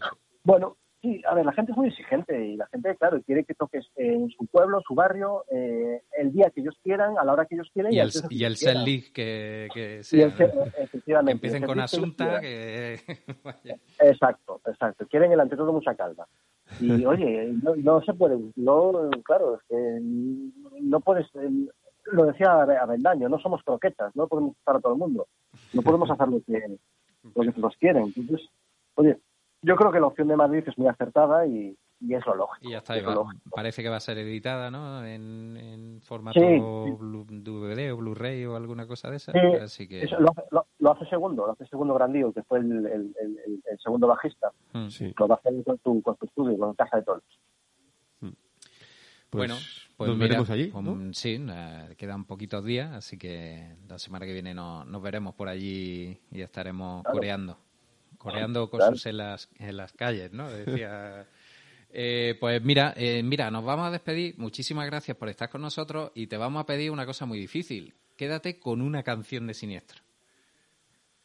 No. 0.00 0.06
Bueno, 0.44 0.76
sí, 1.00 1.20
a 1.28 1.34
ver, 1.34 1.44
la 1.44 1.52
gente 1.52 1.72
es 1.72 1.78
muy 1.78 1.88
exigente 1.88 2.46
y 2.46 2.56
la 2.56 2.66
gente, 2.68 2.96
claro, 2.96 3.20
quiere 3.22 3.44
que 3.44 3.54
toques 3.54 3.86
en 3.96 4.28
su 4.30 4.46
pueblo, 4.46 4.80
su 4.86 4.94
barrio, 4.94 5.44
eh, 5.50 6.02
el 6.18 6.32
día 6.32 6.50
que 6.50 6.60
ellos 6.60 6.76
quieran, 6.82 7.18
a 7.18 7.24
la 7.24 7.32
hora 7.32 7.46
que 7.46 7.54
ellos 7.54 7.68
quieran. 7.72 7.92
Y 7.92 7.98
el, 7.98 8.10
y 8.30 8.44
el 8.44 8.56
quieran. 8.56 8.84
list 8.84 9.12
que, 9.14 9.68
que 9.74 10.00
Y 10.00 10.02
sea. 10.04 10.26
el. 10.26 10.34
Que 10.34 11.30
empiecen 11.30 11.64
con 11.64 11.80
Asunta, 11.80 12.40
que... 12.40 12.98
Exacto, 14.00 14.60
exacto. 14.66 15.06
Quieren 15.08 15.32
el 15.32 15.40
ante 15.40 15.56
todo 15.56 15.72
mucha 15.72 15.94
calma. 15.94 16.26
Y 16.80 17.04
oye, 17.04 17.52
no, 17.62 17.76
no 17.76 18.00
se 18.02 18.14
puede, 18.14 18.38
no, 18.56 19.10
claro, 19.24 19.56
es 19.56 19.60
que 19.68 19.98
no 20.80 21.00
puedes, 21.00 21.26
eh, 21.34 21.50
lo 22.06 22.24
decía 22.24 22.62
Avendaño, 22.62 23.28
no 23.28 23.38
somos 23.38 23.62
croquetas, 23.62 24.14
no 24.16 24.26
podemos 24.26 24.56
para 24.64 24.80
todo 24.80 24.94
el 24.94 24.98
mundo, 24.98 25.26
no 25.74 25.82
podemos 25.82 26.10
hacer 26.10 26.28
lo 26.28 26.40
que, 26.40 26.78
lo 27.34 27.42
que 27.42 27.52
todos 27.60 27.76
quieren. 27.78 28.12
Entonces, 28.16 28.48
oye, 28.94 29.18
yo 29.62 29.76
creo 29.76 29.90
que 29.92 30.00
la 30.00 30.06
opción 30.06 30.28
de 30.28 30.36
Madrid 30.36 30.64
es 30.66 30.76
muy 30.76 30.88
acertada 30.88 31.46
y, 31.46 31.76
y 32.00 32.14
es 32.14 32.26
lo 32.26 32.34
lógico. 32.34 32.68
Y 32.68 32.72
ya 32.72 32.78
está, 32.78 32.96
es 32.96 33.06
va- 33.06 33.14
lógico. 33.14 33.50
parece 33.54 33.82
que 33.82 33.88
va 33.88 33.96
a 33.96 34.00
ser 34.00 34.18
editada, 34.18 34.70
¿no? 34.70 35.04
En, 35.06 35.56
en 35.56 36.00
formato 36.02 36.38
Sí. 36.40 36.46
DVD 37.30 37.92
o 37.92 37.96
Blu-ray 37.96 38.44
o 38.46 38.56
alguna 38.56 38.86
cosa 38.86 39.08
de 39.10 39.16
esas. 39.16 39.34
Sí, 39.34 39.56
Así 39.62 39.88
que... 39.88 40.02
eso 40.02 40.18
lo, 40.20 40.30
hace, 40.30 40.42
lo, 40.50 40.66
lo 40.80 40.90
hace 40.92 41.06
segundo, 41.06 41.46
lo 41.46 41.52
hace 41.52 41.66
segundo 41.66 41.94
Grandío, 41.94 42.32
que 42.32 42.42
fue 42.42 42.58
el, 42.58 42.72
el, 42.72 42.86
el- 42.86 43.14
el- 43.46 43.62
el 43.70 43.78
segundo 43.78 44.06
bajista. 44.08 44.50
Mm. 44.72 44.88
sí. 44.88 45.14
Lo 45.18 45.28
va 45.28 45.36
a 45.36 45.38
hacer 45.38 45.62
con 45.64 45.78
tu, 45.78 46.02
con 46.02 46.16
tu 46.16 46.26
estudio, 46.26 46.58
con 46.58 46.74
Casa 46.74 46.96
de 46.98 47.02
Toros. 47.04 47.22
Pues 49.30 49.48
bueno, 49.48 49.54
pues 49.96 50.08
nos 50.10 50.18
mira, 50.18 50.28
veremos 50.28 50.50
allí. 50.50 50.70
Sí, 51.14 51.42
eh, 51.50 51.94
quedan 51.96 52.26
poquitos 52.26 52.62
días, 52.66 52.92
así 52.92 53.16
que 53.16 53.76
la 53.88 53.98
semana 53.98 54.26
que 54.26 54.34
viene 54.34 54.52
no- 54.52 54.84
nos 54.84 55.00
veremos 55.00 55.34
por 55.34 55.48
allí 55.48 56.20
y 56.30 56.42
estaremos 56.42 57.02
Claro. 57.02 57.16
coreando. 57.16 57.56
Coreando 58.22 58.70
cosas 58.70 59.04
en 59.06 59.16
las, 59.16 59.48
en 59.58 59.76
las 59.76 59.92
calles, 59.92 60.32
¿no? 60.32 60.48
Decía... 60.50 61.26
Eh, 61.94 62.36
pues 62.40 62.64
mira, 62.64 62.94
eh, 62.96 63.22
mira, 63.22 63.50
nos 63.50 63.64
vamos 63.64 63.86
a 63.86 63.90
despedir. 63.90 64.34
Muchísimas 64.38 64.86
gracias 64.86 65.14
por 65.14 65.28
estar 65.28 65.50
con 65.50 65.60
nosotros 65.60 66.10
y 66.14 66.26
te 66.26 66.38
vamos 66.38 66.62
a 66.62 66.64
pedir 66.64 66.90
una 66.90 67.04
cosa 67.04 67.26
muy 67.26 67.38
difícil. 67.38 67.92
Quédate 68.16 68.58
con 68.58 68.80
una 68.80 69.02
canción 69.02 69.46
de 69.46 69.52
Siniestro. 69.52 70.00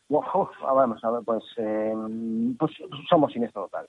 Ah, 0.09 0.73
vamos 0.73 1.03
a 1.03 1.11
ver, 1.11 1.23
pues, 1.23 1.43
eh, 1.57 1.93
pues 2.57 2.71
somos 3.09 3.31
siniestro 3.31 3.63
total. 3.63 3.87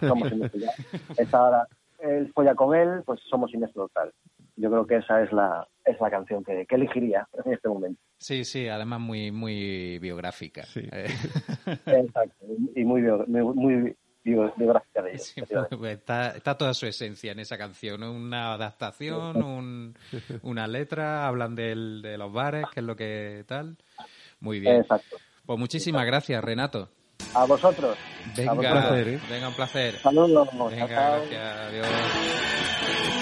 Somos 0.00 0.28
siniestro 0.28 0.60
ya. 0.60 0.70
Esta 1.16 1.42
hora, 1.42 1.68
él 1.98 2.32
folla 2.34 2.54
con 2.54 2.74
él, 2.74 3.02
pues 3.04 3.20
somos 3.28 3.50
siniestro 3.50 3.88
total. 3.88 4.12
Yo 4.60 4.70
creo 4.70 4.86
que 4.86 4.96
esa 4.96 5.22
es 5.22 5.32
la, 5.32 5.66
es 5.84 5.98
la 6.00 6.10
canción 6.10 6.44
que, 6.44 6.66
que 6.66 6.74
elegiría 6.74 7.26
en 7.44 7.52
este 7.54 7.68
momento. 7.68 8.00
Sí, 8.18 8.44
sí, 8.44 8.68
además 8.68 9.00
muy, 9.00 9.30
muy 9.32 9.98
biográfica. 9.98 10.64
Sí. 10.64 10.80
Eh, 10.92 11.06
Exacto. 11.86 12.44
Y 12.76 12.84
muy, 12.84 13.00
muy, 13.02 13.42
muy 13.54 13.96
bio- 14.22 14.52
biográfica 14.56 15.00
de 15.02 15.10
ellos. 15.12 15.26
Sí, 15.34 15.40
pues 15.78 15.98
está, 15.98 16.30
está 16.36 16.56
toda 16.58 16.74
su 16.74 16.86
esencia 16.86 17.32
en 17.32 17.38
esa 17.40 17.56
canción. 17.56 18.02
Una 18.02 18.52
adaptación, 18.54 19.42
un, 19.42 19.94
una 20.42 20.66
letra, 20.66 21.26
hablan 21.26 21.54
del, 21.54 22.02
de 22.02 22.18
los 22.18 22.30
bares, 22.32 22.64
que 22.72 22.80
es 22.80 22.86
lo 22.86 22.94
que 22.96 23.44
tal. 23.48 23.76
Muy 24.40 24.60
bien. 24.60 24.76
Exacto. 24.76 25.16
Pues 25.46 25.58
muchísimas 25.58 26.04
gracias, 26.04 26.44
Renato. 26.44 26.88
A 27.34 27.44
vosotros. 27.46 27.96
Venga, 28.36 28.50
A 28.50 28.54
Un 28.54 28.60
placer, 28.60 29.08
¿eh? 29.08 29.20
venga, 29.30 29.48
un 29.48 29.54
placer. 29.54 29.94
Saludos. 29.96 30.48
Venga, 30.70 30.86
gracias, 30.86 31.56
adiós. 31.68 33.19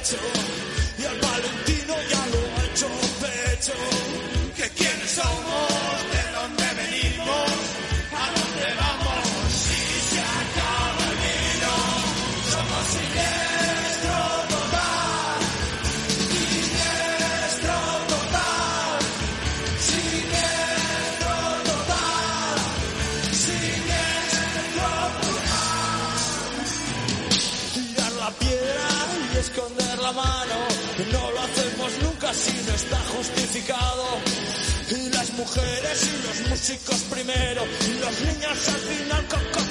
Berberecho 0.00 0.16
y 0.98 1.04
al 1.04 1.20
valentino 1.20 1.94
ya 2.08 2.26
lo 2.26 2.56
ha 2.56 2.64
hecho 2.64 2.86
pecho. 3.20 4.29
Y 36.02 36.26
los 36.26 36.48
músicos 36.50 36.96
primero, 37.10 37.62
y 37.86 37.92
los 38.00 38.20
niños 38.20 38.68
al 38.68 38.80
final 38.80 39.26
con, 39.28 39.40
con- 39.52 39.70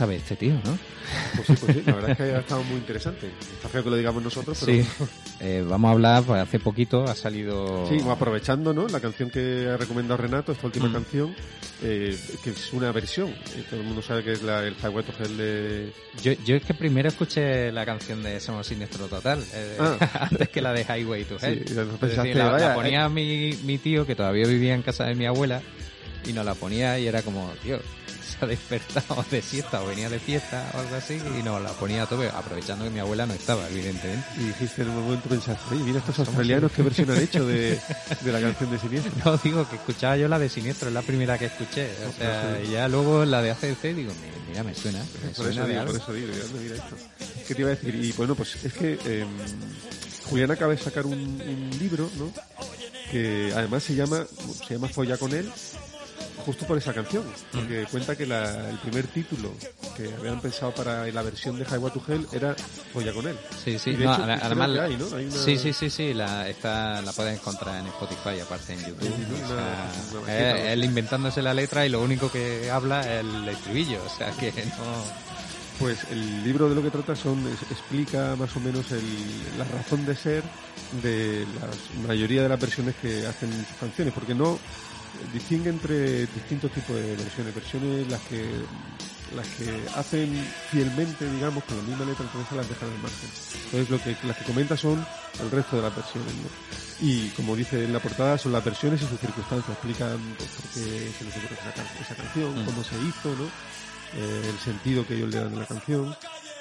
sabe 0.00 0.16
este 0.16 0.34
tío, 0.36 0.54
no? 0.64 0.78
Pues 1.36 1.46
sí, 1.46 1.54
pues 1.66 1.76
sí, 1.76 1.82
la 1.84 1.92
verdad 1.94 2.10
es 2.12 2.16
que 2.16 2.22
ha 2.22 2.38
estado 2.38 2.62
muy 2.64 2.76
interesante. 2.78 3.26
Está 3.52 3.68
feo 3.68 3.84
que 3.84 3.90
lo 3.90 3.96
digamos 3.96 4.22
nosotros, 4.22 4.62
pero 4.64 4.82
Sí. 4.82 4.88
Eh, 5.42 5.64
vamos 5.66 5.88
a 5.88 5.92
hablar, 5.92 6.22
pues 6.24 6.38
hace 6.42 6.58
poquito 6.58 7.04
ha 7.04 7.14
salido... 7.14 7.86
Sí, 7.88 7.96
aprovechando 8.10 8.74
¿no? 8.74 8.86
la 8.88 9.00
canción 9.00 9.30
que 9.30 9.70
ha 9.72 9.76
recomendado 9.78 10.18
Renato, 10.18 10.52
esta 10.52 10.66
última 10.66 10.88
Mm. 10.90 10.92
canción, 10.92 11.34
eh, 11.82 12.14
que 12.44 12.50
es 12.50 12.72
una 12.74 12.92
versión. 12.92 13.28
Eh, 13.30 13.64
todo 13.70 13.80
el 13.80 13.86
mundo 13.86 14.02
sabe 14.02 14.22
que 14.22 14.32
es 14.32 14.42
la, 14.42 14.62
el 14.66 14.74
Highway 14.74 15.02
to 15.02 15.12
Hell 15.18 15.36
de... 15.38 15.92
Yo, 16.22 16.32
yo 16.44 16.56
es 16.56 16.62
que 16.62 16.74
primero 16.74 17.08
escuché 17.08 17.72
la 17.72 17.86
canción 17.86 18.22
de 18.22 18.38
Somos 18.38 18.66
Siniestro 18.66 19.06
Total, 19.06 19.42
eh, 19.54 19.76
Ah. 19.80 20.28
antes 20.30 20.50
que 20.50 20.60
la 20.60 20.74
de 20.74 20.82
Highway 20.84 21.24
to 21.24 21.36
Hell. 21.40 21.64
Sí, 21.66 21.74
pensaste, 21.74 22.06
decir, 22.08 22.36
la, 22.36 22.50
vaya, 22.50 22.68
la 22.68 22.74
ponía 22.74 23.08
mi, 23.08 23.58
mi 23.64 23.78
tío, 23.78 24.04
que 24.06 24.14
todavía 24.14 24.46
vivía 24.46 24.74
en 24.74 24.82
casa 24.82 25.04
de 25.04 25.14
mi 25.14 25.24
abuela, 25.24 25.62
y 26.26 26.32
nos 26.32 26.44
la 26.44 26.54
ponía 26.54 26.98
y 26.98 27.06
era 27.06 27.22
como, 27.22 27.50
tío, 27.62 27.78
se 27.78 28.44
ha 28.44 28.48
despertado 28.48 29.24
de 29.30 29.42
siesta 29.42 29.82
o 29.82 29.86
venía 29.86 30.08
de 30.08 30.18
fiesta 30.20 30.70
o 30.74 30.78
algo 30.78 30.94
así 30.96 31.20
y 31.38 31.42
nos 31.42 31.60
la 31.60 31.70
ponía 31.72 32.02
a 32.04 32.06
tope, 32.06 32.28
aprovechando 32.28 32.84
que 32.84 32.90
mi 32.90 33.00
abuela 33.00 33.26
no 33.26 33.34
estaba, 33.34 33.66
evidentemente. 33.68 34.24
Y 34.38 34.44
dijiste 34.44 34.82
en 34.82 34.90
un 34.90 35.02
momento, 35.04 35.28
pensaste, 35.28 35.74
oye, 35.74 35.82
mira 35.84 35.98
estos 35.98 36.18
australianos 36.20 36.70
qué 36.72 36.82
versión 36.82 37.10
han 37.10 37.18
hecho 37.22 37.44
de, 37.46 37.80
de 38.20 38.32
la 38.32 38.40
canción 38.40 38.70
de 38.70 38.78
Siniestro. 38.78 39.12
No, 39.24 39.36
digo 39.38 39.68
que 39.68 39.76
escuchaba 39.76 40.16
yo 40.16 40.28
la 40.28 40.38
de 40.38 40.48
Siniestro, 40.48 40.88
es 40.88 40.94
la 40.94 41.02
primera 41.02 41.38
que 41.38 41.46
escuché. 41.46 41.88
O 42.08 42.12
sea, 42.16 42.60
ya 42.62 42.86
luego 42.88 43.24
la 43.24 43.42
de 43.42 43.50
ACDC 43.50 43.94
digo, 43.94 44.12
"Mi- 44.12 44.50
mira, 44.50 44.62
me 44.62 44.74
suena, 44.74 44.98
me 45.22 45.30
Por 45.30 45.34
suena 45.46 45.50
eso 45.52 45.62
de 45.62 45.68
digo, 45.68 45.80
algo. 45.80 45.92
por 45.92 46.00
eso 46.02 46.12
digo, 46.12 46.28
mira 46.62 46.74
esto. 46.76 46.96
¿Qué 47.48 47.54
te 47.54 47.60
iba 47.62 47.70
a 47.72 47.74
decir? 47.74 47.94
Y 47.96 48.12
bueno, 48.12 48.34
pues 48.36 48.56
es 48.64 48.72
que 48.74 48.98
eh, 49.06 49.24
Julián 50.28 50.50
acaba 50.52 50.72
de 50.72 50.78
sacar 50.78 51.04
un, 51.06 51.14
un 51.14 51.70
libro, 51.80 52.08
¿no? 52.16 52.32
Que 53.10 53.52
además 53.56 53.82
se 53.82 53.96
llama, 53.96 54.24
se 54.68 54.74
llama 54.74 54.88
Folla 54.88 55.16
con 55.16 55.32
él, 55.34 55.50
justo 56.40 56.66
por 56.66 56.78
esa 56.78 56.92
canción. 56.92 57.24
Porque 57.52 57.86
cuenta 57.90 58.16
que 58.16 58.26
la- 58.26 58.68
el 58.70 58.78
primer 58.78 59.06
título 59.08 59.52
que 59.96 60.12
habían 60.18 60.40
pensado 60.40 60.72
para 60.74 61.06
la 61.06 61.22
versión 61.22 61.58
de 61.58 61.64
Highway 61.64 61.92
to 61.92 62.02
Hell 62.06 62.26
era 62.32 62.54
Folla 62.92 63.12
con 63.12 63.26
él. 63.28 63.36
Sí, 63.64 63.78
sí, 63.78 63.92
no, 63.92 64.12
hecho, 64.12 64.24
además, 64.42 64.70
que 64.70 64.80
hay, 64.80 64.96
¿no? 64.96 65.16
Hay 65.16 65.24
una- 65.26 65.36
sí, 65.36 65.58
sí, 65.58 65.72
sí, 65.72 65.90
sí, 65.90 66.14
la, 66.14 66.48
esta 66.48 67.02
la 67.02 67.12
puedes 67.12 67.38
encontrar 67.38 67.80
en 67.80 67.86
Spotify, 67.88 68.40
aparte 68.40 68.72
en 68.74 68.80
YouTube. 68.80 69.02
Sí, 69.02 69.14
sí, 69.16 69.24
O 69.32 69.36
una- 69.36 69.46
sea, 69.48 69.90
una 70.12 70.20
maqueta, 70.20 70.56
es- 70.58 70.64
¿no? 70.64 70.70
él 70.70 70.84
inventándose 70.84 71.42
la 71.42 71.54
letra 71.54 71.86
y 71.86 71.88
lo 71.88 72.00
único 72.02 72.30
que 72.30 72.70
habla 72.70 73.00
es 73.02 73.20
el 73.24 73.48
estribillo, 73.48 74.02
o 74.04 74.08
sea 74.08 74.30
que 74.32 74.50
no... 74.78 75.30
Pues 75.78 75.96
el 76.10 76.44
libro 76.44 76.68
de 76.68 76.74
lo 76.74 76.82
que 76.82 76.90
trata 76.90 77.16
son 77.16 77.38
es- 77.48 77.62
explica 77.70 78.36
más 78.36 78.54
o 78.54 78.60
menos 78.60 78.90
el- 78.92 79.58
la 79.58 79.64
razón 79.64 80.04
de 80.04 80.14
ser 80.14 80.42
de 81.02 81.46
la 81.58 82.06
mayoría 82.06 82.42
de 82.42 82.50
las 82.50 82.60
versiones 82.60 82.96
que 83.00 83.26
hacen 83.26 83.50
sus 83.66 83.76
canciones, 83.78 84.12
porque 84.12 84.34
no 84.34 84.58
distingue 85.32 85.70
entre 85.70 86.26
distintos 86.26 86.70
tipos 86.72 86.96
de 86.96 87.16
versiones, 87.16 87.54
versiones 87.54 88.08
las 88.10 88.20
que 88.22 88.44
las 89.34 89.46
que 89.46 89.70
hacen 89.94 90.28
fielmente, 90.72 91.30
digamos, 91.30 91.62
con 91.62 91.76
la 91.76 91.84
misma 91.84 92.04
letra, 92.04 92.24
entonces 92.26 92.56
las 92.56 92.68
dejan 92.68 92.88
al 92.90 92.98
margen. 92.98 93.30
Entonces 93.66 93.90
lo 93.90 94.02
que 94.02 94.16
las 94.26 94.36
que 94.36 94.44
comenta 94.44 94.76
son 94.76 95.06
el 95.40 95.50
resto 95.52 95.76
de 95.76 95.82
las 95.82 95.94
versiones, 95.94 96.34
¿no? 96.34 97.06
Y 97.06 97.28
como 97.30 97.54
dice 97.54 97.84
en 97.84 97.92
la 97.92 98.00
portada, 98.00 98.36
son 98.38 98.50
las 98.52 98.64
versiones 98.64 99.00
y 99.02 99.06
sus 99.06 99.20
circunstancias, 99.20 99.70
explican 99.70 100.18
pues, 100.36 100.50
por 100.50 100.64
qué 100.74 101.12
se 101.16 101.24
les 101.24 101.36
ocurre 101.36 101.54
esa, 101.54 102.02
esa 102.02 102.14
canción, 102.16 102.62
Mm. 102.62 102.64
cómo 102.66 102.82
se 102.82 102.96
hizo, 102.96 103.28
¿no? 103.36 103.44
eh, 104.16 104.50
el 104.50 104.58
sentido 104.58 105.06
que 105.06 105.14
ellos 105.14 105.30
le 105.30 105.38
dan 105.38 105.54
a 105.54 105.60
la 105.60 105.66
canción. 105.66 106.16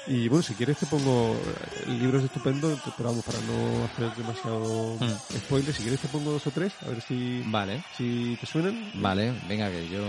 Y 0.09 0.27
bueno, 0.27 0.41
si 0.41 0.55
quieres 0.55 0.77
te 0.79 0.87
pongo, 0.87 1.39
el 1.85 1.99
libro 1.99 2.17
es 2.17 2.25
estupendo, 2.25 2.67
te- 2.77 2.91
pero 2.97 3.09
vamos, 3.09 3.23
para 3.23 3.39
no 3.41 3.85
hacer 3.85 4.11
demasiado 4.15 4.97
Mm. 4.99 5.37
spoiler, 5.45 5.73
si 5.75 5.83
quieres 5.83 5.99
te 5.99 6.07
pongo 6.07 6.31
dos 6.31 6.47
o 6.47 6.51
tres, 6.51 6.73
a 6.83 6.89
ver 6.89 6.99
si, 7.01 7.43
Vale, 7.45 7.83
si 7.95 8.35
te 8.39 8.47
suenan. 8.47 8.91
vale, 8.95 9.33
venga 9.47 9.69
que 9.69 9.87
yo 9.87 10.01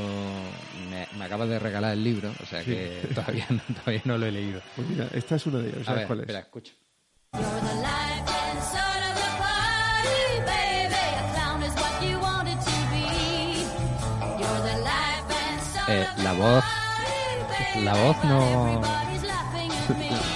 me, 0.90 1.06
me 1.18 1.24
acabas 1.26 1.50
de 1.50 1.58
regalar 1.58 1.92
el 1.92 2.02
libro, 2.02 2.32
o 2.42 2.46
sea 2.46 2.60
Sí. 2.64 2.70
que 2.70 3.08
todavía 3.14 3.46
no, 3.50 3.60
todavía 3.74 4.02
no 4.06 4.16
lo 4.16 4.24
he 4.26 4.32
leído. 4.32 4.62
Pues 4.74 4.88
mira, 4.88 5.06
esta 5.12 5.36
es 5.36 5.44
una 5.46 5.58
de 5.58 5.68
ellas, 5.68 5.82
A 5.82 5.84
¿sabes 5.84 5.98
ver, 6.00 6.06
cuál 6.06 6.18
es? 6.20 6.22
espera, 6.22 6.38
escucha. 6.40 6.72
Eh, 15.88 16.02
of 16.02 16.16
the 16.16 16.22
la 16.22 16.32
voz, 16.34 16.64
la 17.82 17.94
voz 17.94 18.16
no, 18.24 18.80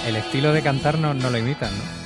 el 0.07 0.15
estilo 0.15 0.53
de 0.53 0.61
cantar 0.61 0.97
no, 0.97 1.13
no 1.13 1.29
lo 1.29 1.37
imitan, 1.37 1.71
¿no? 1.77 2.05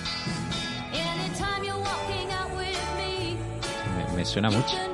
Me, 4.16 4.26
suena 4.26 4.50
mucho. 4.50 4.76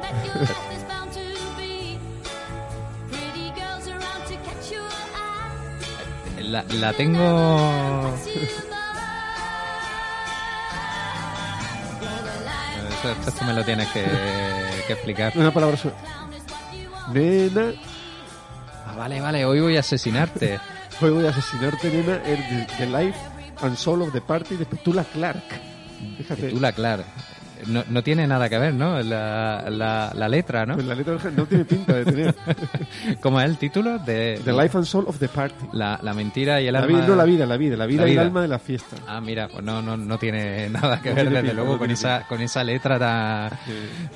La, 6.41 6.63
la 6.73 6.93
tengo... 6.93 8.13
Esto, 12.95 13.11
esto 13.11 13.31
tú 13.39 13.45
me 13.45 13.53
lo 13.53 13.63
tienes 13.63 13.87
que, 13.89 14.03
que 14.87 14.93
explicar. 14.93 15.33
Una 15.35 15.51
palabra 15.51 15.77
want. 15.83 15.95
Nena, 17.13 17.73
Ah, 18.85 18.93
vale, 18.95 19.19
vale, 19.19 19.45
hoy 19.45 19.59
voy 19.59 19.77
a 19.77 19.79
asesinarte. 19.79 20.59
Voy 20.99 21.25
a 21.25 21.29
asesinarte, 21.29 21.89
nena, 21.91 22.21
el 22.25 22.37
the, 22.37 22.67
the 22.77 22.85
life 22.85 23.17
and 23.61 23.75
soul 23.75 24.01
of 24.01 24.11
the 24.13 24.21
party 24.21 24.55
de 24.55 24.65
Petula 24.65 25.03
Clark. 25.03 25.43
Fíjate, 26.17 26.49
Petula 26.49 26.71
Clark. 26.71 27.05
No, 27.67 27.83
no 27.89 28.03
tiene 28.03 28.27
nada 28.27 28.49
que 28.49 28.57
ver, 28.59 28.73
¿no? 28.73 29.01
La, 29.01 29.65
la, 29.69 30.11
la 30.15 30.29
letra, 30.29 30.65
¿no? 30.65 30.75
pues 30.75 30.85
la 30.85 30.95
letra 30.95 31.17
no 31.35 31.45
tiene 31.45 31.65
pinta 31.65 31.93
de 31.93 32.05
tener. 32.05 32.35
¿Cómo 33.21 33.39
es 33.39 33.45
el 33.49 33.57
título? 33.57 33.97
De 33.99 34.39
The 34.43 34.51
life 34.53 34.77
and 34.77 34.85
soul 34.85 35.05
of 35.07 35.19
the 35.19 35.27
party. 35.27 35.67
la, 35.73 35.99
la 36.01 36.13
mentira 36.13 36.61
y 36.61 36.67
el 36.67 36.73
La 36.73 36.79
alma. 36.79 36.97
vida, 36.97 37.07
no 37.07 37.15
la 37.15 37.23
vida, 37.25 37.45
la 37.45 37.57
vida, 37.57 37.75
la 37.77 37.85
vida 37.85 38.01
La 38.03 38.09
y 38.09 38.11
el 38.13 38.19
alma 38.19 38.41
de 38.41 38.47
la 38.47 38.59
fiesta. 38.59 38.95
Ah, 39.07 39.19
mira, 39.21 39.47
pues 39.47 39.63
no, 39.63 39.81
no, 39.81 39.97
no 39.97 40.17
tiene 40.19 40.69
nada 40.69 41.01
que 41.01 41.09
No 41.09 41.15
ver, 41.15 41.25
desde 41.29 41.41
pinta, 41.41 41.53
luego, 41.55 41.73
no 41.73 41.79
con 41.79 41.91
esa, 41.91 42.27
con 42.27 42.41
esa 42.41 42.63
letra 42.63 42.99
tan, 42.99 43.51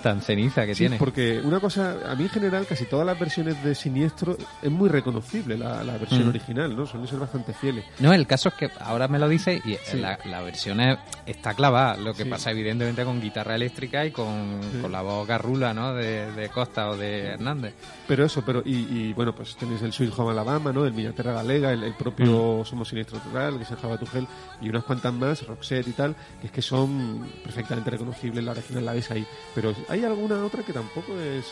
tan 0.03 0.21
ceniza 0.21 0.65
que 0.65 0.75
Sí, 0.75 0.79
tiene. 0.83 0.97
porque 0.97 1.39
una 1.43 1.59
cosa, 1.59 1.95
a 2.07 2.15
mí 2.15 2.23
en 2.23 2.29
general, 2.29 2.65
casi 2.67 2.85
todas 2.85 3.05
las 3.05 3.17
versiones 3.19 3.63
de 3.63 3.73
Siniestro 3.75 4.37
es 4.61 4.71
muy 4.71 4.89
reconocible 4.89 5.57
la, 5.57 5.83
versión 5.99 6.25
Mm. 6.25 6.29
original, 6.29 6.75
¿no? 6.75 6.85
Suelen 6.85 7.07
ser 7.07 7.19
bastante 7.19 7.53
fieles. 7.53 7.85
No, 7.99 8.13
el 8.13 8.27
caso 8.27 8.49
es 8.49 8.55
que 8.55 8.69
ahora 8.79 9.07
me 9.07 9.19
lo 9.19 9.27
dice 9.27 9.61
y 9.65 9.77
Sí. 9.83 9.97
la, 9.99 10.19
la 10.25 10.41
versión 10.41 10.79
es- 10.81 10.97
está 11.25 11.53
clavada. 11.53 11.97
Lo 11.97 12.13
que 12.13 12.25
pasa, 12.25 12.51
evidentemente, 12.51 13.03
con 13.03 13.19
guitarra 13.30 13.55
eléctrica 13.55 14.05
y 14.05 14.11
con, 14.11 14.59
Sí. 14.71 14.80
con 14.82 14.91
la 14.91 15.01
voz 15.01 15.27
garrula, 15.27 15.73
¿no? 15.73 15.93
De, 15.93 16.32
de 16.34 16.49
Costa 16.49 16.89
o 16.89 16.97
de 16.97 17.27
Hernández. 17.34 17.73
Pero 18.07 18.25
eso, 18.25 18.43
pero 18.45 18.61
y, 18.65 18.75
y, 18.75 19.13
bueno, 19.13 19.34
pues 19.34 19.55
tenéis 19.55 19.82
el 19.82 19.93
Sweet 19.93 20.11
Home 20.17 20.32
Alabama, 20.32 20.71
¿no? 20.73 20.86
El 20.86 20.91
Villaterra 20.93 21.34
Galega, 21.34 21.71
el, 21.71 21.84
el 21.84 21.93
propio 21.93 22.63
Somos 22.65 22.89
Siniestro 22.89 23.19
Total, 23.19 23.57
que 23.57 23.63
es 23.63 23.71
el 23.71 23.77
Java 23.77 23.97
Tugel, 23.97 24.27
y 24.61 24.69
unas 24.69 24.84
cuantas 24.84 25.13
más, 25.13 25.45
Roxette 25.47 25.88
y 25.88 25.91
tal, 25.93 26.15
que 26.41 26.47
es 26.47 26.51
que 26.53 26.61
son 26.61 27.27
perfectamente 27.43 27.89
reconocibles, 27.91 28.43
la 28.43 28.51
original 28.51 28.86
la 28.86 28.93
ves 28.93 29.09
ahí. 29.11 29.25
Pero 29.55 29.73
hay 29.88 30.03
alguna 30.03 30.43
otra 30.43 30.63
que 30.63 30.73
tampoco 30.73 31.17
es... 31.19 31.45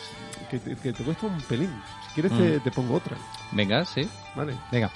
que, 0.50 0.58
te- 0.58 0.76
que 0.76 0.92
te 0.92 1.04
cuesta 1.04 1.26
un 1.26 1.40
pelín. 1.42 1.70
Si 2.08 2.14
quieres 2.20 2.32
te, 2.36 2.58
Mm. 2.58 2.60
te 2.60 2.70
pongo 2.70 2.94
otra, 2.94 3.16
Venga, 3.52 3.84
sí. 3.84 4.08
¿vale? 4.34 4.54
Venga. 4.72 4.90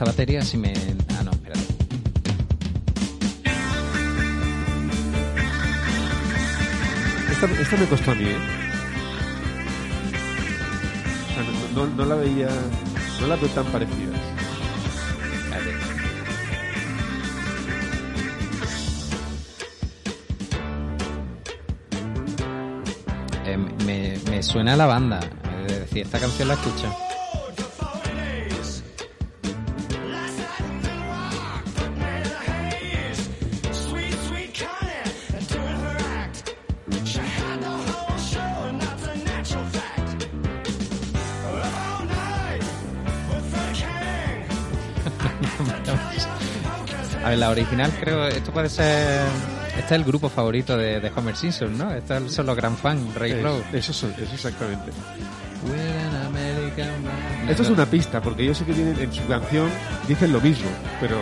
Esta 0.00 0.12
batería 0.12 0.40
si 0.42 0.56
me... 0.56 0.72
Ah, 1.10 1.22
no, 1.22 1.30
espérate. 1.30 1.60
Esta, 7.30 7.46
esta 7.60 7.76
me 7.76 7.86
costó 7.86 8.10
a 8.12 8.14
mí, 8.14 8.24
¿eh? 8.24 8.36
O 11.30 11.34
sea, 11.34 11.42
no, 11.74 11.86
no- 11.86 11.94
no 11.96 12.04
la 12.06 12.14
veía... 12.14 12.48
No 13.20 13.26
la 13.26 13.36
veo 13.36 13.48
tan 13.50 13.66
parecidas. 13.66 14.18
Eh, 23.44 23.56
me, 23.86 24.18
me 24.30 24.42
suena 24.42 24.74
a 24.74 24.76
la 24.76 24.86
banda. 24.86 25.20
Es 25.66 25.80
decir, 25.80 26.02
esta 26.04 26.18
canción 26.18 26.48
la 26.48 26.54
escucho. 26.54 26.94
A 47.24 47.28
ver, 47.30 47.38
la 47.38 47.50
original 47.50 47.92
creo, 48.00 48.26
esto 48.26 48.50
puede 48.52 48.68
ser... 48.68 49.20
Este 49.76 49.84
es 49.84 49.92
el 49.92 50.04
grupo 50.04 50.28
favorito 50.28 50.76
de, 50.76 51.00
de 51.00 51.12
Homer 51.14 51.36
Simpson, 51.36 51.76
¿no? 51.76 51.92
Estos 51.92 52.32
son 52.32 52.46
los 52.46 52.56
gran 52.56 52.76
fans, 52.76 53.14
Ray 53.14 53.32
Es- 53.32 53.38
Kroc. 53.38 53.74
eso, 53.74 53.92
son- 53.92 54.12
eso 54.12 54.34
exactamente. 54.34 54.90
Esto 57.48 57.62
es 57.62 57.70
una 57.70 57.86
pista, 57.86 58.20
porque 58.22 58.44
yo 58.44 58.54
sé 58.54 58.64
que 58.64 58.72
tienen 58.72 58.98
en 58.98 59.12
su 59.12 59.26
canción 59.26 59.68
dicen 60.08 60.32
lo 60.32 60.40
mismo, 60.40 60.68
pero 61.00 61.16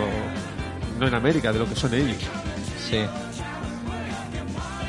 no 0.99 1.07
en 1.07 1.13
América, 1.13 1.51
de 1.51 1.59
lo 1.59 1.65
que 1.67 1.75
son 1.75 1.93
ellos. 1.93 2.17
Sí. 2.89 2.99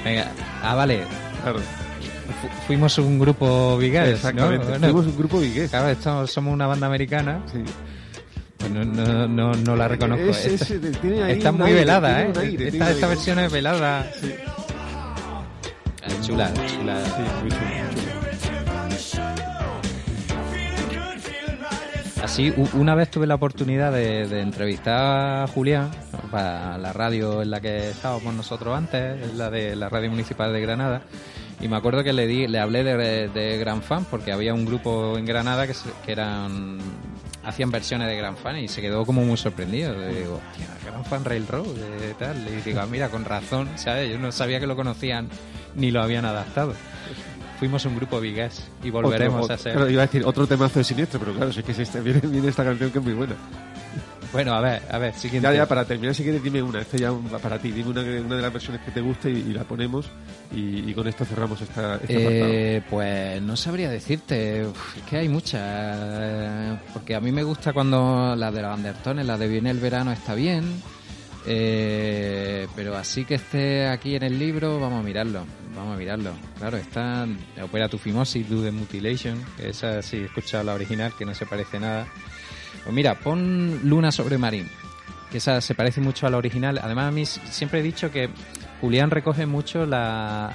Venga, 0.04 0.26
ah, 0.62 0.74
vale. 0.74 1.02
Claro, 1.42 1.58
Fu- 1.58 2.66
fuimos 2.66 2.96
un 2.98 3.18
grupo 3.18 3.76
vigués, 3.76 4.08
exactamente. 4.14 4.64
¿no? 4.64 4.70
Bueno, 4.70 4.86
Fuimos 4.86 5.06
un 5.06 5.16
grupo 5.18 5.38
vigués. 5.40 5.70
Claro, 5.70 5.88
estamos, 5.88 6.30
somos 6.30 6.54
una 6.54 6.66
banda 6.66 6.86
americana. 6.86 7.40
Sí. 7.52 7.58
No, 8.68 8.84
no, 8.84 9.26
no, 9.28 9.52
no 9.54 9.76
la 9.76 9.88
reconozco. 9.88 10.24
Es- 10.30 10.46
Esta- 10.46 10.74
es- 10.74 11.00
tiene 11.00 11.22
ahí 11.22 11.32
está 11.38 11.50
muy 11.52 11.66
aire, 11.68 11.80
velada, 11.80 12.08
tiene 12.16 12.22
¿eh? 12.22 12.32
un 12.32 12.38
aire, 12.38 12.56
tiene 12.56 12.68
esta, 12.78 12.90
esta 12.90 13.06
versión 13.08 13.38
es 13.38 13.52
velada. 13.52 14.10
Sí. 14.20 14.34
Es 16.06 16.26
chula, 16.26 16.52
chula. 16.54 17.04
Sí, 17.04 17.22
muy 17.42 17.50
chulo. 17.50 17.60
Así, 22.22 22.52
una 22.74 22.94
vez 22.94 23.10
tuve 23.10 23.26
la 23.26 23.34
oportunidad 23.36 23.90
de, 23.92 24.28
de 24.28 24.40
entrevistar 24.42 25.42
a 25.42 25.46
Julián, 25.48 25.90
para 26.30 26.76
la 26.78 26.92
radio 26.92 27.42
en 27.42 27.50
la 27.50 27.60
que 27.60 27.90
estábamos 27.90 28.34
nosotros 28.34 28.76
antes, 28.76 29.20
en 29.30 29.38
la 29.38 29.50
de 29.50 29.74
la 29.74 29.88
radio 29.88 30.10
municipal 30.10 30.52
de 30.52 30.60
Granada. 30.60 31.02
Y 31.60 31.68
me 31.68 31.76
acuerdo 31.76 32.04
que 32.04 32.12
le 32.12 32.26
di, 32.26 32.46
le 32.46 32.58
hablé 32.60 32.84
de, 32.84 33.28
de 33.28 33.58
Gran 33.58 33.82
Fan 33.82 34.04
porque 34.04 34.32
había 34.32 34.54
un 34.54 34.64
grupo 34.64 35.16
en 35.18 35.24
Granada 35.26 35.66
que, 35.66 35.74
se- 35.74 35.90
que 36.04 36.12
eran 36.12 36.78
hacían 37.50 37.70
versiones 37.70 38.08
de 38.08 38.16
Gran 38.16 38.36
Fan 38.36 38.56
y 38.58 38.68
se 38.68 38.80
quedó 38.80 39.04
como 39.04 39.22
muy 39.24 39.36
sorprendido. 39.36 39.92
Le 39.92 40.08
digo, 40.20 40.40
hostia, 40.50 40.66
Gran 40.84 41.04
Fan 41.04 41.24
Railroad, 41.24 41.66
de 41.66 42.14
tal. 42.14 42.36
Y 42.48 42.60
digo, 42.62 42.80
"Ah, 42.80 42.86
mira, 42.90 43.08
con 43.10 43.24
razón, 43.24 43.68
¿sabes? 43.76 44.10
Yo 44.10 44.18
no 44.18 44.32
sabía 44.32 44.58
que 44.60 44.66
lo 44.66 44.74
conocían 44.76 45.28
ni 45.74 45.90
lo 45.90 46.02
habían 46.02 46.24
adaptado. 46.24 46.74
Fuimos 47.58 47.84
un 47.84 47.94
grupo 47.96 48.18
vigués 48.20 48.66
y 48.82 48.88
volveremos 48.88 49.42
Otro- 49.42 49.54
a 49.54 49.58
ser. 49.58 49.72
Claro, 49.74 49.90
iba 49.90 50.02
a 50.02 50.06
decir 50.06 50.22
otro 50.24 50.46
temazo 50.46 50.78
de 50.78 50.84
siniestro, 50.84 51.20
pero 51.20 51.34
claro, 51.34 51.52
si 51.52 51.60
es 51.60 51.90
que 51.90 52.00
viene, 52.00 52.20
viene 52.20 52.48
esta 52.48 52.64
canción 52.64 52.90
que 52.90 52.98
es 52.98 53.04
muy 53.04 53.12
buena. 53.12 53.34
Bueno, 54.32 54.54
a 54.54 54.60
ver, 54.60 54.82
a 54.90 54.98
ver, 54.98 55.14
siguiente. 55.14 55.48
Ya, 55.48 55.54
ya, 55.54 55.66
para 55.66 55.84
terminar, 55.84 56.14
si 56.14 56.22
quieres, 56.22 56.42
dime 56.42 56.62
una. 56.62 56.80
Este 56.80 56.98
ya 56.98 57.12
para 57.42 57.58
ti. 57.58 57.72
Dime 57.72 57.90
una, 57.90 58.02
una 58.02 58.36
de 58.36 58.42
las 58.42 58.52
versiones 58.52 58.80
que 58.82 58.92
te 58.92 59.00
guste 59.00 59.30
y, 59.30 59.38
y 59.38 59.52
la 59.52 59.64
ponemos. 59.64 60.08
Y, 60.54 60.88
y 60.90 60.94
con 60.94 61.06
esto 61.08 61.24
cerramos 61.24 61.60
esta, 61.60 61.96
este. 61.96 62.76
Eh, 62.76 62.82
pues 62.88 63.40
no 63.42 63.56
sabría 63.56 63.90
decirte, 63.90 64.66
Uf, 64.66 64.96
es 64.96 65.02
que 65.04 65.16
hay 65.18 65.28
muchas, 65.28 65.60
eh, 65.62 66.78
porque 66.92 67.14
a 67.14 67.20
mí 67.20 67.32
me 67.32 67.42
gusta 67.42 67.72
cuando 67.72 68.34
la 68.36 68.50
de 68.50 68.62
los 68.62 68.72
Andertones, 68.72 69.26
la 69.26 69.36
de 69.36 69.48
Viene 69.48 69.70
el 69.70 69.78
verano 69.78 70.12
está 70.12 70.34
bien, 70.34 70.82
eh, 71.46 72.66
pero 72.74 72.96
así 72.96 73.24
que 73.24 73.36
esté 73.36 73.86
aquí 73.88 74.14
en 74.16 74.24
el 74.24 74.38
libro, 74.38 74.80
vamos 74.80 75.00
a 75.00 75.02
mirarlo, 75.02 75.44
vamos 75.74 75.94
a 75.94 75.98
mirarlo. 75.98 76.32
Claro, 76.58 76.76
está 76.76 77.26
Opera 77.62 77.88
tu 77.88 77.98
Fimosis, 77.98 78.48
Do 78.48 78.62
the 78.62 78.72
Mutilation, 78.72 79.40
que 79.56 79.70
esa 79.70 80.02
sí 80.02 80.16
he 80.16 80.24
escuchado 80.24 80.64
la 80.64 80.74
original, 80.74 81.12
que 81.16 81.24
no 81.24 81.34
se 81.34 81.46
parece 81.46 81.78
nada. 81.78 82.06
Pues 82.84 82.94
mira, 82.94 83.14
pon 83.14 83.80
Luna 83.84 84.10
sobre 84.10 84.38
Marín, 84.38 84.68
que 85.30 85.38
esa 85.38 85.60
se 85.60 85.74
parece 85.74 86.00
mucho 86.00 86.26
a 86.26 86.30
la 86.30 86.38
original. 86.38 86.80
Además, 86.82 87.12
a 87.14 87.50
siempre 87.50 87.80
he 87.80 87.82
dicho 87.82 88.10
que 88.10 88.30
Julián 88.80 89.10
recoge 89.10 89.46
mucho 89.46 89.84
la, 89.84 90.54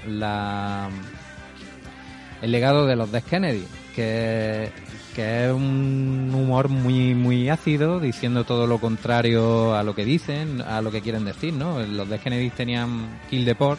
el 2.41 2.51
legado 2.51 2.85
de 2.87 2.95
los 2.95 3.11
Dead 3.11 3.23
Kennedy, 3.23 3.65
que, 3.95 4.71
es 5.15 5.51
un 5.53 6.31
humor 6.33 6.67
muy 6.67 7.13
muy 7.13 7.47
ácido, 7.49 7.99
diciendo 7.99 8.43
todo 8.43 8.67
lo 8.67 8.79
contrario 8.79 9.75
a 9.75 9.83
lo 9.83 9.95
que 9.95 10.03
dicen, 10.03 10.61
a 10.61 10.81
lo 10.81 10.91
que 10.91 11.01
quieren 11.01 11.23
decir, 11.23 11.53
¿no? 11.53 11.79
Los 11.79 12.09
Dead 12.09 12.19
Kennedy 12.19 12.49
tenían 12.49 13.21
Kill 13.29 13.45
the 13.45 13.55
Poor, 13.55 13.77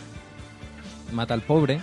mata 1.13 1.35
al 1.35 1.43
pobre, 1.43 1.81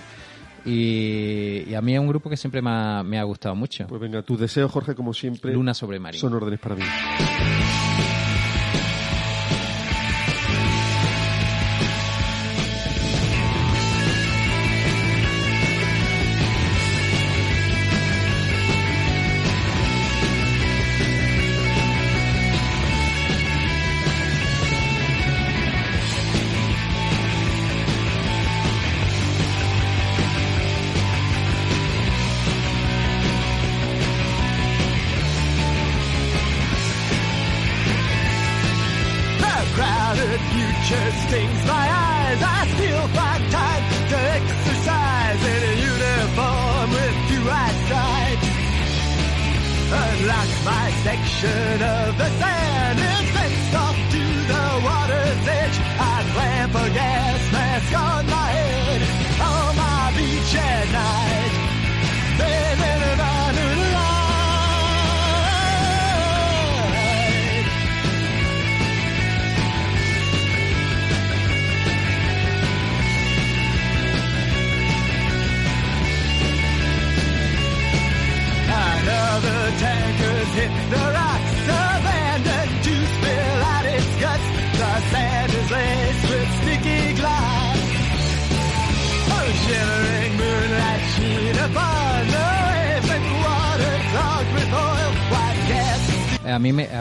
y, 0.66 1.64
y 1.70 1.74
a 1.76 1.82
mí 1.82 1.94
es 1.94 2.00
un 2.00 2.08
grupo 2.08 2.30
que 2.30 2.38
siempre 2.38 2.62
me 2.62 2.70
ha, 2.72 3.04
me 3.04 3.20
ha 3.20 3.24
gustado 3.24 3.56
mucho. 3.56 3.86
Pues 3.88 4.02
venga, 4.02 4.22
tus 4.22 4.40
deseos, 4.40 4.72
Jorge, 4.72 4.96
como 4.96 5.14
siempre, 5.14 5.54
Luna 5.54 5.74
sobre 5.74 6.00
Marín. 6.00 6.20
son 6.20 6.34
órdenes 6.34 6.60
para 6.60 6.76
mí. 6.76 6.84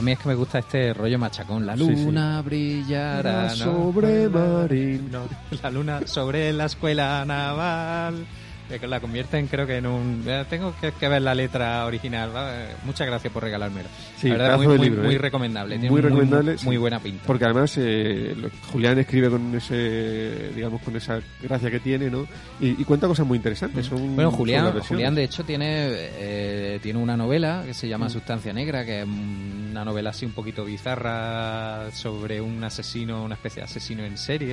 A 0.03 0.05
mí, 0.05 0.11
es 0.13 0.19
que 0.19 0.29
me 0.31 0.35
gusta 0.35 0.59
este 0.59 0.93
rollo 0.93 1.17
machacón. 1.17 1.65
La 1.65 1.77
Sí, 1.77 1.85
sí. 1.95 2.05
luna 2.07 2.43
brillará. 2.43 3.51
sobre 3.51 4.29
Marín. 4.29 5.09
No, 5.13 5.21
la 5.63 5.71
luna 5.71 6.07
sobre 6.09 6.53
la 6.53 6.65
escuela 6.65 7.25
naval. 7.25 8.27
Eh, 8.73 8.87
La 8.87 9.01
convierten, 9.01 9.47
creo 9.47 9.67
que 9.67 9.77
en 9.77 9.87
un. 9.87 10.25
eh, 10.27 10.45
Tengo 10.49 10.75
que, 10.81 10.93
que 10.93 11.09
ver 11.09 11.23
la 11.23 11.35
letra 11.35 11.85
original. 11.87 12.35
¿va? 12.35 12.63
Eh, 12.65 12.69
Muchas 12.85 13.07
gracias 13.07 13.33
por 13.33 13.43
regalármelo. 13.43 13.89
Sí, 14.17 14.29
la 14.29 14.37
verdad, 14.37 14.57
muy, 14.57 14.67
de 14.67 14.77
muy, 14.79 14.89
libro, 14.89 15.03
muy 15.05 15.15
¿eh? 15.15 15.19
recomendable. 15.19 15.75
Tiene 15.77 15.91
Muy 15.91 16.01
recomendable, 16.01 16.57
Muy, 16.63 16.77
buena 16.77 17.01
pinta. 17.01 17.23
Porque 17.27 17.45
además 17.45 17.75
eh, 17.79 18.35
Julián 18.73 18.99
escribe 18.99 19.31
con 19.31 19.55
ese, 19.55 20.51
digamos, 20.55 20.81
con 20.83 20.97
esa 20.97 21.21
gracia 21.43 21.71
que 21.71 21.81
tiene, 21.81 22.11
¿no? 22.11 22.27
Y, 22.61 22.81
y 22.81 22.85
cuenta 22.85 23.07
cosas 23.07 23.27
muy 23.27 23.37
interesantes. 23.37 23.87
Son, 23.87 24.15
Bueno, 24.15 24.31
Julián. 24.31 24.73
Julián 24.81 25.15
de 25.15 25.25
hecho 25.25 25.45
tiene 25.45 25.67
eh, 25.69 26.79
tiene 26.83 26.99
una 26.99 27.17
novela 27.17 27.63
que 27.67 27.75
se 27.75 27.87
Mm. 27.87 27.91
llama 27.91 28.09
Sustancia 28.09 28.53
Negra, 28.53 28.85
que 28.85 29.01
es 29.03 29.07
una 29.07 29.85
novela 29.85 30.11
así 30.11 30.25
un 30.25 30.33
poquito 30.33 30.65
bizarra 30.65 31.91
sobre 31.93 32.41
un 32.41 32.63
asesino, 32.65 33.23
una 33.25 33.35
especie 33.35 33.61
de 33.61 33.65
asesino 33.65 34.05
en 34.05 34.17
serie. 34.17 34.49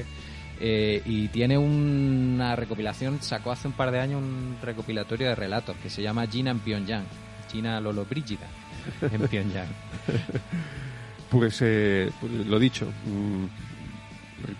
eh, 0.00 0.04
y 0.60 1.28
tiene 1.28 1.56
una 1.56 2.56
recopilación, 2.56 3.22
sacó 3.22 3.52
hace 3.52 3.68
un 3.68 3.74
par 3.74 3.90
de 3.90 4.00
años 4.00 4.22
un 4.22 4.56
recopilatorio 4.62 5.28
de 5.28 5.34
relatos 5.34 5.76
que 5.82 5.90
se 5.90 6.02
llama 6.02 6.26
Gina 6.26 6.50
en 6.50 6.58
Pyongyang. 6.58 7.04
Gina 7.50 7.80
Lolo 7.80 8.04
Brígida 8.04 8.46
en 9.02 9.28
Pyongyang. 9.28 9.68
Pues, 11.30 11.58
eh, 11.60 12.10
pues 12.20 12.32
lo 12.46 12.58
dicho, 12.58 12.86
mm, 12.86 13.44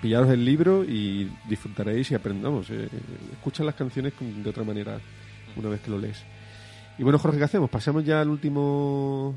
pillaros 0.03 0.31
el 0.31 0.45
libro 0.45 0.85
y 0.85 1.31
disfrutaréis 1.49 2.11
y 2.11 2.15
aprendamos. 2.15 2.69
Eh, 2.69 2.89
escucha 3.33 3.65
las 3.65 3.75
canciones 3.75 4.13
de 4.21 4.51
otra 4.51 4.65
manera 4.65 5.01
una 5.57 5.71
vez 5.71 5.81
que 5.81 5.91
lo 5.91 5.99
lees. 5.99 6.23
Y 6.99 7.03
bueno, 7.03 7.19
Jorge, 7.19 7.39
¿qué 7.39 7.45
hacemos? 7.45 7.71
Pasamos 7.71 8.05
ya 8.05 8.21
al 8.21 8.29
último, 8.29 9.35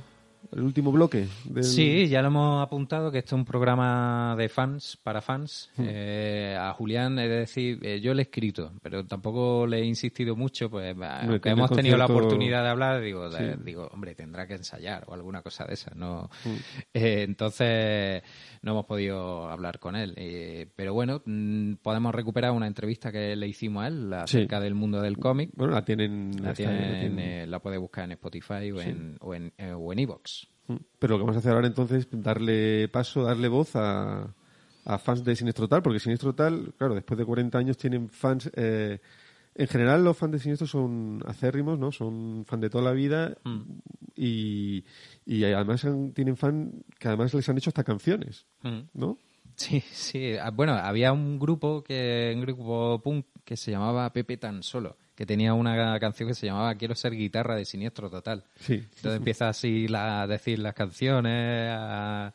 al 0.51 0.61
último 0.63 0.91
bloque. 0.91 1.27
Del... 1.45 1.63
Sí, 1.63 2.07
ya 2.07 2.21
lo 2.21 2.27
hemos 2.27 2.63
apuntado 2.63 3.11
que 3.11 3.19
esto 3.19 3.35
es 3.35 3.39
un 3.39 3.45
programa 3.45 4.35
de 4.37 4.49
fans, 4.49 4.97
para 5.01 5.21
fans. 5.21 5.69
Hmm. 5.77 5.83
Eh, 5.87 6.57
a 6.59 6.73
Julián, 6.73 7.17
es 7.19 7.29
decir, 7.29 7.79
eh, 7.83 7.99
yo 8.01 8.13
le 8.13 8.21
he 8.21 8.23
escrito, 8.23 8.73
pero 8.81 9.05
tampoco 9.05 9.65
le 9.67 9.79
he 9.79 9.85
insistido 9.85 10.35
mucho, 10.35 10.69
pues 10.69 10.95
aunque 10.99 11.39
tiene 11.39 11.57
hemos 11.57 11.71
tenido 11.71 11.97
la 11.97 12.05
oportunidad 12.05 12.63
de 12.63 12.69
hablar, 12.69 13.01
digo, 13.01 13.29
de- 13.29 13.57
digo, 13.57 13.87
hombre, 13.93 14.15
tendrá 14.15 14.47
que 14.47 14.55
ensayar 14.55 15.03
o 15.07 15.13
alguna 15.13 15.41
cosa 15.41 15.65
de 15.65 15.73
esas, 15.73 15.95
¿no? 15.95 16.29
Mm. 16.45 16.49
Eh, 16.93 17.23
entonces 17.23 18.23
no 18.61 18.71
hemos 18.71 18.85
podido 18.85 19.49
hablar 19.49 19.79
con 19.79 19.95
él. 19.95 20.13
Eh, 20.17 20.67
pero 20.75 20.93
bueno, 20.93 21.21
mm, 21.25 21.75
podemos 21.81 22.13
recuperar 22.13 22.51
una 22.51 22.67
entrevista 22.67 23.11
que 23.11 23.35
le 23.35 23.47
hicimos 23.47 23.83
a 23.83 23.87
él 23.87 24.13
acerca 24.13 24.59
del 24.59 24.75
mundo 24.75 25.01
del 25.01 25.17
cómic. 25.17 25.49
Bueno, 25.55 25.73
la 25.73 25.83
tienen... 25.83 26.31
La, 26.41 26.53
tienen, 26.53 26.81
la 26.81 26.99
tienen. 26.99 27.19
eh, 27.19 27.47
la 27.47 27.59
puede 27.59 27.77
buscar 27.77 28.05
en 28.05 28.11
Spotify 28.13 28.71
o 28.71 28.79
Sí. 28.79 28.89
en 28.89 29.17
o 29.19 29.33
en, 29.33 29.53
eh, 29.57 29.73
o 29.73 29.91
en 29.91 29.99
iVoox. 29.99 30.47
Mm. 30.67 30.75
Pero 30.99 31.13
lo 31.13 31.17
que 31.17 31.23
vamos 31.23 31.35
a 31.35 31.39
hacer 31.39 31.53
ahora 31.53 31.67
entonces 31.67 32.07
es 32.11 32.23
darle 32.23 32.87
paso, 32.89 33.23
darle 33.23 33.47
voz 33.47 33.75
a, 33.75 34.33
a 34.85 34.97
fans 34.99 35.23
de 35.23 35.35
Sinestro 35.35 35.67
Tal, 35.67 35.81
porque 35.81 35.99
Sinestro 35.99 36.33
Tal, 36.35 36.73
claro, 36.77 36.93
después 36.95 37.17
de 37.17 37.25
40 37.25 37.57
años 37.57 37.77
tienen 37.77 38.09
fans... 38.09 38.49
en 39.55 39.67
general 39.67 40.03
los 40.03 40.17
fans 40.17 40.31
de 40.33 40.39
Sinestro 40.39 40.67
son 40.67 41.21
acérrimos, 41.27 41.77
¿no? 41.77 41.91
Son 41.91 42.45
fan 42.47 42.61
de 42.61 42.69
toda 42.69 42.83
la 42.83 42.91
vida 42.91 43.35
y, 44.15 44.83
y 45.25 45.43
además 45.45 45.83
han- 45.85 46.13
tienen 46.13 46.37
fan 46.37 46.83
que 46.99 47.07
además 47.07 47.33
les 47.33 47.47
han 47.49 47.57
hecho 47.57 47.69
hasta 47.69 47.83
canciones, 47.83 48.45
Mm. 48.63 48.79
¿no? 48.93 49.17
Sí, 49.55 49.81
sí. 49.91 50.33
Ah, 50.41 50.49
Bueno, 50.49 50.73
había 50.73 51.11
un 51.11 51.37
grupo 51.37 51.83
que 51.83 52.31
un 52.35 52.41
grupo 52.41 52.99
punk 53.03 53.25
que 53.45 53.57
se 53.57 53.69
llamaba 53.71 54.11
Pepe 54.13 54.37
Tan 54.37 54.63
Solo, 54.63 54.97
que 55.15 55.25
tenía 55.25 55.53
una 55.53 55.99
canción 55.99 56.29
que 56.29 56.33
se 56.35 56.47
llamaba 56.47 56.73
Quiero 56.75 56.95
ser 56.95 57.13
guitarra 57.13 57.55
de 57.55 57.65
Siniestro 57.65 58.09
Total. 58.09 58.43
Sí. 58.59 58.75
Entonces 58.75 59.17
empieza 59.17 59.49
así 59.49 59.87
la- 59.87 60.21
a 60.23 60.27
decir 60.27 60.57
las 60.59 60.73
canciones, 60.73 61.69
a, 61.77 62.33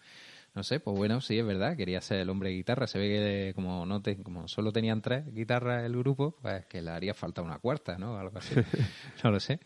no 0.56 0.62
sé, 0.62 0.80
pues 0.80 0.96
bueno, 0.96 1.20
sí, 1.20 1.38
es 1.38 1.44
verdad, 1.46 1.76
quería 1.76 2.00
ser 2.00 2.18
el 2.20 2.30
hombre 2.30 2.48
de 2.48 2.56
guitarra. 2.56 2.86
Se 2.86 2.98
ve 2.98 3.08
que 3.08 3.52
como 3.54 3.84
no 3.84 4.00
te, 4.00 4.16
como 4.22 4.48
solo 4.48 4.72
tenían 4.72 5.02
tres 5.02 5.32
guitarras 5.34 5.84
el 5.84 5.96
grupo, 5.98 6.34
pues 6.40 6.64
que 6.64 6.80
le 6.80 6.90
haría 6.90 7.12
falta 7.12 7.42
una 7.42 7.58
cuarta, 7.58 7.98
¿no? 7.98 8.16
Algo 8.16 8.38
así. 8.38 8.54
no 9.22 9.30
lo 9.30 9.38
sé. 9.38 9.60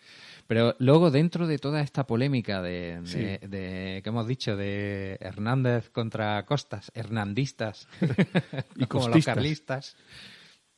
Pero 0.49 0.74
luego, 0.80 1.12
dentro 1.12 1.47
de 1.47 1.59
toda 1.59 1.80
esta 1.80 2.09
polémica 2.09 2.61
de, 2.61 3.01
de, 3.03 3.38
de- 3.47 4.01
que 4.03 4.09
hemos 4.09 4.26
dicho 4.26 4.57
de 4.57 5.16
Hernández 5.20 5.91
contra 5.91 6.45
Costas, 6.45 6.91
hernandistas 6.93 7.86
Y 8.76 8.86
como 8.86 9.09
los 9.09 9.24
carlistas, 9.24 9.97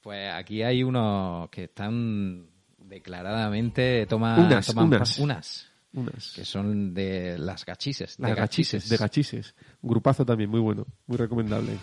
pues 0.02 0.30
aquí 0.34 0.62
hay 0.62 0.82
unos 0.82 1.48
que 1.48 1.64
están 1.64 2.50
declaradamente 2.76 4.06
toman 4.06 4.40
Unas, 4.40 4.66
toman 4.66 4.92
unas, 5.20 5.71
Unas. 5.94 6.32
que 6.34 6.44
son 6.44 6.94
de 6.94 7.36
las 7.38 7.66
gachises, 7.66 8.16
de 8.16 8.28
Las 8.28 8.36
gachises, 8.36 8.88
de 8.88 8.96
gachises. 8.96 9.54
Un 9.82 9.90
grupazo 9.90 10.24
también, 10.24 10.48
muy 10.48 10.60
bueno, 10.60 10.86
muy 11.06 11.18
recomendable. 11.18 11.76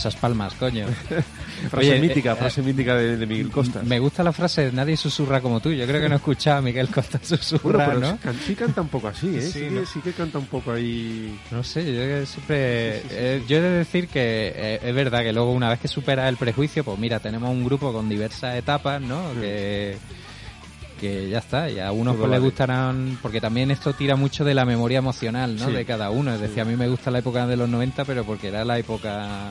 Esas 0.00 0.16
palmas, 0.16 0.54
coño. 0.54 0.86
Frase 1.70 1.90
Oye, 1.92 2.00
mítica, 2.00 2.32
eh, 2.32 2.36
frase 2.36 2.62
mítica 2.62 2.94
de, 2.94 3.18
de 3.18 3.26
Miguel 3.26 3.50
Costas. 3.50 3.84
Me 3.84 3.98
gusta 3.98 4.22
la 4.22 4.32
frase 4.32 4.72
nadie 4.72 4.96
susurra 4.96 5.42
como 5.42 5.60
tú. 5.60 5.70
Yo 5.72 5.86
creo 5.86 6.00
que 6.00 6.08
no 6.08 6.14
he 6.14 6.16
escuchado 6.16 6.56
a 6.56 6.62
Miguel 6.62 6.88
Costa 6.88 7.20
Bueno, 7.20 7.42
susurrar, 7.42 7.88
pero 7.88 8.00
¿no? 8.00 8.16
can- 8.18 8.34
sí 8.46 8.54
canta 8.54 8.80
un 8.80 8.88
poco 8.88 9.08
así, 9.08 9.36
¿eh? 9.36 9.42
Sí, 9.42 9.68
¿no? 9.70 9.84
sí 9.84 10.00
que 10.00 10.12
canta 10.12 10.38
un 10.38 10.46
poco 10.46 10.72
ahí. 10.72 11.38
No 11.50 11.62
sé, 11.62 11.84
yo 11.84 12.24
siempre... 12.24 13.02
eh, 13.10 13.42
yo 13.46 13.58
he 13.58 13.60
de 13.60 13.70
decir 13.70 14.08
que 14.08 14.52
eh, 14.56 14.80
es 14.82 14.94
verdad 14.94 15.20
que 15.22 15.34
luego 15.34 15.52
una 15.52 15.68
vez 15.68 15.80
que 15.80 15.88
superas 15.88 16.30
el 16.30 16.38
prejuicio, 16.38 16.82
pues 16.82 16.98
mira, 16.98 17.20
tenemos 17.20 17.50
un 17.50 17.62
grupo 17.62 17.92
con 17.92 18.08
diversas 18.08 18.56
etapas, 18.56 19.02
¿no? 19.02 19.20
Que, 19.38 19.98
que 20.98 21.28
ya 21.28 21.38
está, 21.40 21.68
y 21.70 21.78
a 21.78 21.92
unos 21.92 22.16
pues 22.16 22.28
vale. 22.30 22.42
gustarán... 22.42 23.18
Porque 23.20 23.40
también 23.40 23.70
esto 23.70 23.92
tira 23.92 24.16
mucho 24.16 24.44
de 24.46 24.54
la 24.54 24.64
memoria 24.64 24.98
emocional, 24.98 25.56
¿no? 25.56 25.66
Sí. 25.66 25.72
De 25.72 25.84
cada 25.84 26.08
uno. 26.10 26.32
Es 26.34 26.40
decir, 26.40 26.62
a 26.62 26.64
mí 26.64 26.74
me 26.76 26.88
gusta 26.88 27.10
la 27.10 27.18
época 27.18 27.46
de 27.46 27.56
los 27.58 27.68
90, 27.68 28.06
pero 28.06 28.24
porque 28.24 28.48
era 28.48 28.64
la 28.64 28.78
época... 28.78 29.50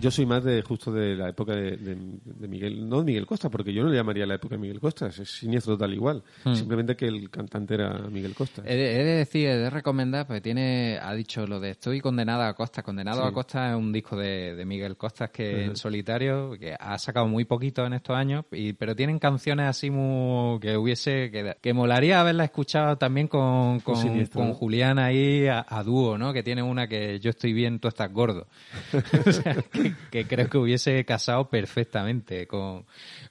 Yo 0.00 0.10
soy 0.10 0.26
más 0.26 0.44
de 0.44 0.62
justo 0.62 0.92
de 0.92 1.16
la 1.16 1.28
época 1.30 1.54
de, 1.54 1.76
de- 1.76 1.96
de 2.24 2.48
Miguel, 2.48 2.88
no 2.88 2.98
de 2.98 3.04
Miguel 3.04 3.26
Costa, 3.26 3.50
porque 3.50 3.72
yo 3.72 3.82
no 3.82 3.90
le 3.90 3.96
llamaría 3.96 4.26
la 4.26 4.34
época 4.36 4.54
de 4.54 4.60
Miguel 4.60 4.80
Costa, 4.80 5.08
es 5.08 5.16
siniestro 5.30 5.74
total 5.74 5.92
igual. 5.94 6.22
Hmm. 6.44 6.54
Simplemente 6.54 6.96
que 6.96 7.06
el 7.06 7.30
cantante 7.30 7.74
era 7.74 7.98
Miguel 8.10 8.34
Costa. 8.34 8.62
He 8.64 8.76
de, 8.76 9.00
he 9.00 9.04
de 9.04 9.14
decir, 9.16 9.48
he 9.48 9.56
de 9.56 9.70
recomendar, 9.70 10.26
pues 10.26 10.40
tiene, 10.42 10.98
ha 11.02 11.12
dicho 11.14 11.46
lo 11.46 11.58
de 11.60 11.70
Estoy 11.70 12.00
condenada 12.00 12.48
a 12.48 12.54
Costa. 12.54 12.82
Condenado 12.82 13.22
Sí. 13.22 13.28
a 13.28 13.32
Costa 13.32 13.70
es 13.70 13.76
un 13.76 13.92
disco 13.92 14.16
de, 14.16 14.54
de 14.54 14.64
Miguel 14.64 14.96
Costas 14.96 15.30
que 15.30 15.52
Ujú. 15.54 15.60
en 15.70 15.76
solitario, 15.76 16.52
que 16.58 16.74
ha 16.78 16.98
sacado 16.98 17.26
muy 17.26 17.44
poquito 17.44 17.84
en 17.84 17.92
estos 17.94 18.16
años, 18.16 18.44
y, 18.52 18.72
pero 18.74 18.94
tienen 18.94 19.18
canciones 19.18 19.66
así 19.66 19.90
muy, 19.90 20.60
que 20.60 20.76
hubiese, 20.76 21.30
que, 21.30 21.56
que 21.60 21.72
molaría 21.72 22.20
haberla 22.20 22.44
escuchado 22.44 22.96
también 22.96 23.28
con, 23.28 23.80
Con 23.80 23.94
con, 23.94 23.96
Siniestro, 24.02 24.40
con 24.40 24.48
¿no? 24.50 24.54
Julián 24.54 24.98
ahí 24.98 25.46
a, 25.46 25.64
a 25.68 25.82
dúo, 25.82 26.16
¿no? 26.18 26.32
Que 26.32 26.42
tiene 26.42 26.62
una 26.62 26.86
que 26.86 27.18
yo 27.20 27.30
estoy 27.30 27.52
bien, 27.52 27.80
tú 27.80 27.88
estás 27.88 28.12
gordo. 28.12 28.46
O 29.26 29.32
sea, 29.32 29.54
que, 29.72 29.87
que 30.10 30.26
creo 30.26 30.48
que 30.48 30.58
hubiese 30.58 31.04
casado 31.04 31.48
perfectamente 31.50 32.46
con, 32.46 32.84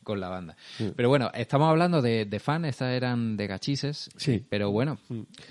con 0.04 0.20
la 0.20 0.30
banda. 0.30 0.56
Pero 0.96 1.10
bueno, 1.10 1.30
estamos 1.34 1.70
hablando 1.70 2.02
de, 2.02 2.26
de 2.26 2.40
fan, 2.40 2.66
estas 2.66 2.94
eran 2.94 3.38
de 3.38 3.48
gachises, 3.48 4.10
Sí. 4.18 4.44
pero 4.50 4.72
bueno, 4.72 4.98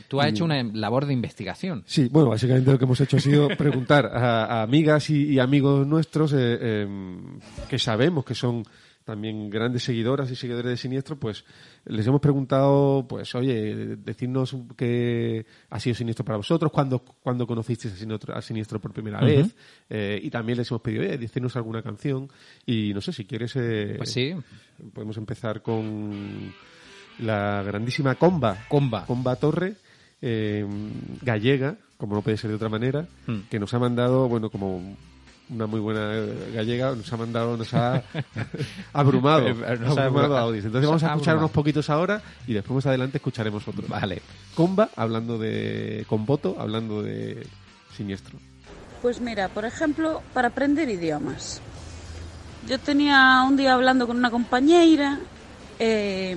tú 0.09 0.20
has 0.20 0.28
hecho 0.28 0.44
una 0.44 0.62
labor 0.62 1.07
de 1.07 1.12
investigación. 1.12 1.82
Sí, 1.86 2.09
bueno, 2.11 2.30
básicamente 2.30 2.70
lo 2.72 2.78
que 2.78 2.84
hemos 2.84 3.00
hecho 3.00 3.16
ha 3.16 3.20
sido 3.20 3.48
preguntar 3.48 4.07
a, 4.07 4.44
a 4.46 4.62
amigas 4.62 5.11
y, 5.11 5.24
y 5.34 5.38
amigos 5.38 5.86
nuestros 5.86 6.32
eh, 6.32 6.82
em, 6.82 7.38
que 7.68 7.78
sabemos 7.78 8.24
que 8.24 8.34
son 8.34 8.64
también 9.07 9.48
grandes 9.48 9.84
seguidoras 9.84 10.28
y 10.32 10.34
seguidores 10.34 10.68
de 10.72 10.76
Siniestro, 10.76 11.16
pues 11.16 11.44
les 11.84 12.04
hemos 12.09 12.20
preguntado, 12.20 13.07
pues 13.09 13.32
oye, 13.36 13.94
decirnos 13.96 14.57
qué 14.76 15.46
ha 15.70 15.78
sido 15.78 15.94
Siniestro 15.94 16.24
para 16.24 16.38
vosotros, 16.38 16.72
cuándo, 16.72 16.98
cuándo 16.98 17.46
conocisteis 17.46 17.94
a 17.94 17.96
Siniestro, 17.96 18.34
a 18.36 18.42
Siniestro 18.42 18.80
por 18.80 18.92
primera 18.92 19.20
vez, 19.20 19.54
eh, 19.88 20.18
y 20.20 20.28
también 20.28 20.59
les 20.59 20.68
hemos 20.72 20.82
pedido, 20.82 21.04
eh, 21.04 21.16
decirnos 21.18 21.54
alguna 21.54 21.82
canción, 21.82 22.28
y 22.66 22.92
no 22.94 23.00
sé, 23.00 23.12
si 23.12 23.24
quieres, 23.26 23.54
eh, 23.54 23.94
Pues 23.96 24.11
sí, 24.11 24.34
podemos 24.92 25.16
empezar 25.18 25.62
con 25.62 26.52
la 27.20 27.62
grandísima 27.62 28.16
Comba. 28.16 28.66
Comba. 28.68 29.07
Comba 29.07 29.36
Torre, 29.36 29.74
eh, 30.20 30.66
gallega, 31.22 31.76
como 31.96 32.16
no 32.16 32.22
puede 32.22 32.36
ser 32.38 32.50
de 32.50 32.57
otra 32.57 32.68
manera, 32.68 33.07
Hmm. 33.28 33.42
que 33.48 33.61
nos 33.61 33.72
ha 33.72 33.78
mandado, 33.78 34.28
bueno, 34.28 34.50
como 34.50 34.96
una 35.49 35.66
muy 35.66 35.80
buena 35.80 36.12
eh, 36.14 36.53
gallega, 36.55 36.94
nos 36.94 37.12
ha 37.12 37.16
mandado, 37.16 37.57
nos 37.57 37.72
ha 37.74 38.03
abrumado, 38.92 39.47
Eh, 39.49 39.78
nos 39.80 39.97
ha 39.97 40.05
abrumado. 40.05 40.55
Entonces 40.55 40.86
vamos 40.86 41.03
a 41.03 41.07
escuchar 41.07 41.12
abrumado. 41.12 41.38
unos 41.38 41.51
poquitos 41.51 41.90
ahora 41.90 42.22
y 42.47 42.55
después 42.55 42.74
más 42.74 42.86
adelante 42.86 43.18
escucharemos 43.18 43.66
otros. 43.68 43.88
Vale. 43.88 44.22
Comba, 44.55 44.90
hablando 44.97 45.38
de 45.38 46.05
con 46.09 46.26
voto, 46.26 46.57
hablando 46.59 47.03
de 47.03 47.47
siniestro. 47.97 48.38
Pues 49.03 49.20
mira, 49.20 49.49
por 49.49 49.64
ejemplo, 49.64 50.22
para 50.34 50.49
aprender 50.49 50.88
idiomas. 50.88 51.61
Yo 52.68 52.80
tenía 52.80 53.44
un 53.47 53.57
día 53.57 53.74
hablando 53.74 54.07
con 54.09 54.16
una 54.16 54.30
compañera, 54.30 55.20
eh, 55.78 56.36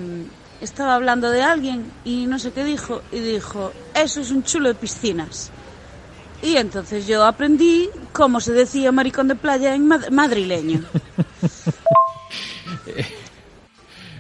estaba 0.62 0.96
hablando 0.96 1.32
de 1.32 1.42
alguien 1.42 1.92
y 2.06 2.28
no 2.28 2.38
sé 2.38 2.52
qué 2.52 2.64
dijo, 2.64 3.02
y 3.12 3.20
dijo, 3.20 3.72
eso 3.96 4.22
es 4.22 4.30
un 4.30 4.44
chulo 4.44 4.70
de 4.70 4.76
piscinas. 4.76 5.52
Y 6.42 6.56
entonces 6.56 7.06
yo 7.06 7.26
aprendí 7.26 7.90
cómo 8.14 8.40
se 8.40 8.54
decía 8.54 8.92
maricón 8.92 9.28
de 9.28 9.36
playa 9.36 9.76
en 9.76 9.88
mad- 9.88 10.10
madrileño. 10.10 10.82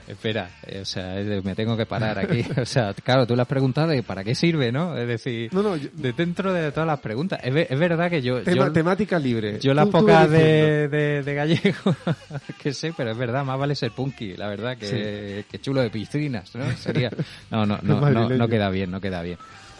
Espera, 0.07 0.49
eh, 0.65 0.79
o 0.81 0.85
sea, 0.85 1.19
eh, 1.21 1.41
me 1.43 1.53
tengo 1.53 1.77
que 1.77 1.85
parar 1.85 2.17
aquí. 2.17 2.43
O 2.59 2.65
sea, 2.65 2.95
claro, 2.95 3.27
tú 3.27 3.35
le 3.35 3.43
has 3.43 3.47
preguntado 3.47 3.89
de 3.89 4.01
para 4.01 4.23
qué 4.23 4.33
sirve, 4.33 4.71
¿no? 4.71 4.97
Es 4.97 5.07
decir, 5.07 5.53
No, 5.53 5.61
no, 5.61 5.75
yo- 5.75 5.89
de 5.93 6.13
dentro 6.13 6.51
de 6.51 6.71
todas 6.71 6.87
las 6.87 6.99
preguntas. 6.99 7.39
Es, 7.43 7.53
es 7.69 7.77
verdad 7.79 8.09
que 8.09 8.19
yo... 8.23 8.41
Tema- 8.41 8.65
yo 8.67 8.71
temática 8.73 9.19
libre. 9.19 9.59
Yo 9.59 9.73
las 9.75 9.87
pocas 9.87 10.27
de, 10.31 10.87
de, 10.87 11.21
de 11.21 11.33
gallego 11.35 11.95
que 12.61 12.73
sé, 12.73 12.91
pero 12.97 13.11
es 13.11 13.17
verdad, 13.17 13.45
más 13.45 13.59
vale 13.59 13.75
ser 13.75 13.91
punky, 13.91 14.35
la 14.35 14.47
verdad, 14.47 14.77
que, 14.77 15.45
que 15.49 15.59
chulo 15.61 15.81
de 15.81 15.91
piscinas, 15.91 16.55
¿no? 16.55 16.65
Sería... 16.75 17.11
No, 17.51 17.67
no, 17.67 17.77
no, 17.83 18.01
no, 18.09 18.29
no 18.29 18.47
queda 18.47 18.71
bien, 18.71 18.89
no 18.89 18.99
queda 18.99 19.21
bien. 19.21 19.37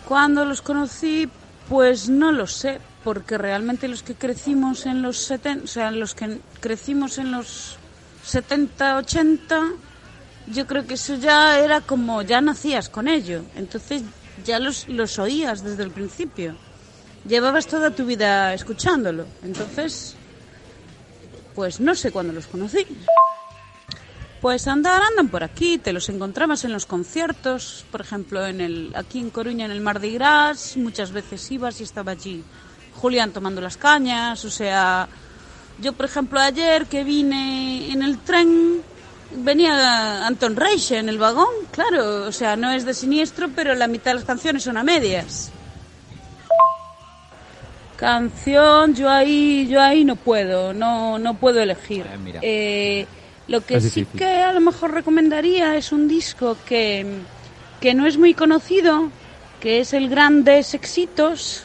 Cuando 0.07 0.45
los 0.45 0.61
conocí, 0.61 1.27
pues 1.69 2.09
no 2.09 2.31
lo 2.31 2.47
sé, 2.47 2.79
porque 3.03 3.37
realmente 3.37 3.87
los 3.87 4.01
que 4.01 4.15
crecimos 4.15 4.87
en 4.87 5.03
los 5.03 5.17
70, 5.17 5.63
o 5.63 5.67
sea, 5.67 5.91
los 5.91 6.15
que 6.15 6.39
crecimos 6.59 7.19
en 7.19 7.31
los 7.31 7.77
70, 8.25 8.97
80, 8.97 9.61
yo 10.47 10.65
creo 10.65 10.87
que 10.87 10.95
eso 10.95 11.15
ya 11.15 11.59
era 11.59 11.81
como, 11.81 12.23
ya 12.23 12.41
nacías 12.41 12.89
con 12.89 13.07
ello. 13.07 13.43
Entonces 13.55 14.01
ya 14.43 14.59
los, 14.59 14.87
los 14.89 15.19
oías 15.19 15.63
desde 15.63 15.83
el 15.83 15.91
principio. 15.91 16.55
Llevabas 17.27 17.67
toda 17.67 17.91
tu 17.91 18.05
vida 18.05 18.53
escuchándolo. 18.53 19.25
Entonces, 19.43 20.15
pues 21.53 21.79
no 21.79 21.93
sé 21.93 22.11
cuándo 22.11 22.33
los 22.33 22.47
conocí. 22.47 22.85
Pues 24.41 24.69
andar, 24.69 25.01
andan 25.01 25.27
por 25.27 25.43
aquí, 25.43 25.77
te 25.77 25.91
los 25.91 26.07
encontrabas 26.07 26.63
en 26.63 26.71
los 26.71 26.85
conciertos, 26.85 27.85
por 27.91 27.99
ejemplo, 27.99 28.45
en 28.45 28.61
el, 28.61 28.93
aquí 28.95 29.19
en 29.19 29.31
Coruña 29.31 29.65
en 29.65 29.71
el 29.71 29.81
Mardi 29.81 30.13
Gras, 30.13 30.77
muchas 30.77 31.11
veces 31.11 31.51
ibas 31.51 31.81
y 31.81 31.83
estaba 31.83 32.13
allí 32.13 32.41
Julián 32.95 33.31
tomando 33.31 33.59
las 33.59 33.75
cañas, 33.75 34.45
o 34.45 34.49
sea, 34.49 35.09
yo 35.81 35.91
por 35.91 36.05
ejemplo 36.05 36.39
ayer 36.39 36.85
que 36.85 37.03
vine 37.03 37.91
en 37.91 38.01
el 38.01 38.17
tren, 38.19 38.81
venía 39.35 40.25
Anton 40.25 40.55
Reich 40.55 40.91
en 40.91 41.09
el 41.09 41.17
vagón, 41.17 41.53
claro, 41.71 42.23
o 42.23 42.31
sea, 42.31 42.55
no 42.55 42.71
es 42.71 42.85
de 42.85 42.93
siniestro, 42.93 43.49
pero 43.53 43.75
la 43.75 43.87
mitad 43.87 44.11
de 44.11 44.15
las 44.15 44.25
canciones 44.25 44.63
son 44.63 44.77
a 44.77 44.83
medias. 44.83 45.51
Canción, 47.97 48.95
yo 48.95 49.09
ahí, 49.09 49.67
yo 49.67 49.81
ahí 49.81 50.05
no 50.05 50.15
puedo, 50.15 50.73
no, 50.73 51.19
no 51.19 51.33
puedo 51.33 51.59
elegir. 51.59 52.05
Eh, 52.05 52.17
mira. 52.17 52.39
Eh, 52.41 53.05
lo 53.49 53.61
que 53.65 53.81
sí 53.81 54.05
que 54.05 54.25
a 54.25 54.53
lo 54.53 54.61
mejor 54.61 54.93
recomendaría 54.93 55.75
es 55.75 55.91
un 55.91 56.07
disco 56.07 56.55
que, 56.67 57.05
que 57.81 57.95
no 57.95 58.05
es 58.05 58.17
muy 58.17 58.35
conocido, 58.35 59.09
que 59.59 59.79
es 59.79 59.93
el 59.93 60.07
Grandes 60.07 60.75
Éxitos, 60.75 61.63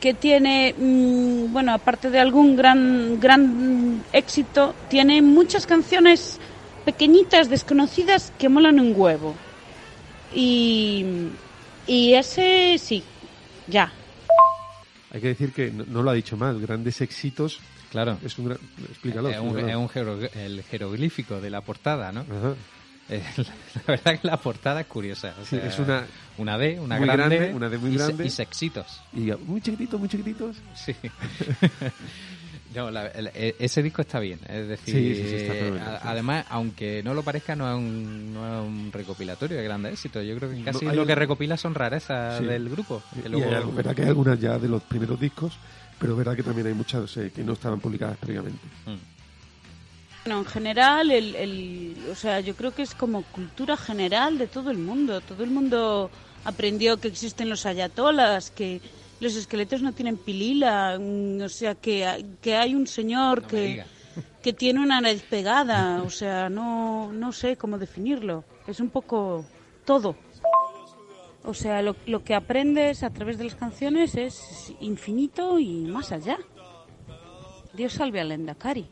que 0.00 0.14
tiene, 0.14 0.74
mm, 0.78 1.52
bueno, 1.52 1.74
aparte 1.74 2.08
de 2.08 2.20
algún 2.20 2.54
gran, 2.54 3.18
gran 3.18 4.04
éxito, 4.12 4.76
tiene 4.88 5.20
muchas 5.22 5.66
canciones 5.66 6.38
pequeñitas, 6.84 7.50
desconocidas, 7.50 8.32
que 8.38 8.48
molan 8.48 8.78
un 8.78 8.92
huevo. 8.94 9.34
Y, 10.32 11.04
y 11.88 12.14
ese 12.14 12.76
sí, 12.78 13.02
ya. 13.66 13.92
Hay 15.10 15.20
que 15.20 15.28
decir 15.28 15.52
que 15.52 15.72
no, 15.72 15.84
no 15.84 16.02
lo 16.02 16.10
ha 16.10 16.14
dicho 16.14 16.36
mal. 16.36 16.60
Grandes 16.60 17.00
éxitos. 17.00 17.58
Claro. 17.90 18.18
Es 18.24 18.38
un 18.38 18.46
gran... 18.46 18.58
Explícalo. 18.90 19.28
Es 19.28 19.38
un, 19.38 19.58
es 19.58 19.76
un 19.76 20.28
el 20.34 20.62
jeroglífico 20.64 21.40
de 21.40 21.50
la 21.50 21.60
portada, 21.60 22.12
¿no? 22.12 22.20
Ajá. 22.20 22.54
Eh, 23.08 23.22
la 23.36 23.82
verdad 23.86 24.20
que 24.20 24.26
la 24.26 24.36
portada 24.36 24.80
es 24.80 24.86
curiosa. 24.86 25.34
o 25.40 25.44
Sí, 25.44 25.56
sea, 25.56 25.66
es 25.66 25.78
una- 25.78 26.04
una 26.38 26.58
D, 26.58 26.80
una 26.80 26.98
grande, 26.98 27.36
grande, 27.38 27.54
una 27.54 27.68
D 27.68 27.78
muy 27.78 27.90
y, 27.94 27.98
se- 27.98 28.04
grande. 28.06 28.26
y 28.26 28.30
sexitos. 28.30 29.00
Y 29.12 29.30
muy 29.46 29.60
chiquititos, 29.60 29.98
muy 30.00 30.08
chiquititos. 30.08 30.56
Sí. 30.74 30.94
No, 32.74 32.90
la- 32.90 33.06
el- 33.06 33.28
e- 33.32 33.54
ese 33.58 33.82
disco 33.82 34.02
está 34.02 34.18
bien, 34.20 34.38
es 34.48 34.68
decir, 34.68 34.94
Sí, 34.94 35.14
sí, 35.28 35.34
está 35.36 35.52
a- 35.94 35.98
sí. 36.00 36.02
además, 36.08 36.44
aunque 36.50 37.00
no 37.02 37.14
lo 37.14 37.22
parezca, 37.22 37.56
no 37.56 37.70
es 37.70 37.76
un, 37.78 38.34
no 38.34 38.60
es 38.60 38.68
un 38.68 38.92
recopilatorio 38.92 39.56
de 39.56 39.62
grandes 39.64 39.92
éxitos. 39.94 40.26
Yo 40.26 40.36
creo 40.36 40.50
que 40.50 40.62
casi 40.62 40.84
No, 40.84 40.90
hay 40.90 40.96
lo 40.96 41.02
un- 41.02 41.08
que 41.08 41.14
recopila 41.14 41.56
son 41.56 41.74
rarezas 41.74 42.40
del 42.42 42.68
grupo. 42.68 43.02
que 43.14 43.28
Y 43.28 43.30
luego- 43.30 43.48
hay 43.48 43.54
algo- 43.54 43.72
verdad 43.72 43.94
que 43.94 44.02
hay 44.02 44.08
algunas 44.08 44.38
ya 44.40 44.58
de 44.58 44.68
los 44.68 44.82
primeros 44.82 45.18
discos, 45.18 45.54
pero 45.98 46.12
es 46.12 46.18
verdad 46.18 46.36
que 46.36 46.42
también 46.42 46.66
hay 46.66 46.74
muchas 46.74 47.16
eh, 47.16 47.30
que 47.34 47.42
no 47.44 47.52
estaban 47.54 47.80
publicadas 47.80 48.16
previamente. 48.18 48.60
Mm. 48.86 48.96
Bueno, 50.24 50.40
en 50.40 50.46
general, 50.46 51.10
el, 51.10 51.34
el- 51.36 51.96
o 52.10 52.14
sea, 52.16 52.40
yo 52.40 52.54
creo 52.56 52.72
que 52.74 52.82
es 52.82 52.94
como 52.94 53.22
cultura 53.22 53.76
general 53.76 54.38
de 54.38 54.48
todo 54.48 54.70
el 54.70 54.78
mundo. 54.78 55.20
Todo 55.20 55.44
el 55.44 55.50
mundo 55.50 56.10
aprendió 56.44 56.96
que 56.98 57.08
existen 57.08 57.48
los 57.48 57.64
ayatolas, 57.64 58.50
que 58.50 58.80
los 59.20 59.36
esqueletos 59.36 59.82
no 59.82 59.92
tienen 59.92 60.16
pilila, 60.16 60.98
mm, 61.00 61.42
o 61.42 61.48
sea, 61.48 61.74
que, 61.76 62.04
hay- 62.06 62.26
que 62.40 62.56
hay 62.56 62.74
un 62.74 62.86
señor 62.88 63.42
No 63.42 63.48
que, 63.48 63.84
que 64.42 64.52
tiene 64.52 64.80
una 64.80 65.00
nariz 65.00 65.22
pegada, 65.22 66.02
o 66.02 66.10
sea, 66.10 66.48
no, 66.48 67.12
no 67.12 67.32
sé 67.32 67.56
cómo 67.56 67.78
definirlo. 67.78 68.44
Es 68.66 68.80
un 68.80 68.90
poco 68.90 69.44
todo. 69.84 70.16
O 71.46 71.54
sea, 71.54 71.80
lo, 71.80 71.94
lo 72.06 72.24
que 72.24 72.34
aprendes 72.34 73.04
a 73.04 73.10
través 73.10 73.38
de 73.38 73.44
las 73.44 73.54
canciones 73.54 74.16
es 74.16 74.72
infinito 74.80 75.58
y 75.60 75.84
más 75.86 76.10
allá. 76.10 76.38
Dios 77.72 77.92
salve 77.92 78.20
al 78.20 78.32
Endacari. 78.32 78.86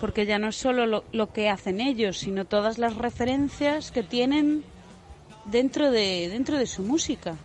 Porque 0.00 0.26
ya 0.26 0.38
no 0.38 0.48
es 0.48 0.56
solo 0.56 0.86
lo, 0.86 1.04
lo 1.12 1.32
que 1.32 1.50
hacen 1.50 1.80
ellos, 1.80 2.18
sino 2.18 2.46
todas 2.46 2.78
las 2.78 2.96
referencias 2.96 3.90
que 3.90 4.02
tienen 4.02 4.64
dentro 5.44 5.90
de, 5.90 6.28
dentro 6.30 6.58
de 6.58 6.66
su 6.66 6.82
música. 6.82 7.36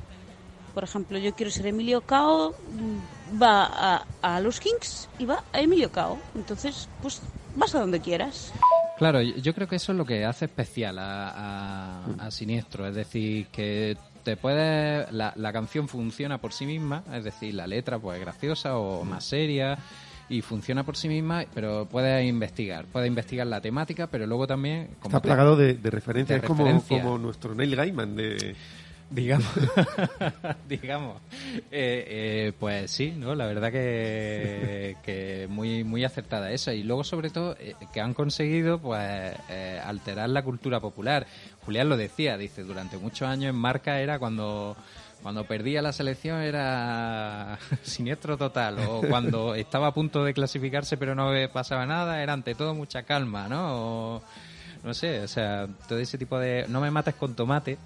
Por 0.73 0.83
ejemplo, 0.83 1.17
yo 1.17 1.33
quiero 1.35 1.51
ser 1.51 1.67
Emilio 1.67 2.01
Cao, 2.01 2.51
mm, 2.51 3.41
va 3.41 3.65
a, 3.65 4.05
a 4.21 4.39
los 4.39 4.59
Kings 4.59 5.09
y 5.19 5.25
va 5.25 5.43
a 5.51 5.59
Emilio 5.59 5.91
Cao. 5.91 6.17
Entonces, 6.35 6.87
pues 7.01 7.21
vas 7.55 7.75
a 7.75 7.79
donde 7.79 7.99
quieras. 7.99 8.53
Claro, 8.99 9.21
yo 9.21 9.53
creo 9.55 9.67
que 9.67 9.77
eso 9.77 9.91
es 9.93 9.97
lo 9.97 10.05
que 10.05 10.25
hace 10.25 10.45
especial 10.45 10.99
a, 10.99 11.29
a- 11.29 12.03
a 12.27 12.31
Siniestro, 12.31 12.85
es 12.87 12.93
decir, 12.95 13.47
que 13.47 13.97
te 14.23 14.35
puedes, 14.37 15.11
la, 15.11 15.33
la 15.35 15.51
canción 15.53 15.87
funciona 15.87 16.37
por 16.37 16.51
sí 16.53 16.65
misma, 16.65 17.03
es 17.13 17.23
decir, 17.23 17.53
la 17.55 17.65
letra 17.65 17.97
pues 17.97 18.17
es 18.19 18.21
graciosa 18.25 18.77
o 18.77 19.03
más 19.05 19.23
seria 19.23 19.77
y 20.27 20.41
funciona 20.41 20.83
por 20.83 20.95
sí 20.97 21.07
misma, 21.07 21.45
pero 21.55 21.87
puedes 21.89 22.23
investigar, 22.27 22.85
puedes 22.91 23.07
investigar 23.07 23.47
la 23.47 23.61
temática, 23.61 24.05
pero 24.07 24.27
luego 24.27 24.45
también 24.45 24.89
como 24.99 25.17
Está 25.17 25.21
plagado 25.21 25.55
de, 25.55 25.73
de 25.75 25.89
referencias, 25.89 26.37
es 26.43 26.47
como, 26.47 26.65
como 27.01 27.17
nuestro 27.17 27.55
Neil 27.55 27.75
Gaiman 27.75 28.15
de... 28.15 28.55
digamos. 29.09 29.47
Digamos. 30.67 31.21
Eh, 31.71 32.05
eh, 32.07 32.53
pues 32.59 32.91
sí 32.91 33.13
no 33.15 33.35
la 33.35 33.45
verdad 33.45 33.71
que, 33.71 34.95
que 35.03 35.47
muy 35.49 35.83
muy 35.83 36.03
acertada 36.03 36.51
esa. 36.51 36.73
Y 36.73 36.83
luego 36.83 37.03
sobre 37.03 37.29
todo 37.29 37.55
eh, 37.59 37.75
que 37.93 38.01
han 38.01 38.13
conseguido 38.13 38.79
pues 38.79 39.33
eh, 39.49 39.81
alterar 39.83 40.29
la 40.29 40.43
cultura 40.43 40.79
popular. 40.79 41.25
Julián 41.65 41.89
lo 41.89 41.97
decía 41.97 42.37
dice 42.37 42.63
durante 42.63 42.97
muchos 42.97 43.27
años 43.27 43.49
en 43.49 43.55
marca 43.55 43.99
era 43.99 44.19
cuando 44.19 44.75
cuando 45.21 45.43
perdía 45.43 45.81
la 45.81 45.91
selección 45.91 46.41
era 46.41 47.57
siniestro 47.83 48.37
total. 48.37 48.79
O 48.87 49.01
cuando 49.01 49.55
estaba 49.55 49.87
a 49.87 49.93
punto 49.93 50.23
de 50.23 50.33
clasificarse 50.33 50.97
pero 50.97 51.15
no 51.15 51.31
pasaba 51.51 51.85
nada 51.85 52.21
era 52.21 52.33
ante 52.33 52.55
todo 52.55 52.73
mucha 52.73 53.03
calma 53.03 53.47
no 53.47 54.15
O, 54.15 54.21
no 54.83 54.93
sé 54.93 55.21
o 55.21 55.27
sea 55.27 55.67
todo 55.87 55.99
ese 55.99 56.17
tipo 56.17 56.39
de 56.39 56.65
no 56.69 56.79
me 56.79 56.91
mates 56.91 57.15
con 57.15 57.35
tomate 57.35 57.77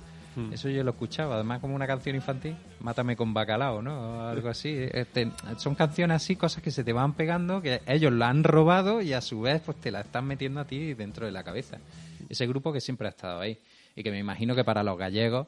eso 0.52 0.70
yo 0.70 0.84
lo 0.84 0.92
escuchaba, 0.92 1.36
además 1.36 1.60
como 1.60 1.76
una 1.76 1.86
canción 1.88 2.16
infantil, 2.16 2.56
Mátame 2.80 3.16
con 3.16 3.34
bacalao, 3.34 3.82
¿no? 3.82 4.00
O 4.00 4.22
algo 4.22 4.50
así. 4.50 4.74
Este, 4.92 5.32
son 5.58 5.76
canciones 5.76 6.16
así, 6.18 6.36
cosas 6.36 6.62
que 6.64 6.72
se 6.72 6.84
te 6.84 6.92
van 6.94 7.14
pegando, 7.14 7.62
que 7.62 7.82
ellos 7.88 8.12
la 8.12 8.30
han 8.30 8.44
robado 8.44 9.02
y 9.02 9.14
a 9.14 9.22
su 9.22 9.42
vez 9.42 9.62
pues 9.66 9.78
te 9.80 9.92
la 9.92 10.02
están 10.02 10.26
metiendo 10.26 10.60
a 10.60 10.66
ti 10.66 10.94
dentro 10.94 11.26
de 11.26 11.32
la 11.32 11.44
cabeza. 11.44 11.78
Ese 12.30 12.48
grupo 12.48 12.74
que 12.74 12.82
siempre 12.82 13.08
ha 13.08 13.12
estado 13.12 13.40
ahí 13.42 13.58
y 13.96 14.04
que 14.04 14.12
me 14.12 14.20
imagino 14.20 14.56
que 14.56 14.64
para 14.64 14.82
los 14.84 14.98
gallegos 14.98 15.48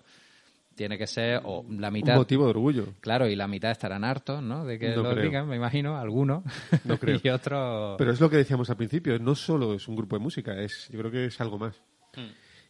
tiene 0.76 0.98
que 0.98 1.08
ser 1.08 1.40
o 1.46 1.64
la 1.70 1.88
Un 1.88 1.94
mitad... 1.94 2.16
motivo 2.18 2.44
de 2.44 2.50
orgullo. 2.50 2.88
Claro, 3.00 3.28
y 3.30 3.36
la 3.38 3.48
mitad 3.48 3.72
estarán 3.72 4.04
hartos, 4.04 4.44
¿no? 4.44 4.66
De 4.66 4.78
que 4.78 4.90
No 4.94 5.04
lo 5.04 5.12
creo. 5.12 5.24
digan, 5.24 5.48
me 5.48 5.56
imagino, 5.56 5.98
algunos. 5.98 6.44
No 6.84 6.98
creo. 7.00 7.18
y 7.24 7.30
otros... 7.30 7.96
Pero 7.98 8.12
es 8.12 8.20
lo 8.20 8.30
que 8.30 8.36
decíamos 8.38 8.70
al 8.70 8.76
principio, 8.76 9.18
no 9.18 9.36
solo 9.36 9.74
es 9.74 9.88
un 9.88 9.96
grupo 9.96 10.18
de 10.18 10.24
música, 10.24 10.54
es 10.60 10.90
yo 10.92 11.00
creo 11.00 11.12
que 11.12 11.26
es 11.28 11.40
algo 11.40 11.58
más. 11.58 11.76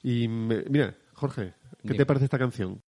Y 0.04 0.28
me- 0.28 0.64
mira, 0.70 0.94
Jorge, 1.16 1.54
¿qué 1.88 1.94
Dime. 1.94 1.96
te 1.96 2.06
parece 2.06 2.26
esta 2.26 2.38
canción? 2.38 2.82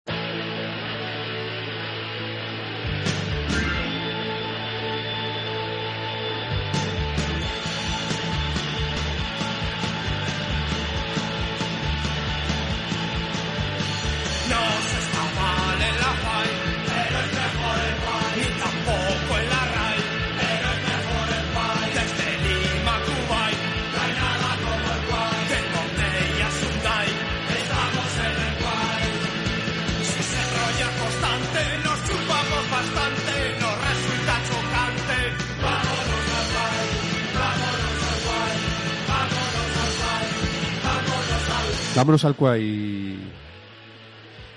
Vámonos 41.97 42.23
al 42.25 42.35
Cuay. 42.35 43.17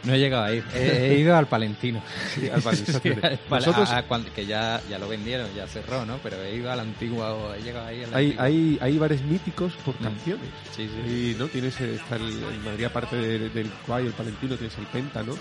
No 0.03 0.15
he 0.15 0.19
llegado 0.19 0.45
ahí. 0.45 0.63
He, 0.75 1.13
he 1.13 1.19
ido 1.19 1.37
al 1.37 1.47
Palentino. 1.47 2.03
Sí, 2.35 2.49
al 2.49 2.63
Palentino. 2.63 3.01
Sí, 3.03 3.09
al 3.23 3.39
Pal- 3.51 3.59
Nosotros- 3.61 3.91
a- 3.91 3.99
a 3.99 4.03
cuan- 4.09 4.25
que 4.35 4.47
ya, 4.47 4.81
ya 4.89 4.99
lo 4.99 5.09
vendieron, 5.09 5.47
ya 5.55 5.67
cerró, 5.67 6.07
¿no? 6.07 6.17
Pero 6.23 6.43
he 6.43 6.55
ido 6.57 6.71
a 6.73 6.77
la 6.77 6.83
antigua, 6.83 7.35
o 7.35 7.53
he 7.55 7.61
llegado 7.61 7.87
ahí 7.87 8.05
Hay, 8.15 8.35
hay, 8.39 8.79
hay 8.81 8.99
bares 8.99 9.21
míticos 9.23 9.75
por 9.85 9.95
Mm. 10.01 10.05
canciones. 10.05 10.47
Sí, 10.75 10.89
sí. 10.89 11.11
Y, 11.11 11.37
¿no? 11.39 11.49
Tienes, 11.49 11.79
eh, 11.83 11.97
está 11.97 12.17
el, 12.17 12.43
en 12.43 12.65
Madrid, 12.65 12.85
aparte 12.85 13.17
de- 13.17 13.51
del 13.51 13.69
Cuay, 13.87 14.07
el 14.07 14.13
Palentino, 14.13 14.57
tienes 14.57 14.79
el 14.79 14.87
Penta, 14.87 15.23
¿no? 15.23 15.35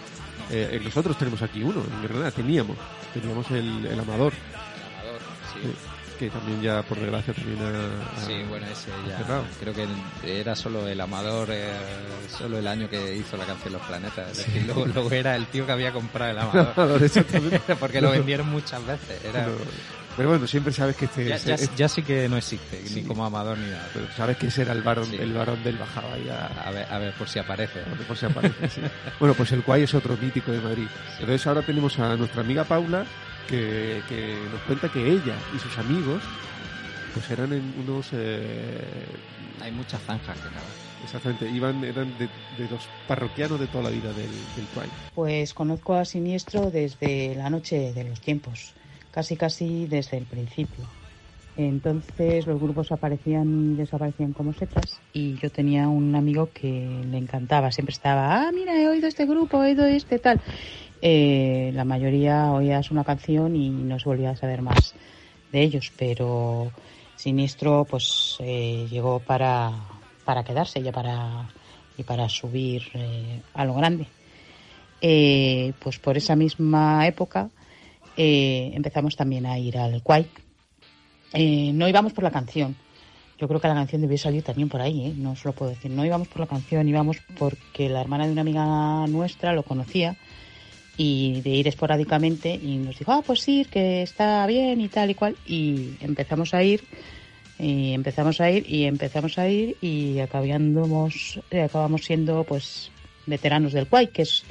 Eh, 0.52 0.72
eh, 0.74 0.82
nosotros 0.84 1.18
tenemos 1.18 1.41
aquí 1.41 1.62
uno, 1.64 1.82
en 1.82 2.04
Granada 2.04 2.32
teníamos. 2.32 2.76
Teníamos 3.14 3.50
el, 3.52 3.86
el 3.86 4.00
Amador. 4.00 4.34
Amador, 5.00 5.22
sí. 5.54 5.60
Sí. 5.64 5.88
Que 6.20 6.30
también 6.30 6.61
ya, 6.61 6.84
por 6.84 6.99
desgracia, 6.99 7.34
también 7.34 7.57
ha... 7.63 7.70
ha- 8.22 8.26
Sí, 8.26 8.43
bueno, 8.47 8.67
ese 8.67 8.89
ya. 9.07 9.17
cerrado. 9.17 9.45
Creo 9.59 9.74
que 9.74 9.88
era 10.39 10.55
solo 10.55 10.88
el 10.88 10.99
Amador, 11.01 11.47
eh, 11.51 11.72
solo 12.38 12.59
el 12.59 12.67
año 12.67 12.88
que 12.89 13.15
hizo 13.15 13.38
la 13.38 13.45
canción 13.45 13.74
Los 13.74 13.82
Planetas. 13.84 14.32
Es 14.32 14.38
decir, 14.45 14.63
luego, 14.65 14.86
luego 14.86 15.11
era 15.11 15.36
el 15.36 15.45
tío 15.47 15.65
que 15.65 15.72
había 15.72 15.91
comprado 15.91 16.32
el 16.32 16.38
Amador. 16.39 17.09
Porque 17.80 18.01
lo 18.01 18.11
vendieron 18.11 18.47
muchas 18.49 18.86
veces. 18.86 19.24
Era, 19.26 19.47
No, 19.47 19.53
pero 20.17 20.30
bueno, 20.30 20.45
siempre 20.47 20.74
sabes 20.74 20.97
que 20.97 21.05
este... 21.05 21.26
ya, 21.78 21.88
sí 21.88 22.03
que 22.03 22.28
no 22.28 22.36
existe, 22.36 22.86
Sí. 22.86 22.95
ni 22.95 23.03
como 23.03 23.24
Amador 23.26 23.57
ni 23.57 23.70
nada. 23.70 23.88
pero 23.93 24.05
sabes 24.17 24.36
que 24.36 24.47
ese 24.47 24.63
era 24.63 24.74
el 24.74 24.82
varón, 24.82 25.05
Sí. 25.05 25.15
el 25.17 25.32
varón 25.32 25.63
del 25.63 25.78
bajaba 25.78 26.09
a, 26.09 26.67
A 26.67 26.72
ver, 26.72 26.86
a 26.91 26.97
ver, 26.99 27.13
por 27.13 27.30
si 27.30 27.39
aparece. 27.39 27.82
Mejor 27.97 28.17
se 28.17 28.26
aparece, 28.26 28.70
sí. 28.70 28.82
Bueno, 29.20 29.34
pues 29.34 29.51
el 29.53 29.63
Cuay 29.63 29.84
es 29.84 29.93
otro 29.93 30.17
mítico 30.17 30.51
de 30.51 30.59
Madrid. 30.59 30.88
Entonces 31.20 31.47
ahora 31.47 31.61
tenemos 31.61 31.97
a 31.99 32.17
nuestra 32.17 32.41
amiga 32.41 32.65
Paula 32.65 33.05
que, 33.50 34.02
que 34.08 34.38
nos 34.52 34.62
cuenta 34.62 34.89
que 34.89 35.08
ella 35.12 35.36
y 35.56 35.60
sus 35.60 35.78
amigos 35.78 36.22
pues 37.14 37.30
eran 37.32 37.52
en 37.54 37.64
unos... 37.88 38.10
eh, 38.14 39.06
Hay 39.62 39.72
muchas 39.72 40.02
zanjas 40.04 40.38
que 40.38 40.50
caben. 40.50 41.04
exactamente, 41.04 41.50
iban, 41.50 41.84
eran 41.84 42.08
de, 42.20 42.28
de 42.58 42.70
los 42.70 42.88
parroquianos 43.08 43.60
de 43.60 43.68
toda 43.68 43.86
la 43.86 43.89
vida 43.89 44.10
del, 44.14 44.30
del. 44.30 44.68
Pues 45.16 45.54
conozco 45.54 45.95
a 45.95 46.06
Siniestro 46.06 46.70
desde 46.70 47.34
la 47.36 47.50
noche 47.50 47.93
de 47.93 48.04
los 48.04 48.22
tiempos, 48.22 48.74
casi 49.12 49.36
casi 49.36 49.88
desde 49.88 50.18
el 50.18 50.26
principio. 50.26 50.86
Entonces 51.58 52.47
los 52.47 52.62
grupos 52.62 52.91
aparecían 52.91 53.74
y 53.74 53.76
desaparecían 53.76 54.32
como 54.32 54.54
setas 54.54 55.02
y 55.12 55.36
yo 55.39 55.50
tenía 55.52 55.89
un 55.89 56.16
amigo 56.16 56.52
que 56.54 57.04
le 57.12 57.18
encantaba, 57.18 57.72
siempre 57.72 57.91
estaba, 57.91 58.47
ah, 58.47 58.52
mira, 58.54 58.80
he 58.80 58.88
oído 58.88 59.08
este 59.08 59.26
grupo, 59.26 59.62
he 59.64 59.68
oído 59.72 59.86
este 59.86 60.20
tal. 60.20 60.39
Eh, 61.02 61.72
la 61.74 61.86
mayoría 61.86 62.52
oías 62.52 62.91
una 62.91 63.04
canción 63.04 63.56
y 63.56 63.70
no 63.70 64.00
se 64.00 64.10
volvía 64.10 64.32
a 64.32 64.36
saber 64.36 64.62
más 64.62 64.95
de 65.52 65.62
ellos, 65.62 65.91
pero 65.97 66.72
Siniestro 67.16 67.86
pues 67.89 68.38
eh, 68.39 68.88
llegó 68.89 69.20
para, 69.20 69.72
para 70.26 70.43
quedarse 70.43 70.82
ya 70.82 70.91
para, 70.91 71.50
y 71.97 72.04
para 72.04 72.30
subir 72.30 72.84
eh, 72.93 73.41
a 73.54 73.66
lo 73.66 73.74
grande. 73.76 74.08
Eh, 75.02 75.74
pues 75.80 75.97
por 76.00 76.18
esa 76.18 76.36
misma 76.36 77.08
época 77.08 77.50
eh, 78.18 78.72
empezamos 78.74 79.16
también 79.16 79.45
a 79.45 79.58
ir 79.58 79.78
al 79.78 80.02
Quay. 80.04 80.28
Eh, 81.34 81.72
no 81.74 81.88
íbamos 81.88 82.14
por 82.14 82.24
la 82.24 82.32
canción. 82.32 82.76
Yo 83.38 83.47
creo 83.47 83.62
que 83.62 83.70
la 83.70 83.76
canción 83.76 84.02
debió 84.02 84.18
salir 84.18 84.43
también 84.43 84.68
por 84.68 84.82
ahí, 84.82 85.08
¿eh? 85.08 85.14
no 85.16 85.32
os 85.32 85.45
lo 85.45 85.54
puedo 85.54 85.72
decir. 85.72 85.89
No 85.91 86.04
íbamos 86.04 86.28
por 86.28 86.41
la 86.41 86.47
canción, 86.47 86.88
íbamos 86.89 87.18
porque 87.38 87.88
la 87.88 88.02
hermana 88.02 88.26
de 88.26 88.34
una 88.34 88.41
amiga 88.41 89.08
nuestra 89.08 89.54
lo 89.54 89.64
conocía 89.64 90.18
y 91.02 91.39
de 91.39 91.52
ir 91.52 91.68
esporádicamente 91.70 92.54
y 92.54 92.76
nos 92.76 93.00
dijo, 93.00 93.14
ah, 93.14 93.24
pues 93.26 93.39
sí, 93.39 93.66
que 93.72 94.02
está 94.02 94.45
bien 94.47 94.82
y 94.82 94.89
tal 94.89 95.10
y 95.10 95.16
cual. 95.16 95.38
Y 95.47 95.91
empezamos 96.02 96.54
a 96.54 96.62
ir, 96.62 96.84
y 97.58 97.93
empezamos 97.93 98.41
a 98.41 98.52
ir 98.52 98.66
y 98.70 98.84
empezamos 98.84 99.38
a 99.38 99.47
ir 99.47 99.78
y 99.80 100.20
acabamos, 100.20 101.39
eh, 101.52 101.62
acabamos 101.62 102.04
siendo 102.04 102.43
pues 102.43 102.91
veteranos 103.28 103.72
del 103.72 103.88
Quay, 103.88 104.08
que 104.08 104.24
es 104.24 104.43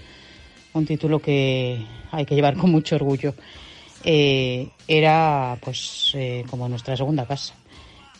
un 0.72 0.86
título 0.86 1.18
que 1.18 1.84
hay 2.10 2.24
que 2.24 2.34
llevar 2.34 2.56
con 2.56 2.70
mucho 2.70 2.96
orgullo. 2.96 3.34
Eh, 4.02 4.70
era 4.86 5.58
pues 5.60 6.12
eh, 6.14 6.46
como 6.48 6.66
nuestra 6.66 6.96
segunda 6.96 7.26
casa. 7.26 7.52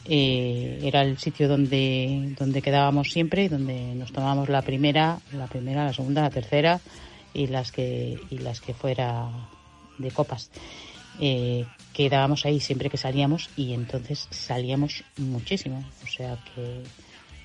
Era 0.04 1.02
el 1.02 1.16
sitio 1.16 1.48
donde, 1.48 2.34
donde 2.38 2.60
quedábamos 2.60 3.10
siempre 3.10 3.44
y 3.44 3.48
donde 3.48 3.94
nos 3.94 4.12
tomábamos 4.12 4.50
la 4.50 4.60
primera, 4.60 5.18
la 5.32 5.46
primera, 5.46 5.84
la 5.84 5.92
segunda, 5.94 6.22
la 6.22 6.30
tercera 6.30 6.80
y 7.34 7.46
las 7.46 7.72
que, 7.72 8.18
y 8.30 8.38
las 8.38 8.60
que 8.60 8.74
fuera 8.74 9.28
de 9.98 10.10
copas. 10.10 10.50
Eh, 11.20 11.64
quedábamos 11.92 12.46
ahí 12.46 12.60
siempre 12.60 12.90
que 12.90 12.96
salíamos 12.96 13.50
y 13.56 13.72
entonces 13.72 14.28
salíamos 14.30 15.04
muchísimo. 15.16 15.84
O 16.04 16.06
sea 16.06 16.38
que 16.54 16.82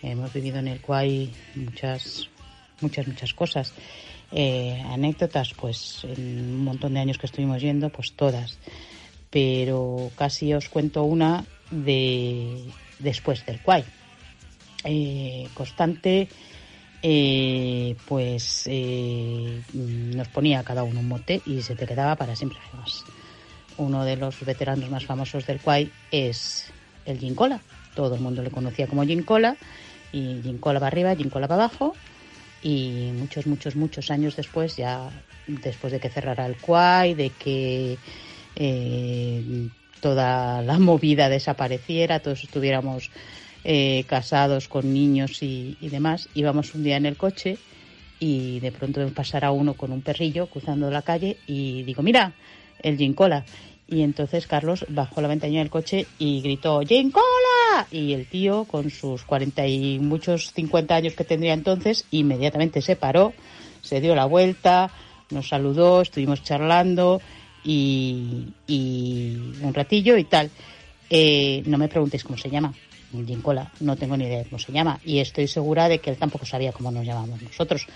hemos 0.04 0.32
vivido 0.34 0.60
en 0.60 0.68
el 0.68 0.82
Quay 0.82 1.32
muchas, 1.56 2.30
muchas, 2.82 3.08
muchas 3.08 3.34
cosas. 3.34 3.74
Eh, 4.32 4.82
anécdotas, 4.90 5.54
pues 5.54 6.04
en 6.04 6.56
un 6.56 6.64
montón 6.64 6.94
de 6.96 7.00
años 7.00 7.18
que 7.18 7.26
estuvimos 7.26 7.62
yendo, 7.62 7.90
pues 7.90 8.14
todas. 8.14 8.58
Pero 9.30 10.12
casi 10.16 10.54
os 10.54 10.70
cuento 10.70 11.04
una 11.04 11.46
de 11.72 12.64
después 13.00 13.46
del 13.46 13.60
Quay. 13.60 13.84
Eh, 14.86 15.48
constante, 15.54 16.28
eh, 17.06 17.97
pues 18.08 18.64
eh, 18.68 19.62
nos 19.74 20.28
ponía 20.30 20.64
cada 20.64 20.84
uno 20.84 21.01
un 21.01 21.10
mote 21.10 21.41
y 21.45 21.62
se 21.62 21.76
te 21.76 21.86
quedaba 21.86 22.16
para 22.16 22.36
siempre 22.38 22.60
además. 22.70 23.04
Uno 23.78 24.06
de 24.06 24.16
los 24.16 24.39
veteranos 24.45 24.89
más 24.89 25.06
famosos 25.06 25.45
del 25.45 25.60
Quay 25.60 25.91
es 26.12 26.72
el 27.06 27.20
Gincola. 27.20 27.60
Todo 27.93 28.16
el 28.16 28.22
mundo 28.22 28.41
le 28.41 28.51
conocía 28.51 28.88
como 28.88 29.04
Gincola 29.04 29.58
y 30.14 30.39
Gincola 30.43 30.80
para 30.80 30.88
arriba, 30.88 31.16
Gincola 31.16 31.49
para 31.49 31.66
abajo 31.66 31.93
y 32.62 33.12
muchos, 33.16 33.47
muchos, 33.47 33.76
muchos 33.76 34.10
años 34.10 34.38
después, 34.38 34.78
ya 34.78 35.10
después 35.47 35.91
de 35.91 35.99
que 35.99 36.10
cerrara 36.10 36.45
el 36.45 36.56
Quay, 36.56 37.16
de 37.16 37.32
que 37.32 37.97
eh, 38.56 39.68
toda 39.99 40.62
la 40.62 40.80
movida 40.80 41.28
desapareciera, 41.28 42.22
todos 42.22 42.43
estuviéramos 42.45 43.12
eh, 43.64 44.03
casados 44.07 44.68
con 44.68 44.93
niños 44.93 45.41
y, 45.41 45.78
y 45.80 45.89
demás, 45.89 46.30
íbamos 46.34 46.76
un 46.76 46.84
día 46.84 46.97
en 46.97 47.05
el 47.05 47.18
coche 47.18 47.57
y 48.20 48.59
de 48.59 48.72
pronto 48.72 49.05
pasará 49.09 49.51
uno 49.51 49.74
con 49.74 49.91
un 49.91 50.01
perrillo 50.01 50.47
cruzando 50.47 50.89
la 50.89 51.01
calle 51.01 51.38
y 51.47 51.84
digo, 51.84 52.01
mira, 52.03 52.34
el 52.82 52.97
Gincola. 52.97 53.45
Y 53.86 54.01
entonces 54.01 54.47
Carlos 54.47 54.86
bajó 54.88 55.22
la 55.22 55.28
ventanilla 55.28 55.59
del 55.59 55.70
coche 55.70 56.07
y 56.18 56.41
gritó, 56.41 56.82
¡Gincola! 56.82 57.88
Y 57.91 58.14
el 58.14 58.28
tío, 58.28 58.64
con 58.64 58.89
sus 58.89 59.24
cuarenta 59.24 59.68
y 59.68 59.99
muchos 59.99 60.53
cincuenta 60.53 60.95
años 60.95 61.14
que 61.14 61.26
tendría 61.26 61.53
entonces, 61.53 62.05
inmediatamente 62.11 62.82
se 62.82 62.95
paró, 62.95 63.34
se 63.82 63.99
dio 63.99 64.16
la 64.16 64.26
vuelta, 64.26 64.89
nos 65.30 65.49
saludó, 65.49 66.01
estuvimos 66.01 66.43
charlando 66.43 67.22
y, 67.64 68.47
y 68.68 69.36
un 69.61 69.74
ratillo 69.74 70.18
y 70.18 70.24
tal. 70.24 70.49
Eh, 71.09 71.61
no 71.66 71.78
me 71.78 71.89
preguntéis 71.89 72.24
cómo 72.24 72.38
se 72.38 72.49
llama, 72.49 72.74
Gincola, 73.26 73.72
no 73.80 73.95
tengo 73.95 74.18
ni 74.18 74.26
idea 74.26 74.39
de 74.39 74.45
cómo 74.45 74.59
se 74.59 74.72
llama 74.72 74.99
y 75.05 75.20
estoy 75.20 75.47
segura 75.47 75.88
de 75.88 75.99
que 75.99 76.09
él 76.09 76.18
tampoco 76.18 76.45
sabía 76.45 76.72
cómo 76.72 76.91
nos 76.91 77.05
llamamos 77.05 77.41
nosotros, 77.41 77.88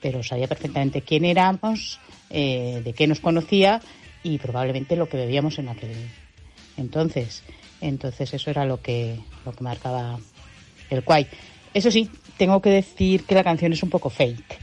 pero 0.00 0.22
sabía 0.22 0.46
perfectamente 0.46 1.02
quién 1.02 1.24
éramos, 1.24 1.98
eh, 2.30 2.82
de 2.84 2.92
qué 2.92 3.06
nos 3.06 3.20
conocía 3.20 3.80
y 4.22 4.38
probablemente 4.38 4.96
lo 4.96 5.08
que 5.08 5.16
bebíamos 5.16 5.58
en 5.58 5.68
aquel 5.68 5.94
entonces. 6.76 7.42
Entonces 7.80 8.32
eso 8.34 8.50
era 8.50 8.64
lo 8.64 8.80
que, 8.80 9.18
lo 9.44 9.52
que 9.52 9.64
marcaba 9.64 10.18
el 10.90 11.02
Quay. 11.02 11.26
Eso 11.74 11.90
sí, 11.90 12.10
tengo 12.36 12.60
que 12.60 12.70
decir 12.70 13.24
que 13.24 13.34
la 13.34 13.44
canción 13.44 13.72
es 13.72 13.82
un 13.82 13.90
poco 13.90 14.10
fake, 14.10 14.58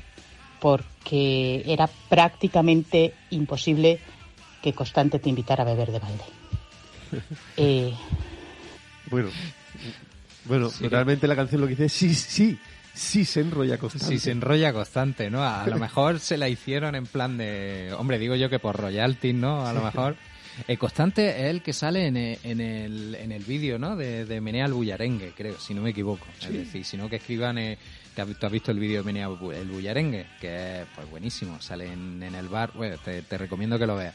porque 0.60 1.64
era 1.66 1.90
prácticamente 2.10 3.14
imposible 3.30 4.00
que 4.62 4.74
Constante 4.74 5.20
te 5.20 5.30
invitara 5.30 5.64
a 5.64 5.68
beber 5.68 5.92
de 5.92 6.00
balde. 6.00 6.24
Eh, 7.56 7.94
Bueno, 9.12 9.30
bueno 10.46 10.70
Sí. 10.70 10.88
realmente 10.88 11.28
la 11.28 11.36
canción 11.36 11.62
lo 11.62 11.68
que 11.68 11.72
dice 11.72 11.86
es 11.86 11.94
sí, 11.94 12.14
sí, 12.14 12.60
sí 12.94 13.26
se 13.26 13.42
enrolla 13.42 13.78
constante. 13.78 14.08
Sí, 14.08 14.20
se 14.20 14.32
enrolla 14.32 14.74
constante, 14.74 15.30
¿no? 15.30 15.44
A 15.44 15.66
lo 15.68 15.78
mejor 15.80 16.20
se 16.20 16.38
la 16.38 16.50
hicieron 16.50 16.96
en 16.96 17.06
plan 17.06 17.38
de... 17.38 17.94
Hombre, 17.98 18.20
digo 18.20 18.36
yo 18.36 18.50
que 18.50 18.60
por 18.60 18.76
royalties, 18.80 19.36
¿no? 19.36 19.66
A 19.66 19.74
lo 19.74 19.82
mejor... 19.84 20.16
Eh, 20.68 20.78
constante 20.78 21.30
es 21.30 21.46
el 21.50 21.64
que 21.64 21.74
sale 21.74 22.06
en, 22.06 22.16
e- 22.16 22.38
en 22.44 22.62
el, 22.62 23.16
en 23.16 23.32
el 23.32 23.44
vídeo, 23.44 23.80
¿no? 23.80 23.96
De, 23.96 24.26
de 24.26 24.40
Menea 24.40 24.68
el 24.68 24.74
Bullarengue, 24.74 25.34
creo, 25.36 25.60
si 25.60 25.74
no 25.74 25.82
me 25.82 25.90
equivoco. 25.90 26.28
Es 26.40 26.54
decir, 26.54 26.86
si 26.86 26.96
no 26.98 27.10
que 27.10 27.16
escriban... 27.16 27.58
Eh, 27.58 27.78
que 28.16 28.22
has- 28.22 28.28
tú 28.38 28.46
has 28.46 28.52
visto 28.52 28.70
el 28.70 28.78
vídeo 28.78 29.00
de 29.02 29.04
Menea 29.04 29.26
el 29.30 29.66
Bullarengue, 29.68 30.28
que 30.40 30.82
es 30.82 30.88
pues 30.94 31.10
buenísimo. 31.10 31.60
Sale 31.60 31.92
en, 31.92 32.22
en 32.22 32.36
el 32.36 32.48
bar, 32.50 32.72
bueno, 32.76 32.98
te, 33.04 33.24
te 33.24 33.38
recomiendo 33.40 33.80
que 33.80 33.88
lo 33.88 33.96
veas. 33.96 34.14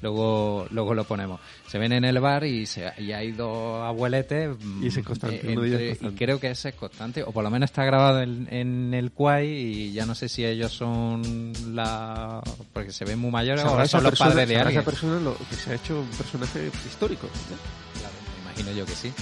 Luego, 0.00 0.66
luego 0.70 0.94
lo 0.94 1.04
ponemos. 1.04 1.40
Se 1.66 1.78
ven 1.78 1.92
en 1.92 2.04
el 2.04 2.20
bar 2.20 2.44
y, 2.44 2.66
se, 2.66 2.90
y 2.98 3.12
hay 3.12 3.32
dos 3.32 3.82
abueletes. 3.82 4.50
mm, 4.62 4.84
Y 4.84 4.86
ese 4.88 5.00
es 5.00 5.06
constante, 5.06 5.40
uno 5.48 5.62
de 5.62 5.68
ellos 5.68 5.80
es 5.80 5.82
entre- 5.82 5.88
constante. 5.98 6.14
Y 6.14 6.26
creo 6.26 6.40
que 6.40 6.50
ese 6.50 6.68
es 6.70 6.74
constante, 6.76 7.22
o 7.24 7.32
por 7.32 7.42
lo 7.44 7.50
menos 7.50 7.70
está 7.70 7.84
grabado 7.84 8.22
en, 8.22 8.46
en 8.52 8.94
el 8.94 9.10
Quay 9.12 9.48
y 9.48 9.92
ya 9.92 10.06
no 10.06 10.14
sé 10.14 10.28
si 10.28 10.44
ellos 10.44 10.72
son 10.72 11.52
la... 11.74 12.40
porque 12.72 12.92
se 12.92 13.04
ven 13.04 13.18
muy 13.18 13.30
mayores 13.30 13.64
o 13.64 13.68
son 13.86 14.02
los 14.04 14.10
persona- 14.12 14.30
padres 14.30 14.48
de 14.48 14.56
alguien. 14.56 14.80
esa 14.80 14.84
persona 14.90 15.20
lo 15.20 15.36
que 15.36 15.56
se 15.56 15.70
ha 15.72 15.74
hecho 15.74 16.00
un 16.00 16.08
personaje 16.10 16.70
histórico. 16.86 17.26
¿no? 17.26 18.00
Claro, 18.00 18.14
me 18.36 18.42
imagino 18.62 18.72
yo 18.78 18.86
que 18.86 18.92
sí. 18.92 19.12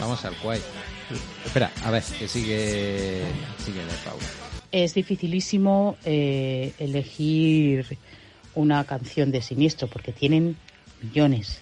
Vamos 0.00 0.24
al 0.24 0.34
Quay. 0.36 0.60
Espera, 1.44 1.70
a 1.84 1.90
ver, 1.90 2.02
que 2.18 2.28
sigue, 2.28 3.22
sigue 3.64 3.78
de 3.84 3.92
Paula. 4.04 4.24
es 4.72 4.92
dificilísimo 4.94 5.96
eh, 6.04 6.74
elegir 6.78 7.86
una 8.54 8.84
canción 8.84 9.30
de 9.30 9.42
Siniestro 9.42 9.88
porque 9.88 10.12
tienen 10.12 10.56
millones. 11.02 11.60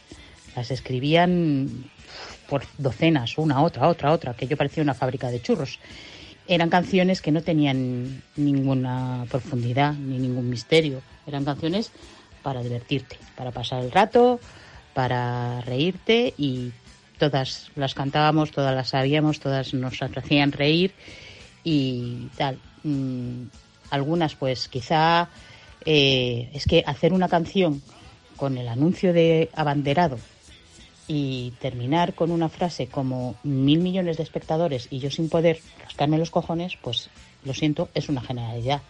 Las 0.54 0.70
escribían 0.70 1.90
por 2.48 2.64
docenas, 2.78 3.38
una, 3.38 3.62
otra, 3.62 3.88
otra, 3.88 4.12
otra, 4.12 4.34
que 4.34 4.46
yo 4.46 4.56
parecía 4.56 4.82
una 4.82 4.94
fábrica 4.94 5.30
de 5.30 5.42
churros. 5.42 5.78
Eran 6.48 6.70
canciones 6.70 7.20
que 7.20 7.32
no 7.32 7.42
tenían 7.42 8.22
ninguna 8.36 9.26
profundidad 9.28 9.94
ni 9.94 10.18
ningún 10.18 10.48
misterio. 10.48 11.02
Eran 11.26 11.44
canciones 11.44 11.90
para 12.42 12.62
divertirte, 12.62 13.18
para 13.34 13.50
pasar 13.50 13.82
el 13.82 13.90
rato, 13.90 14.38
para 14.94 15.60
reírte 15.62 16.32
y 16.38 16.72
todas 17.18 17.70
las 17.74 17.94
cantábamos, 17.94 18.52
todas 18.52 18.74
las 18.74 18.90
sabíamos, 18.90 19.40
todas 19.40 19.74
nos 19.74 20.00
hacían 20.00 20.52
reír 20.52 20.94
y 21.64 22.28
tal. 22.36 22.58
Mm, 22.84 23.48
algunas 23.90 24.36
pues 24.36 24.68
quizá 24.68 25.28
eh, 25.86 26.50
es 26.52 26.66
que 26.66 26.82
hacer 26.84 27.12
una 27.12 27.28
canción 27.28 27.80
con 28.36 28.58
el 28.58 28.68
anuncio 28.68 29.12
de 29.12 29.48
abanderado 29.54 30.18
y 31.08 31.52
terminar 31.60 32.14
con 32.14 32.32
una 32.32 32.48
frase 32.48 32.88
como 32.88 33.36
mil 33.44 33.78
millones 33.78 34.16
de 34.16 34.24
espectadores 34.24 34.88
y 34.90 34.98
yo 34.98 35.10
sin 35.10 35.28
poder 35.28 35.60
rascarme 35.82 36.18
los 36.18 36.30
cojones, 36.32 36.76
pues 36.82 37.08
lo 37.44 37.54
siento, 37.54 37.88
es 37.94 38.08
una 38.08 38.20
generalidad. 38.20 38.82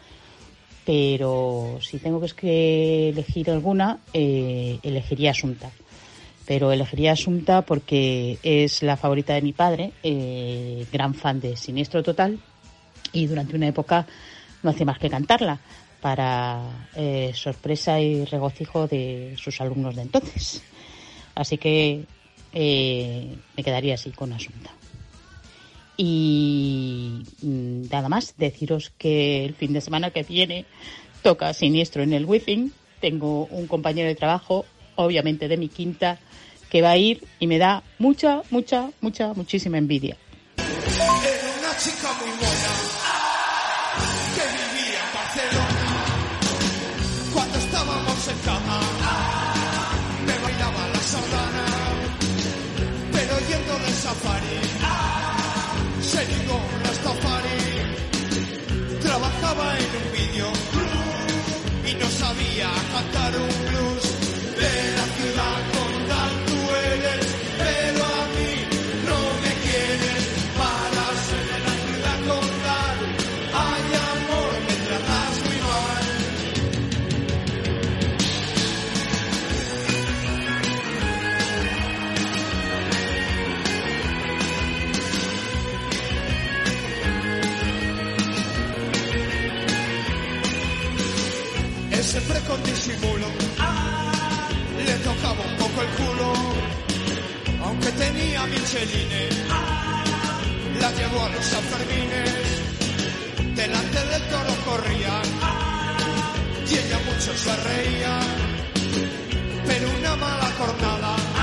Pero 0.87 1.79
si 1.83 1.99
tengo 1.99 2.21
que 2.21 3.11
elegir 3.11 3.51
alguna, 3.51 3.99
eh, 4.15 4.79
elegiría 4.83 5.33
Asunta. 5.33 5.71
Pero 6.47 6.73
elegiría 6.73 7.13
Asunta 7.13 7.63
porque 7.63 8.39
es 8.43 8.83
la 8.83 8.97
favorita 8.97 9.35
de 9.35 9.43
mi 9.43 9.53
padre, 9.53 9.93
eh, 10.03 10.87
gran 10.93 11.13
fan 11.13 11.41
de 11.41 11.57
Siniestro 11.57 12.03
Total, 12.03 12.39
y 13.13 13.27
durante 13.27 13.57
una 13.57 13.69
época 13.69 14.07
no 14.63 14.71
hacía 14.71 14.87
más 14.87 14.99
que 14.99 15.11
cantarla 15.11 15.61
para 16.07 16.87
eh, 16.95 17.33
sorpresa 17.35 18.01
y 18.01 18.25
regocijo 18.27 18.87
de 18.87 19.35
sus 19.43 19.61
alumnos 19.61 19.97
de 19.97 20.03
entonces. 20.03 20.63
Así 21.35 21.59
que 21.59 22.05
eh, 22.53 23.37
me 23.57 23.65
quedaría 23.65 23.95
así 23.95 24.13
con 24.13 24.33
Asunta. 24.33 24.71
Y 25.97 27.25
mm, 27.43 27.89
nada 27.91 28.09
más, 28.09 28.37
deciros 28.39 28.93
que 28.97 29.47
el 29.47 29.55
fin 29.55 29.73
de 29.73 29.81
semana 29.81 30.13
que 30.13 30.23
viene 30.23 30.65
toca 31.25 31.53
Siniestro 31.53 32.05
en 32.05 32.13
el 32.13 32.25
Wizzing. 32.25 32.73
Tengo 33.01 33.47
un 33.47 33.67
compañero 33.67 34.07
de 34.07 34.15
trabajo, 34.15 34.65
obviamente 34.95 35.49
de 35.49 35.57
mi 35.57 35.69
quinta, 35.69 36.21
que 36.71 36.83
va 36.83 36.91
a 36.91 36.99
ir 36.99 37.25
y 37.41 37.49
me 37.49 37.59
da 37.59 37.83
mucha, 37.99 38.43
mucha, 38.51 38.93
mucha, 39.01 39.35
muchísima 39.35 39.79
envidia. 39.79 40.17
Se 56.01 56.25
ligó 56.27 56.55
una 56.55 56.89
Rastafari. 56.89 57.59
Trabajaba 59.01 59.79
en 59.79 59.91
un 60.01 60.13
vídeo 60.13 60.49
y 61.89 61.95
no 61.95 62.09
sabía 62.11 62.69
cantar 62.93 63.33
un 63.37 63.55
blues 63.69 64.05
de 64.61 64.73
la 64.97 65.07
ciudad 65.17 65.76
Siempre 92.17 92.41
con 92.49 92.63
disimulo. 92.63 93.27
Le 94.87 94.95
tocaba 95.05 95.43
un 95.51 95.57
poco 95.59 95.83
el 95.83 95.89
culo, 96.01 96.33
aunque 97.63 97.93
tenía 97.93 98.47
Micheline, 98.47 99.37
la 100.81 100.91
llevó 100.93 101.27
a 101.27 101.29
los 101.29 101.45
Sanfermines, 101.45 102.33
delante 103.55 103.99
del 103.99 104.23
toro 104.31 104.55
corría 104.65 105.21
y 106.67 106.75
ella 106.75 106.99
mucho 107.05 107.37
se 107.37 107.55
reía, 107.69 108.19
pero 109.67 109.87
una 109.99 110.17
mala 110.17 110.51
jornada 110.57 111.36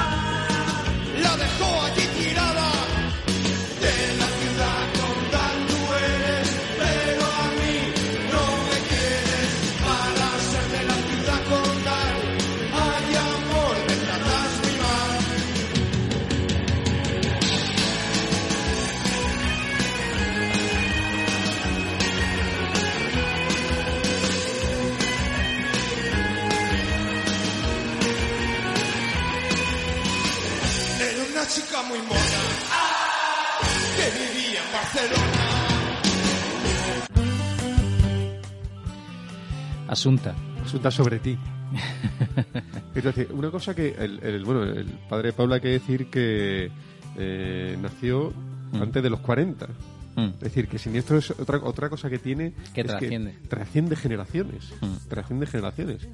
Asunta. 40.03 40.35
Asunta 40.65 40.91
sobre 40.91 41.19
ti. 41.19 41.37
Entonces, 42.95 43.27
una 43.31 43.49
cosa 43.49 43.73
que 43.73 43.95
el, 43.97 44.19
el- 44.21 44.43
bueno, 44.43 44.63
el 44.63 44.85
padre 45.09 45.31
Paula 45.31 45.55
hay 45.55 45.61
que 45.61 45.69
decir 45.69 46.09
que 46.09 46.69
eh, 47.17 47.77
nació 47.81 48.33
Mm. 48.73 48.81
antes 48.81 49.01
de 49.03 49.09
los 49.11 49.19
40. 49.21 49.67
Mm. 50.15 50.21
Es 50.25 50.39
decir, 50.41 50.67
que 50.67 50.77
Siniestro 50.79 51.19
es 51.19 51.29
otra, 51.31 51.59
otra 51.59 51.87
cosa 51.89 52.09
que 52.09 52.17
tiene... 52.19 52.53
Que 52.73 52.81
es 52.81 52.87
trasciende. 52.87 53.37
trasciende 53.47 53.95
generaciones. 53.95 54.73
Mm. 54.81 55.07
Trasciende 55.07 55.45
generaciones. 55.45 56.07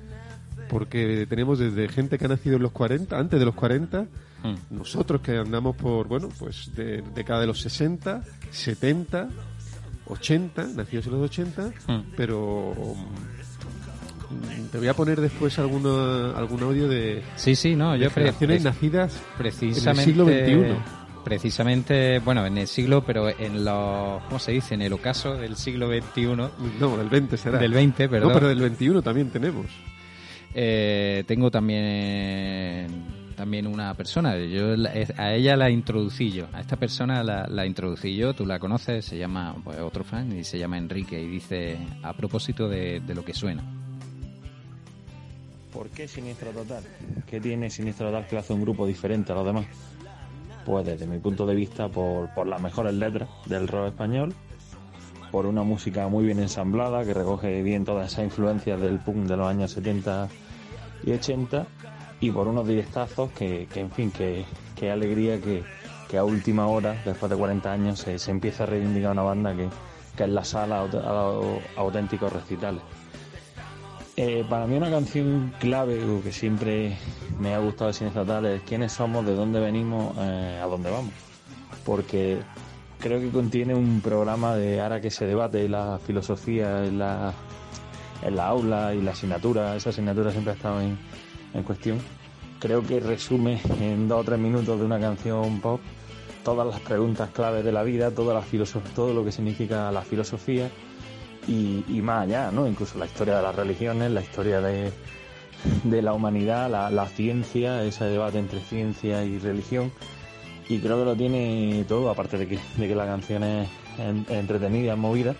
Porque 0.70 1.26
tenemos 1.28 1.58
desde 1.58 1.88
gente 1.88 2.18
que 2.20 2.26
ha 2.26 2.28
nacido 2.28 2.58
en 2.58 2.62
los 2.64 2.72
40, 2.74 3.18
antes 3.18 3.40
de 3.40 3.46
los 3.46 3.56
40, 3.56 4.06
Mm. 4.44 4.56
nosotros 4.78 5.20
que 5.22 5.36
andamos 5.38 5.76
por, 5.78 6.08
bueno, 6.08 6.30
pues 6.38 6.72
de 6.76 7.02
década 7.16 7.42
de 7.42 7.48
los 7.48 7.60
60, 7.62 8.24
70, 8.52 9.30
80, 10.06 10.68
nacidos 10.76 11.08
en 11.08 11.12
los 11.14 11.22
80, 11.30 11.72
Mm. 11.88 12.02
pero 12.16 12.74
te 14.72 14.78
voy 14.78 14.88
a 14.88 14.94
poner 14.94 15.20
después 15.22 15.58
alguna, 15.60 16.32
algún 16.38 16.62
audio 16.64 16.88
de, 16.88 17.22
Sí, 17.36 17.56
sí, 17.56 17.76
no, 17.76 17.94
de 17.94 18.00
yo 18.00 18.10
pre- 18.12 18.24
generaciones 18.34 18.64
nacidas 18.64 19.20
precisamente 19.38 19.90
en 19.92 19.98
el 20.00 20.06
siglo 20.06 20.26
XXI. 20.74 21.00
Precisamente, 21.24 22.20
bueno, 22.20 22.46
en 22.46 22.58
el 22.58 22.68
siglo, 22.68 23.04
pero 23.06 23.30
en 23.30 23.64
los, 23.66 24.24
¿cómo 24.24 24.40
se 24.40 24.54
dice? 24.54 24.74
En 24.76 24.82
el 24.82 24.94
ocaso 24.94 25.36
del 25.36 25.56
siglo 25.58 25.88
XXI, 25.88 26.26
No, 26.80 26.98
del 26.98 27.10
20 27.10 27.38
será. 27.38 27.60
del 27.60 27.74
20, 27.74 28.08
perdón. 28.10 28.30
No, 28.30 28.34
pero 28.34 28.48
del 28.48 28.60
21 28.60 29.02
también 29.02 29.30
tenemos. 29.30 29.66
Eh, 30.56 31.24
tengo 31.28 31.52
también 31.52 32.88
también 33.36 33.68
una 33.68 33.94
persona. 33.94 34.36
Yo 34.38 34.76
a 35.18 35.34
ella 35.34 35.56
la 35.56 35.70
introducí 35.70 36.32
yo. 36.32 36.48
A 36.54 36.62
esta 36.62 36.76
persona 36.78 37.24
la, 37.24 37.48
la 37.48 37.66
introducí 37.66 38.16
yo. 38.16 38.34
Tú 38.34 38.46
la 38.46 38.58
conoces. 38.60 39.06
Se 39.06 39.18
llama 39.18 39.56
pues, 39.64 39.80
otro 39.80 40.04
fan 40.04 40.38
y 40.38 40.44
se 40.44 40.58
llama 40.58 40.78
Enrique 40.78 41.22
y 41.22 41.28
dice 41.28 41.78
a 42.04 42.14
propósito 42.14 42.68
de, 42.68 43.00
de 43.02 43.16
lo 43.16 43.24
que 43.24 43.34
suena. 43.34 43.64
¿Por 45.74 45.90
qué 45.90 46.08
Siniestro 46.08 46.52
Total? 46.52 46.84
¿Qué 47.28 47.40
tiene 47.40 47.70
Siniestro 47.70 48.08
Total 48.08 48.28
que 48.28 48.38
hace 48.38 48.54
un 48.54 48.62
grupo 48.62 48.86
diferente 48.88 49.32
a 49.32 49.36
los 49.36 49.46
demás? 49.46 49.66
Pues 50.66 50.86
desde 50.86 51.06
mi 51.08 51.20
punto 51.20 51.46
de 51.46 51.56
vista, 51.56 51.88
por, 51.90 52.30
las 52.48 52.62
mejores 52.62 52.94
letras 52.94 53.30
del 53.46 53.68
rock 53.68 53.88
español, 53.88 54.34
por 55.32 55.46
una 55.46 55.64
música 55.64 56.08
muy 56.08 56.26
bien 56.26 56.40
ensamblada 56.40 57.06
que 57.06 57.14
recoge 57.14 57.62
bien 57.62 57.86
todas 57.86 58.12
esas 58.12 58.26
influencias 58.26 58.80
del 58.82 59.00
punk 59.00 59.28
de 59.28 59.38
los 59.38 59.48
años 59.48 59.72
70 59.72 60.28
y 61.04 61.12
80 61.12 61.66
y 62.20 62.32
por 62.32 62.48
unos 62.48 62.68
directazos 62.68 63.32
que, 63.32 63.68
en 63.76 63.92
fin, 63.92 64.12
que, 64.12 64.46
alegría 64.92 65.40
que, 65.40 65.64
a 66.18 66.24
última 66.24 66.68
hora, 66.68 67.00
después 67.06 67.30
de 67.30 67.38
40 67.38 67.72
años, 67.72 68.00
se, 68.00 68.18
se 68.20 68.32
empieza 68.32 68.64
a 68.64 68.68
reivindicar 68.68 69.12
una 69.12 69.22
banda 69.22 69.56
que, 69.56 69.70
que 70.18 70.24
es 70.24 70.30
la 70.30 70.44
sala 70.44 70.84
aut- 70.84 70.96
a- 70.96 71.80
auténticos 71.80 72.34
recitales. 72.34 72.82
Eh, 74.22 74.44
para 74.50 74.68
mí 74.68 74.76
una 74.76 74.90
canción 74.90 75.54
clave 75.62 76.04
o 76.04 76.22
que 76.22 76.34
siempre 76.34 76.98
me 77.40 77.54
ha 77.56 77.60
gustado 77.60 77.94
Cine 77.94 78.10
Estatal 78.10 78.46
es 78.48 78.62
quiénes 78.64 78.92
somos, 78.92 79.26
de 79.26 79.34
dónde 79.34 79.62
venimos, 79.62 80.14
eh, 80.20 80.60
a 80.62 80.66
dónde 80.66 80.92
vamos. 80.92 81.14
Porque 81.86 82.40
creo 83.00 83.22
que 83.22 83.30
contiene 83.30 83.74
un 83.74 84.02
programa 84.02 84.58
de 84.58 84.82
ahora 84.82 85.00
que 85.00 85.10
se 85.10 85.26
debate 85.26 85.70
la 85.70 86.02
filosofía 86.06 86.84
en 86.84 87.00
la, 87.00 87.34
aula 88.42 88.94
y 88.94 89.02
la 89.02 89.12
asignatura, 89.12 89.78
esa 89.78 89.92
asignatura 89.92 90.32
siempre 90.32 90.52
ha 90.52 90.56
estado 90.58 90.82
en, 90.82 90.98
cuestión. 91.64 91.98
Creo 92.60 92.86
que 92.86 93.00
resume 93.00 93.62
en 93.80 94.10
dos 94.10 94.20
o 94.20 94.24
tres 94.26 94.38
minutos 94.38 94.78
de 94.80 94.86
una 94.86 95.00
canción 95.00 95.62
pop 95.62 95.80
todas 96.44 96.68
las 96.68 96.82
preguntas 96.82 97.30
claves 97.30 97.64
de 97.64 97.72
la 97.72 97.84
vida, 97.84 98.12
todo 98.12 98.34
lo 99.14 99.24
que 99.24 99.32
significa 99.32 99.90
la 99.94 100.02
filosofía 100.02 100.70
y, 101.48 101.84
más 102.02 102.24
allá, 102.24 102.52
¿no? 102.52 102.68
Incluso 102.68 102.98
la 103.00 103.06
historia 103.06 103.38
de 103.38 103.44
las 103.44 103.56
religiones, 103.56 104.12
la 104.12 104.22
historia 104.22 104.62
de, 104.62 104.92
de 105.84 106.02
la 106.02 106.14
humanidad, 106.14 106.70
la, 106.70 106.90
ciencia, 107.08 107.84
ese 107.84 108.06
debate 108.06 108.40
entre 108.40 108.60
ciencia 108.62 109.24
y 109.24 109.40
religión. 109.40 109.92
y 110.68 110.80
creo 110.80 111.00
que 111.00 111.06
lo 111.06 111.16
tiene 111.16 111.84
todo, 111.88 112.10
aparte 112.12 112.38
de 112.38 112.48
que, 112.48 112.60
de 112.78 112.88
que 112.88 112.96
la 112.96 113.06
canción 113.06 113.44
es 113.44 113.68
en- 113.98 114.26
entretenida, 114.30 114.96
movida, 114.96 115.36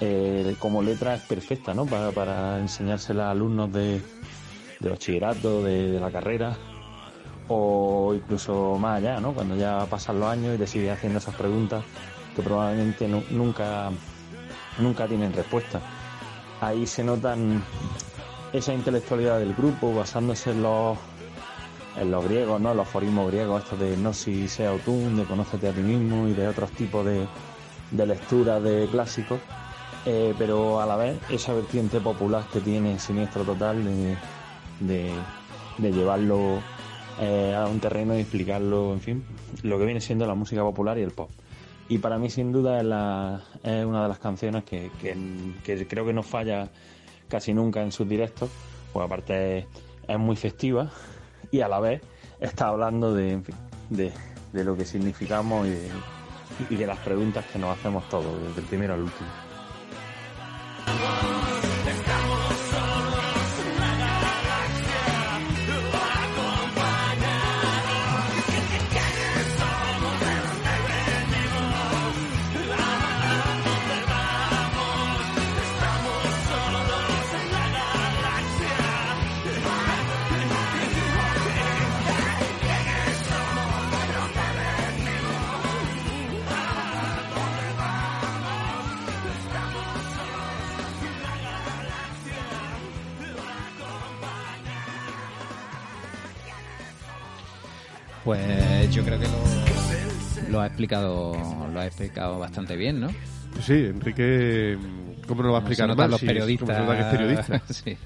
eh, 0.00 0.56
como 0.58 0.82
letra 0.82 1.14
es 1.16 1.20
perfecta, 1.22 1.74
¿no? 1.74 1.84
Para, 1.86 2.10
para 2.12 2.58
enseñársela 2.58 3.28
a 3.28 3.30
alumnos 3.32 3.70
de, 3.72 4.00
de 4.80 4.88
bachillerato, 4.90 5.62
de, 5.62 6.00
la 6.00 6.10
carrera, 6.10 6.56
o 7.48 8.14
incluso 8.14 8.78
más 8.78 8.98
allá, 8.98 9.20
¿no? 9.20 9.34
Cuando 9.34 9.54
ya 9.56 9.86
pasan 9.90 10.18
los 10.20 10.30
años 10.30 10.54
y 10.54 10.58
te 10.58 10.66
sigues 10.66 10.92
haciendo 10.92 11.18
esas 11.18 11.34
preguntas 11.34 11.84
que 12.34 12.42
probablemente 12.42 13.06
nu- 13.06 13.24
nunca, 13.30 13.90
nunca 14.78 15.06
tienen 15.06 15.32
respuesta. 15.32 15.80
Ahí 16.60 16.86
se 16.86 17.04
notan 17.04 17.62
esa 18.52 18.72
intelectualidad 18.72 19.38
del 19.38 19.54
grupo 19.54 19.94
basándose 19.94 20.50
en 20.50 20.62
los 20.62 20.98
en 21.96 22.10
los 22.10 22.24
griegos, 22.24 22.60
¿no? 22.60 22.74
Los 22.74 22.88
aforismos 22.88 23.30
griegos, 23.30 23.62
estos 23.62 23.78
de 23.78 23.96
no 23.96 24.12
si 24.12 24.48
sea 24.48 24.70
autun, 24.70 25.16
de 25.16 25.24
conócete 25.24 25.68
a 25.68 25.72
ti 25.72 25.80
mismo 25.80 26.26
y 26.26 26.32
de 26.32 26.48
otros 26.48 26.70
tipos 26.72 27.06
de, 27.06 27.26
de 27.90 28.06
lecturas 28.06 28.62
de 28.62 28.88
clásicos, 28.90 29.40
eh, 30.04 30.34
pero 30.36 30.80
a 30.80 30.86
la 30.86 30.96
vez 30.96 31.18
esa 31.30 31.52
vertiente 31.52 32.00
popular 32.00 32.44
que 32.52 32.60
tiene 32.60 32.98
Siniestro 32.98 33.44
Total 33.44 33.84
de, 33.84 34.16
de, 34.80 35.12
de 35.78 35.92
llevarlo 35.92 36.58
eh, 37.20 37.54
a 37.56 37.66
un 37.66 37.78
terreno 37.78 38.16
y 38.16 38.22
explicarlo, 38.22 38.92
en 38.92 39.00
fin, 39.00 39.24
lo 39.62 39.78
que 39.78 39.84
viene 39.84 40.00
siendo 40.00 40.26
la 40.26 40.34
música 40.34 40.62
popular 40.62 40.98
y 40.98 41.02
el 41.02 41.12
pop. 41.12 41.30
Y 41.88 41.98
para 41.98 42.18
mí, 42.18 42.30
sin 42.30 42.52
duda, 42.52 42.80
es, 43.62 43.84
una 43.84 44.02
de 44.02 44.08
las 44.08 44.18
canciones 44.18 44.64
que, 44.64 44.90
creo 45.88 46.06
que 46.06 46.12
no 46.12 46.22
falla 46.22 46.70
casi 47.28 47.52
nunca 47.52 47.82
en 47.82 47.92
sus 47.92 48.08
directos, 48.08 48.50
pues 48.92 49.04
aparte 49.04 49.66
es, 50.08 50.18
muy 50.18 50.36
festiva 50.36 50.90
y 51.50 51.60
a 51.60 51.68
la 51.68 51.80
vez 51.80 52.00
está 52.40 52.68
hablando 52.68 53.12
de, 53.12 53.42
lo 54.52 54.76
que 54.76 54.84
significamos 54.84 55.68
y 56.70 56.76
de 56.76 56.86
las 56.86 56.98
preguntas 56.98 57.44
que 57.52 57.58
nos 57.58 57.78
hacemos 57.78 58.08
todos, 58.08 58.40
desde 58.48 58.60
el 58.60 58.66
primero 58.66 58.94
al 58.94 59.02
último. 59.02 59.28
Explicado 100.74 101.32
lo 101.72 101.80
ha 101.80 101.86
explicado 101.86 102.38
bastante 102.38 102.76
bien, 102.76 103.00
¿no? 103.00 103.08
Sí, 103.60 103.72
Enrique, 103.74 104.76
¿cómo 105.28 105.42
no 105.42 105.48
lo 105.48 105.52
va 105.54 105.58
a 105.60 105.62
explicar 105.62 105.96
mal? 105.96 106.10
los 106.10 106.20
si- 106.20 106.26
periodistas. 106.26 106.68
como 106.68 106.80
nota 106.92 106.96
que 106.98 107.02
es 107.04 107.16
periodista. 107.16 107.62
Sí. 107.72 107.96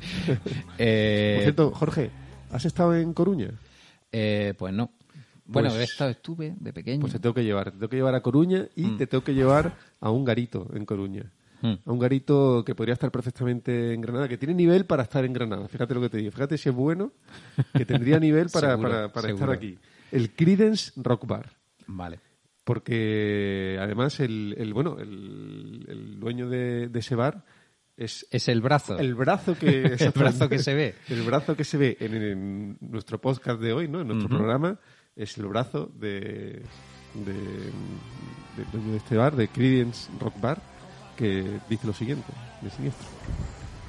Eh, 0.78 1.32
Por 1.36 1.42
cierto, 1.44 1.70
Jorge, 1.72 2.10
¿has 2.52 2.64
estado 2.64 2.94
en 2.94 3.12
Coruña? 3.14 3.50
eh, 4.12 4.54
pues 4.58 4.72
no. 4.74 4.90
Bueno, 5.46 5.70
Pues- 5.70 5.80
he 5.80 5.84
estado, 5.84 6.10
estuve 6.10 6.54
de 6.60 6.72
pequeño. 6.74 7.00
Pues 7.00 7.12
te 7.14 7.18
tengo 7.18 7.34
que 7.34 7.42
llevar. 7.44 7.66
Te 7.70 7.78
tengo 7.78 7.88
que 7.88 7.96
llevar 7.96 8.14
a 8.14 8.20
Coruña 8.20 8.66
y 8.76 8.84
Mm. 8.84 8.98
te 8.98 9.06
tengo 9.06 9.24
que 9.24 9.32
llevar 9.34 9.74
a 10.00 10.10
un 10.10 10.24
garito 10.24 10.68
en 10.74 10.84
Coruña. 10.84 11.24
Mm. 11.62 11.72
A 11.86 11.90
un 11.92 11.98
garito 11.98 12.62
que 12.64 12.74
podría 12.74 12.92
estar 12.92 13.10
perfectamente 13.10 13.94
en 13.94 14.00
Granada, 14.02 14.28
que 14.28 14.36
tiene 14.36 14.52
nivel 14.54 14.84
para 14.84 15.02
estar 15.04 15.24
en 15.24 15.32
Granada. 15.32 15.66
Fíjate 15.68 15.94
lo 15.94 16.02
que 16.02 16.10
te 16.10 16.18
digo. 16.18 16.30
Fíjate 16.32 16.58
si 16.58 16.68
es 16.68 16.74
bueno, 16.74 17.12
que 17.74 17.86
tendría 17.86 18.20
nivel 18.20 18.48
para, 18.50 18.70
Seguro, 18.72 18.88
para, 18.90 19.08
para 19.12 19.30
estar 19.30 19.50
aquí. 19.50 19.78
El 20.12 20.30
Credence 20.34 20.92
Rock 20.96 21.26
Bar. 21.26 21.50
Vale. 21.86 22.20
Porque 22.68 23.78
además 23.80 24.20
el, 24.20 24.54
el 24.58 24.74
bueno 24.74 24.98
el, 24.98 25.86
el 25.88 26.20
dueño 26.20 26.50
de, 26.50 26.88
de 26.88 26.98
ese 26.98 27.14
bar 27.14 27.42
es 27.96 28.26
Es 28.30 28.46
el 28.48 28.60
brazo. 28.60 28.98
el 28.98 29.14
brazo 29.14 29.56
que 29.58 29.84
El 29.98 30.10
brazo 30.10 30.50
que 30.50 30.58
se 30.58 30.74
ve. 30.74 30.94
el 31.08 31.22
brazo 31.22 31.56
que 31.56 31.64
se 31.64 31.78
ve 31.78 31.96
en, 31.98 32.14
en 32.14 32.76
nuestro 32.82 33.18
podcast 33.22 33.58
de 33.58 33.72
hoy 33.72 33.88
no 33.88 34.02
en 34.02 34.08
nuestro 34.08 34.28
programa 34.28 34.78
es 35.16 35.38
el 35.38 35.46
brazo 35.46 35.90
de, 35.94 36.60
de 37.14 37.32
del 38.54 38.70
dueño 38.70 38.90
de 38.92 38.98
este 38.98 39.16
bar 39.16 39.34
de 39.34 39.48
Credence 39.48 40.10
Rock 40.20 40.38
Bar 40.38 40.60
que 41.16 41.60
dice 41.70 41.86
lo 41.86 41.94
siguiente 41.94 42.30
de 42.60 42.68
siniestro. 42.68 43.06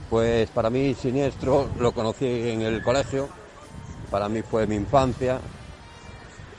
Pues 0.09 0.49
para 0.51 0.69
mí 0.69 0.93
Siniestro 0.95 1.69
lo 1.79 1.91
conocí 1.91 2.25
en 2.25 2.61
el 2.61 2.81
colegio, 2.81 3.27
para 4.09 4.29
mí 4.29 4.41
fue 4.41 4.65
mi 4.67 4.75
infancia, 4.75 5.39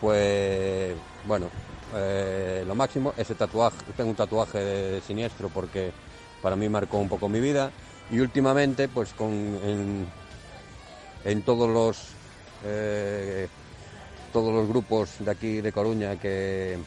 pues 0.03 0.95
bueno, 1.27 1.47
eh, 1.95 2.65
lo 2.67 2.75
máximo, 2.75 3.13
ese 3.17 3.35
tatuaje, 3.35 3.77
tengo 3.97 4.11
un 4.11 4.17
tatuaje 4.17 4.59
de 4.59 5.01
Siniestro 5.01 5.49
porque 5.49 5.93
para 6.43 6.57
mí 6.57 6.69
marcó 6.69 6.99
un 6.99 7.09
poco 7.09 7.29
mi 7.29 7.41
vida 7.41 7.71
y 8.11 8.21
últimamente 8.21 8.89
pues 8.89 9.13
con 9.13 9.31
en, 11.25 11.43
todos 11.43 11.69
los 11.69 11.99
eh, 12.65 13.49
todos 14.33 14.55
los 14.55 14.69
grupos 14.69 15.11
de 15.19 15.31
aquí 15.31 15.61
de 15.61 15.73
Coruña 15.73 16.17
que 16.17 16.79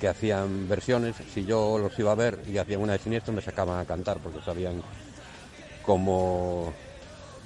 que 0.00 0.08
hacían 0.08 0.68
versiones, 0.68 1.16
si 1.34 1.44
yo 1.44 1.78
los 1.78 1.98
iba 1.98 2.12
a 2.12 2.14
ver 2.14 2.38
y 2.46 2.58
hacían 2.58 2.80
una 2.80 2.94
de 2.94 3.00
Siniestro 3.00 3.32
me 3.32 3.42
sacaban 3.42 3.78
a 3.80 3.84
cantar 3.84 4.18
porque 4.18 4.40
sabían 4.40 4.82
cómo, 5.82 6.72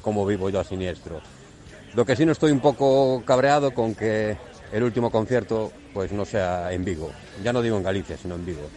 cómo 0.03 0.27
vivo 0.27 0.51
yo 0.51 0.61
a 0.61 0.65
Siniestro. 0.65 1.21
Lo 1.95 2.05
que 2.05 2.17
sí 2.17 2.27
no 2.27 2.33
estoy 2.33 2.53
un 2.53 2.61
poco 2.61 3.23
cabreado 3.25 3.73
con 3.73 3.95
que 3.95 4.37
el 4.73 4.83
último 4.83 5.11
concierto 5.11 5.73
pues 5.95 6.13
no 6.13 6.25
sea 6.25 6.73
en 6.73 6.85
Vigo. 6.85 7.13
Ya 7.43 7.53
no 7.53 7.63
digo 7.63 7.77
en 7.79 7.85
Galicia, 7.85 8.19
sino 8.21 8.35
en 8.35 8.45
Vigo. 8.45 8.69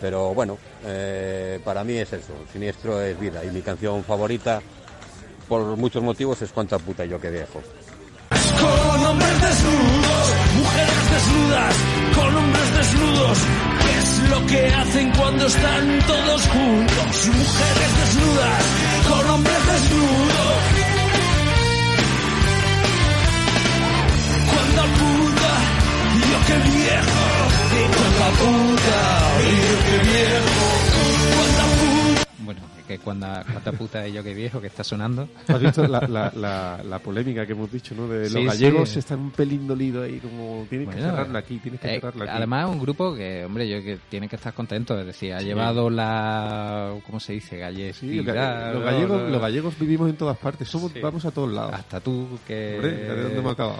Pero 0.00 0.34
bueno, 0.34 0.58
eh, 0.84 1.58
para 1.64 1.82
mí 1.82 1.94
es 1.96 2.12
eso, 2.12 2.34
Siniestro 2.52 3.00
es 3.00 3.18
vida 3.18 3.44
y 3.44 3.50
mi 3.50 3.62
canción 3.62 4.02
favorita 4.04 4.60
por 5.48 5.76
muchos 5.76 6.02
motivos 6.02 6.42
es 6.42 6.50
Cuánta 6.50 6.78
puta 6.78 7.04
yo 7.04 7.20
que 7.20 7.30
viejo. 7.30 7.62
Con 8.30 9.06
hombres 9.06 9.40
desnudos, 9.40 10.34
mujeres 10.56 11.10
desnudas, 11.12 11.74
con 12.16 12.36
hombres 12.36 12.76
desnudos. 12.76 13.38
¿Qué 13.82 13.98
es 13.98 14.30
lo 14.30 14.46
que 14.46 14.66
hacen 14.74 15.12
cuando 15.12 15.46
están 15.46 15.98
todos 16.06 16.48
juntos? 16.48 17.26
Mujeres 17.26 17.98
desnudas, 18.00 18.64
con 19.08 19.30
hombres 19.30 19.66
desnudos. 19.66 20.71
Viejo. 26.92 27.18
Y 27.72 27.94
cuánta 27.94 28.30
puta, 28.38 29.40
yo 29.40 29.76
que 29.84 30.08
viejo. 30.08 30.62
Cuánta 31.36 31.64
puta. 31.76 32.22
Bueno, 32.44 32.60
que 32.88 32.98
cuando 32.98 33.26
cuánta 33.50 33.72
puta 33.72 34.08
y 34.08 34.12
yo 34.12 34.22
que 34.24 34.34
viejo 34.34 34.60
que 34.60 34.66
está 34.66 34.82
sonando. 34.84 35.28
¿Has 35.48 35.60
visto 35.60 35.86
la, 35.86 36.00
la, 36.08 36.32
la, 36.34 36.80
la 36.84 36.98
polémica 36.98 37.46
que 37.46 37.52
hemos 37.52 37.70
dicho, 37.70 37.94
¿no? 37.94 38.08
De 38.08 38.28
Sí, 38.28 38.34
los 38.34 38.46
gallegos 38.46 38.88
sí. 38.90 38.98
están 38.98 39.20
un 39.20 39.30
pelín 39.30 39.66
dolidos 39.66 40.04
ahí, 40.04 40.18
como 40.18 40.66
tienes 40.68 40.88
que 40.94 41.00
cerrarla 41.00 41.38
aquí, 41.38 41.58
tienes 41.58 41.80
que 41.80 41.88
eh, 41.88 42.00
cerrarla 42.00 42.24
aquí. 42.24 42.32
además 42.36 42.68
un 42.68 42.80
grupo 42.80 43.14
que, 43.14 43.44
hombre, 43.44 43.68
yo 43.68 43.82
que 43.82 43.98
tiene 44.08 44.28
que 44.28 44.36
estar 44.36 44.52
contento, 44.52 44.98
es 44.98 45.06
decir, 45.06 45.32
ha 45.32 45.40
llevado 45.40 45.88
la, 45.88 46.92
¿cómo 47.06 47.20
se 47.20 47.34
dice? 47.34 47.56
Sí, 47.56 47.60
Galleguidad, 47.60 48.74
los, 48.74 48.82
gallegos, 48.84 49.30
los 49.30 49.40
gallegos 49.40 49.78
vivimos 49.78 50.10
en 50.10 50.16
todas 50.16 50.36
partes, 50.38 50.68
somos, 50.68 50.92
Sí. 50.92 51.00
vamos 51.00 51.24
a 51.24 51.30
todos 51.30 51.50
lados. 51.52 51.72
Hasta 51.74 52.00
tú 52.00 52.26
que... 52.46 52.74
Hombre, 52.76 52.92
¿de 52.92 53.22
dónde 53.22 53.38
hemos 53.38 53.52
acabado? 53.52 53.78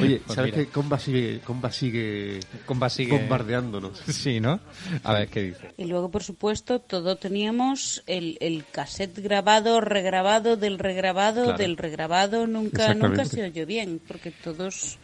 Oye, 0.00 0.20
Pues 0.24 0.34
¿sabes 0.34 0.52
mira. 0.52 0.64
que 0.64 0.70
Comba 0.70 0.98
sigue, 0.98 1.40
Comba 1.40 1.70
sigue, 1.72 2.40
Comba 2.66 2.88
sigue- 2.88 3.16
bombardeándonos? 3.18 3.98
Sí, 4.08 4.40
¿no? 4.40 4.60
A 5.04 5.12
ver, 5.14 5.28
¿qué 5.28 5.42
dice? 5.42 5.72
Y 5.76 5.84
luego, 5.84 6.10
por 6.10 6.22
supuesto, 6.22 6.80
todo 6.80 7.16
teníamos 7.16 8.02
el, 8.06 8.36
el 8.40 8.64
cassette 8.70 9.18
grabado, 9.20 9.80
regrabado, 9.80 10.56
del 10.56 10.78
regrabado, 10.78 11.44
Claro. 11.44 11.58
del 11.58 11.76
regrabado. 11.76 12.46
Nunca, 12.46 12.94
nunca 12.94 13.24
se 13.24 13.42
oyó 13.44 13.66
bien, 13.66 14.00
porque 14.06 14.30
todos, 14.30 14.98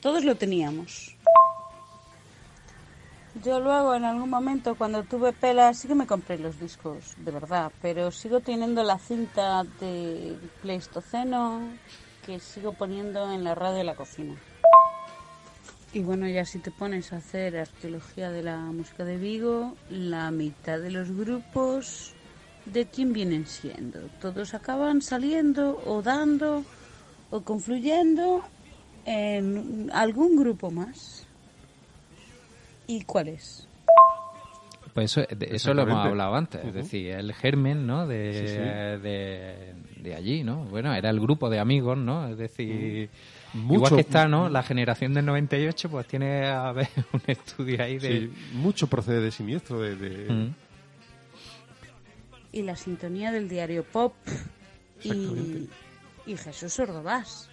todos 0.00 0.24
lo 0.24 0.34
teníamos. 0.36 1.14
Yo 3.42 3.60
luego, 3.60 3.94
en 3.94 4.04
algún 4.04 4.28
momento, 4.28 4.74
cuando 4.74 5.02
tuve 5.04 5.32
pela, 5.32 5.72
sí 5.72 5.88
que 5.88 5.94
me 5.94 6.06
compré 6.06 6.38
los 6.38 6.60
discos, 6.60 7.14
de 7.16 7.30
verdad, 7.30 7.72
pero 7.80 8.10
sigo 8.10 8.40
teniendo 8.40 8.82
la 8.84 8.98
cinta 8.98 9.64
de 9.80 10.36
Pleistoceno 10.60 11.62
que 12.24 12.40
sigo 12.40 12.72
poniendo 12.72 13.32
en 13.32 13.44
la 13.44 13.54
radio 13.54 13.78
de 13.78 13.84
la 13.84 13.94
cocina. 13.94 14.34
Y 15.92 16.00
bueno, 16.00 16.26
ya 16.26 16.46
si 16.46 16.58
te 16.58 16.70
pones 16.70 17.12
a 17.12 17.16
hacer 17.16 17.56
arqueología 17.56 18.30
de 18.30 18.42
la 18.42 18.56
música 18.56 19.04
de 19.04 19.18
Vigo, 19.18 19.76
la 19.90 20.30
mitad 20.30 20.78
de 20.78 20.90
los 20.90 21.10
grupos, 21.10 22.14
¿de 22.64 22.86
quién 22.86 23.12
vienen 23.12 23.46
siendo? 23.46 24.00
Todos 24.20 24.54
acaban 24.54 25.02
saliendo 25.02 25.82
o 25.84 26.00
dando 26.00 26.64
o 27.30 27.42
confluyendo 27.42 28.42
en 29.04 29.90
algún 29.92 30.36
grupo 30.36 30.70
más. 30.70 31.26
¿Y 32.86 33.04
cuál 33.04 33.28
es? 33.28 33.68
Pues 34.94 35.10
eso, 35.16 35.26
de- 35.34 35.54
eso 35.56 35.72
lo 35.72 35.82
hemos 35.82 36.04
hablado 36.06 36.34
antes, 36.34 36.62
es 36.64 36.74
decir, 36.74 37.12
el 37.12 37.32
germen, 37.32 37.86
¿no? 37.86 38.06
De, 38.06 38.32
Sí, 38.32 38.46
sí. 38.48 38.58
de, 39.02 39.74
de 40.02 40.14
allí, 40.14 40.44
¿no? 40.44 40.64
Bueno, 40.64 40.92
era 40.94 41.08
el 41.08 41.18
grupo 41.18 41.48
de 41.48 41.58
amigos, 41.60 41.96
¿no? 41.96 42.28
Es 42.28 42.36
decir, 42.36 43.08
Mucho- 43.54 43.74
igual 43.74 43.94
que 43.94 44.00
está, 44.02 44.28
¿no? 44.28 44.50
La 44.50 44.62
generación 44.62 45.14
del 45.14 45.24
98, 45.24 45.88
pues 45.90 46.06
tiene 46.06 46.46
a 46.46 46.72
ver 46.72 46.88
un 47.14 47.22
estudio 47.26 47.82
ahí 47.82 47.98
de... 47.98 48.08
Sí, 48.20 48.32
mucho 48.52 48.86
procede 48.86 49.20
de 49.22 49.30
siniestro, 49.30 49.80
de, 49.80 49.96
de- 49.96 50.32
Mm. 50.32 50.54
Y 52.54 52.60
la 52.62 52.76
sintonía 52.76 53.32
del 53.32 53.48
diario 53.48 53.82
Pop 53.82 54.12
y, 55.02 55.68
y 56.26 56.36
Jesús 56.36 56.78
Ordovás. 56.80 57.48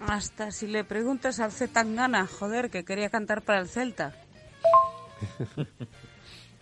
Hasta 0.00 0.50
si 0.50 0.66
le 0.66 0.82
preguntas 0.84 1.38
al 1.40 1.52
Z 1.52 1.70
Tangana, 1.74 2.26
joder, 2.26 2.70
que 2.70 2.84
quería 2.86 3.10
cantar 3.10 3.42
para 3.42 3.60
el 3.60 3.68
Celta. 3.68 4.14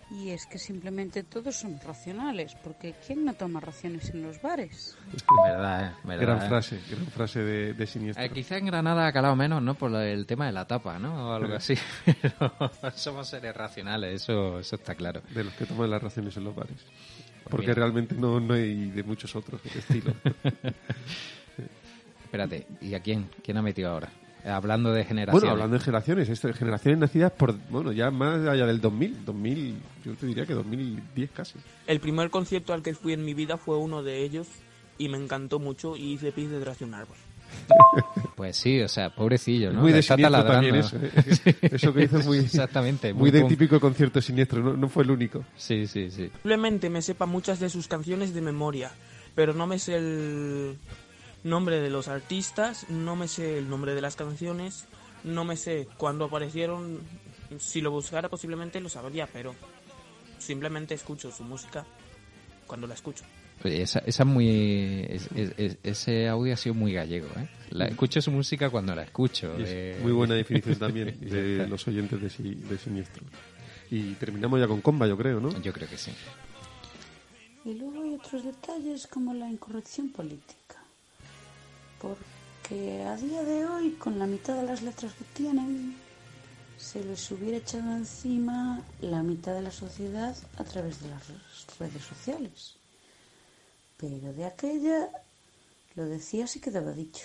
Y 0.09 0.29
es 0.29 0.45
que 0.45 0.57
simplemente 0.57 1.23
todos 1.23 1.57
son 1.57 1.81
racionales, 1.81 2.55
porque 2.63 2.95
¿quién 3.05 3.25
no 3.25 3.33
toma 3.33 3.59
raciones 3.59 4.09
en 4.11 4.23
los 4.23 4.41
bares? 4.41 4.97
Verdad, 5.45 5.87
eh, 5.87 5.91
verdad, 6.05 6.21
gran 6.21 6.43
eh. 6.43 6.47
frase, 6.47 6.79
gran 6.89 7.07
frase 7.07 7.41
de, 7.41 7.73
de 7.73 7.87
siniestro. 7.87 8.23
Eh, 8.23 8.29
quizá 8.29 8.57
en 8.57 8.67
Granada 8.67 9.05
ha 9.05 9.11
calado 9.11 9.35
menos, 9.35 9.61
¿no? 9.61 9.75
Por 9.75 9.93
el 9.95 10.25
tema 10.25 10.45
de 10.45 10.53
la 10.53 10.65
tapa, 10.65 10.97
¿no? 10.97 11.29
O 11.29 11.33
algo 11.33 11.55
así. 11.55 11.73
Pero 12.05 12.71
somos 12.95 13.27
seres 13.27 13.53
racionales, 13.53 14.21
eso, 14.21 14.59
eso 14.59 14.77
está 14.77 14.95
claro. 14.95 15.21
De 15.29 15.43
los 15.43 15.53
que 15.55 15.65
toman 15.65 15.89
las 15.89 16.01
raciones 16.01 16.37
en 16.37 16.45
los 16.45 16.55
bares. 16.55 16.77
Pues 16.77 17.49
Porque 17.49 17.67
bien. 17.67 17.75
realmente 17.75 18.15
no, 18.15 18.39
no 18.39 18.53
hay 18.53 18.91
de 18.91 19.03
muchos 19.03 19.35
otros 19.35 19.61
de 19.61 19.77
estilo. 19.77 20.13
Espérate, 22.23 22.65
¿y 22.79 22.93
a 22.93 23.01
quién? 23.01 23.29
¿Quién 23.43 23.57
ha 23.57 23.61
metido 23.61 23.91
ahora? 23.91 24.09
Hablando 24.47 24.91
de 24.91 25.03
generaciones. 25.03 25.41
bueno, 25.41 25.51
hablando 25.51 25.77
de 25.77 25.83
generaciones, 25.83 26.29
esto, 26.29 26.53
generaciones 26.53 26.99
nacidas 26.99 27.31
por, 27.31 27.55
bueno, 27.69 27.91
ya 27.91 28.11
más 28.11 28.47
allá 28.47 28.65
del 28.65 28.79
2000, 28.79 29.25
2000, 29.25 29.75
yo 30.05 30.13
te 30.15 30.25
diría 30.25 30.45
que 30.45 30.53
2010 30.53 31.31
casi. 31.31 31.55
El 31.85 31.99
primer 31.99 32.29
concierto 32.29 32.73
al 32.73 32.81
que 32.81 32.93
fui 32.93 33.13
en 33.13 33.25
mi 33.25 33.33
vida 33.33 33.57
fue 33.57 33.77
uno 33.77 34.03
de 34.03 34.23
ellos 34.23 34.47
y 34.97 35.09
me 35.09 35.17
encantó 35.17 35.59
mucho 35.59 35.95
y 35.95 36.13
hice 36.13 36.31
pis 36.31 36.49
detrás 36.49 36.79
de 36.79 36.85
un 36.85 36.93
árbol. 36.93 37.17
Pues 38.35 38.55
sí, 38.55 38.79
o 38.81 38.87
sea, 38.87 39.09
pobrecillo, 39.09 39.73
¿no? 39.73 39.81
Muy 39.81 39.91
de 39.91 40.03
siniestro 40.03 40.45
también 40.45 40.75
eso. 40.75 40.95
¿eh? 40.97 41.11
Eso 41.71 41.91
que 41.91 42.01
dices 42.01 42.23
muy, 42.23 42.37
Exactamente. 42.37 43.11
muy 43.11 43.31
de 43.31 43.43
típico 43.45 43.79
concierto 43.79 44.21
siniestro, 44.21 44.61
no, 44.61 44.77
no 44.77 44.87
fue 44.89 45.03
el 45.03 45.09
único. 45.09 45.43
Sí, 45.55 45.87
sí, 45.87 46.11
sí. 46.11 46.29
Simplemente 46.33 46.87
me 46.91 47.01
sepa 47.01 47.25
muchas 47.25 47.59
de 47.59 47.69
sus 47.69 47.87
canciones 47.87 48.35
de 48.35 48.41
memoria, 48.41 48.91
pero 49.33 49.55
no 49.55 49.65
me 49.65 49.79
sé 49.79 49.95
el 49.95 50.77
nombre 51.49 51.79
de 51.79 51.89
los 51.89 52.07
artistas, 52.07 52.89
no 52.89 53.15
me 53.15 53.27
sé 53.27 53.57
el 53.57 53.69
nombre 53.69 53.93
de 53.95 54.01
las 54.01 54.15
canciones, 54.15 54.85
no 55.23 55.45
me 55.45 55.57
sé 55.57 55.87
cuándo 55.97 56.25
aparecieron. 56.25 56.99
Si 57.59 57.81
lo 57.81 57.91
buscara 57.91 58.29
posiblemente 58.29 58.79
lo 58.81 58.89
sabría, 58.89 59.27
pero 59.27 59.55
simplemente 60.37 60.93
escucho 60.95 61.31
su 61.31 61.43
música 61.43 61.85
cuando 62.65 62.87
la 62.87 62.93
escucho. 62.93 63.23
Esa, 63.63 63.99
esa 63.99 64.23
es 64.23 64.29
muy. 64.29 65.05
es- 65.09 65.29
es- 65.35 65.53
es- 65.57 65.77
ese 65.83 66.27
audio 66.27 66.53
ha 66.53 66.57
sido 66.57 66.75
muy 66.75 66.93
gallego, 66.93 67.27
¿eh? 67.37 67.47
La, 67.71 67.85
escucho 67.87 68.21
su 68.21 68.29
música 68.31 68.69
cuando 68.69 68.93
la 68.93 69.01
escucho. 69.03 69.55
Es 69.57 69.69
eh, 69.71 69.99
muy 70.03 70.11
buena 70.11 70.35
definición 70.35 70.75
también 70.77 71.17
de 71.21 71.65
los 71.69 71.87
oyentes 71.87 72.21
de, 72.21 72.29
si- 72.29 72.53
de 72.55 72.77
siniestro. 72.77 73.23
Y 73.89 74.13
terminamos 74.15 74.59
ya 74.59 74.67
con 74.67 74.81
comba, 74.81 75.07
yo 75.07 75.17
creo, 75.17 75.39
¿no? 75.39 75.49
Yo 75.61 75.73
creo 75.73 75.89
que 75.89 75.97
sí. 75.97 76.11
Y 77.65 77.73
luego 77.73 78.03
hay 78.03 78.13
otros 78.13 78.43
detalles 78.45 79.07
como 79.07 79.33
la 79.33 79.49
incorrección 79.49 80.09
política. 80.09 80.76
Porque 82.01 83.03
a 83.03 83.15
día 83.15 83.43
de 83.43 83.65
hoy, 83.65 83.91
con 83.91 84.19
la 84.19 84.25
mitad 84.25 84.55
de 84.55 84.63
las 84.63 84.81
letras 84.81 85.13
que 85.13 85.25
tienen, 85.33 85.95
se 86.77 87.03
les 87.03 87.31
hubiera 87.31 87.57
echado 87.57 87.91
encima 87.91 88.81
la 89.01 89.23
mitad 89.23 89.53
de 89.53 89.61
la 89.61 89.71
sociedad 89.71 90.35
a 90.57 90.63
través 90.63 91.01
de 91.01 91.09
las 91.09 91.27
redes 91.79 92.03
sociales. 92.03 92.75
Pero 93.97 94.31
de 94.33 94.45
aquella 94.45 95.09
lo 95.95 96.05
decía 96.05 96.45
y 96.53 96.59
quedaba 96.59 96.91
dicho. 96.91 97.23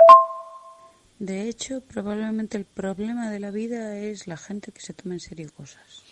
De 1.18 1.48
hecho, 1.48 1.82
probablemente 1.82 2.56
el 2.56 2.64
problema 2.64 3.30
de 3.30 3.38
la 3.38 3.50
vida 3.50 3.96
es 3.98 4.26
la 4.26 4.36
gente 4.36 4.72
que 4.72 4.80
se 4.80 4.94
toma 4.94 5.14
en 5.14 5.20
serio 5.20 5.52
cosas. 5.54 6.02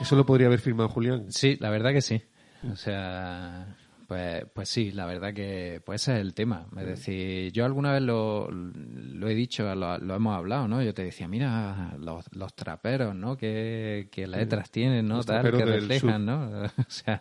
Eso 0.00 0.16
lo 0.16 0.26
podría 0.26 0.48
haber 0.48 0.60
firmado 0.60 0.88
Julián. 0.88 1.32
Sí, 1.32 1.56
la 1.60 1.70
verdad 1.70 1.92
que 1.92 2.02
sí. 2.02 2.22
O 2.70 2.76
sea, 2.76 3.76
pues, 4.10 4.44
pues 4.52 4.68
sí, 4.68 4.90
la 4.90 5.06
verdad 5.06 5.32
que 5.32 5.80
pues 5.86 6.02
ese 6.02 6.14
es 6.16 6.20
el 6.20 6.34
tema. 6.34 6.66
Es 6.76 6.84
decir, 6.84 7.52
yo 7.52 7.64
alguna 7.64 7.92
vez 7.92 8.02
lo, 8.02 8.50
lo 8.50 9.28
he 9.28 9.36
dicho, 9.36 9.72
lo, 9.76 9.98
lo 9.98 10.16
hemos 10.16 10.36
hablado, 10.36 10.66
¿no? 10.66 10.82
Yo 10.82 10.92
te 10.92 11.04
decía, 11.04 11.28
mira, 11.28 11.94
los, 11.96 12.24
los 12.34 12.52
traperos, 12.56 13.14
¿no? 13.14 13.36
¿Qué, 13.36 14.08
qué 14.10 14.26
letras 14.26 14.72
tienen, 14.72 15.06
¿no? 15.06 15.18
Los 15.18 15.26
Tal, 15.26 15.42
que 15.44 15.64
reflejan. 15.64 16.26
¿no? 16.26 16.50
O 16.76 16.84
sea, 16.88 17.20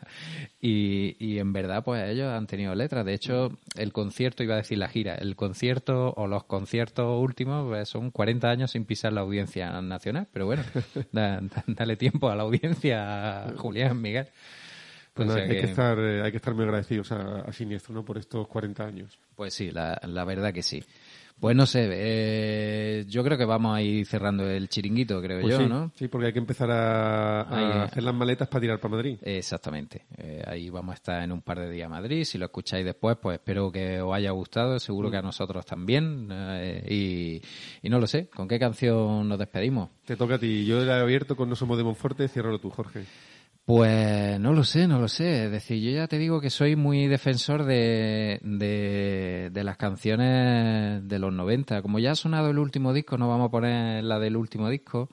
y, 0.60 1.16
y 1.20 1.38
en 1.38 1.54
verdad, 1.54 1.84
pues 1.84 2.10
ellos 2.10 2.28
han 2.34 2.48
tenido 2.48 2.74
letras. 2.74 3.06
De 3.06 3.14
hecho, 3.14 3.56
el 3.76 3.94
concierto, 3.94 4.42
iba 4.42 4.56
a 4.56 4.58
decir 4.58 4.80
la 4.80 4.88
gira, 4.90 5.14
el 5.14 5.36
concierto 5.36 6.16
o 6.18 6.26
los 6.26 6.46
conciertos 6.46 7.22
últimos 7.22 7.68
pues, 7.68 7.88
son 7.88 8.10
40 8.10 8.50
años 8.50 8.72
sin 8.72 8.86
pisar 8.86 9.14
la 9.14 9.22
audiencia 9.22 9.80
nacional. 9.82 10.28
Pero 10.34 10.48
bueno, 10.48 10.64
da- 11.12 11.40
da- 11.40 11.64
dale 11.68 11.98
tiempo 11.98 12.32
a 12.32 12.36
la 12.36 12.42
audiencia, 12.42 13.54
Julián, 13.58 14.02
Miguel. 14.02 14.26
Pues 15.20 15.30
O 15.30 15.34
nada, 15.34 15.40
sea 15.40 15.44
hay, 15.50 15.56
que 15.56 15.66
que- 15.66 15.70
estar, 15.72 16.00
eh, 16.00 16.22
hay 16.24 16.32
que 16.32 16.38
estar 16.38 16.54
muy 16.54 16.64
agradecidos 16.64 17.12
a, 17.12 17.42
a 17.42 17.52
Siniestro 17.54 17.94
¿no? 17.94 18.04
por 18.06 18.18
estos 18.18 18.48
40 18.48 18.86
años. 18.86 19.18
Pues 19.36 19.54
sí, 19.54 19.72
la, 19.72 20.00
la 20.08 20.24
verdad 20.26 20.54
que 20.54 20.64
sí. 20.64 20.84
Pues 21.40 21.56
no 21.56 21.66
sé, 21.66 21.88
eh, 21.92 23.06
yo 23.08 23.24
creo 23.24 23.38
que 23.38 23.46
vamos 23.46 23.74
a 23.74 23.82
ir 23.82 24.06
cerrando 24.06 24.46
el 24.50 24.68
chiringuito, 24.68 25.22
creo 25.22 25.40
Pues 25.40 25.54
yo, 25.54 25.62
sí, 25.64 25.70
¿no? 25.70 25.90
sí, 25.96 26.10
porque 26.10 26.28
hay 26.28 26.34
que 26.34 26.40
empezar 26.40 26.70
a, 26.70 27.44
a 27.44 27.58
Ahí, 27.58 27.78
eh. 27.80 27.82
hacer 27.84 28.04
las 28.04 28.14
maletas 28.14 28.50
para 28.50 28.60
tirar 28.60 28.80
para 28.80 28.96
Madrid. 28.96 29.18
Exactamente. 29.22 30.04
Eh, 30.18 30.44
ahí 30.46 30.70
vamos 30.70 30.92
a 30.92 30.96
estar 30.96 31.24
en 31.24 31.32
un 31.32 31.42
par 31.42 31.60
de 31.62 31.70
días 31.72 31.86
a 31.86 31.90
Madrid. 31.90 32.26
Si 32.26 32.38
lo 32.38 32.46
escucháis 32.48 32.84
después, 32.84 33.16
pues 33.22 33.36
espero 33.40 33.72
que 33.72 34.02
os 34.02 34.14
haya 34.14 34.32
gustado. 34.32 34.80
Seguro 34.80 35.10
que 35.10 35.16
a 35.16 35.22
nosotros 35.22 35.66
también. 35.66 36.28
Eh, 36.30 36.84
y, 36.90 37.42
y 37.88 37.90
no 37.90 38.00
lo 38.00 38.08
sé, 38.08 38.28
¿con 38.28 38.46
qué 38.50 38.60
canción 38.60 39.28
nos 39.30 39.40
despedimos? 39.40 39.92
Te 40.06 40.18
toca 40.18 40.36
a 40.36 40.40
ti. 40.40 40.66
Yo 40.66 40.84
he 40.84 40.92
abierto 40.92 41.38
con 41.38 41.48
No 41.48 41.56
Somos 41.56 41.78
de 41.78 41.86
Monforte, 41.86 42.28
ciérralo 42.28 42.60
tú, 42.60 42.70
Jorge. 42.70 43.06
Pues 43.70 44.40
no 44.40 44.54
lo 44.54 44.64
sé, 44.64 44.88
no 44.88 44.98
lo 44.98 45.08
sé. 45.08 45.46
Es 45.46 45.52
decir, 45.52 45.80
yo 45.80 45.92
ya 45.92 46.08
te 46.08 46.18
digo 46.18 46.42
que 46.42 46.50
soy 46.50 46.76
muy 46.76 47.06
defensor 47.06 47.66
de, 47.66 48.40
de, 48.42 49.52
de 49.54 49.64
las 49.64 49.78
canciones 49.78 51.08
de 51.08 51.20
los 51.20 51.32
90. 51.32 51.84
Como 51.84 52.00
ya 52.00 52.14
ha 52.14 52.16
sonado 52.16 52.50
el 52.50 52.58
último 52.58 52.94
disco, 52.94 53.20
no 53.20 53.30
vamos 53.30 53.50
a 53.50 53.52
poner 53.52 54.04
la 54.04 54.18
del 54.18 54.38
último 54.38 54.72
disco, 54.72 55.10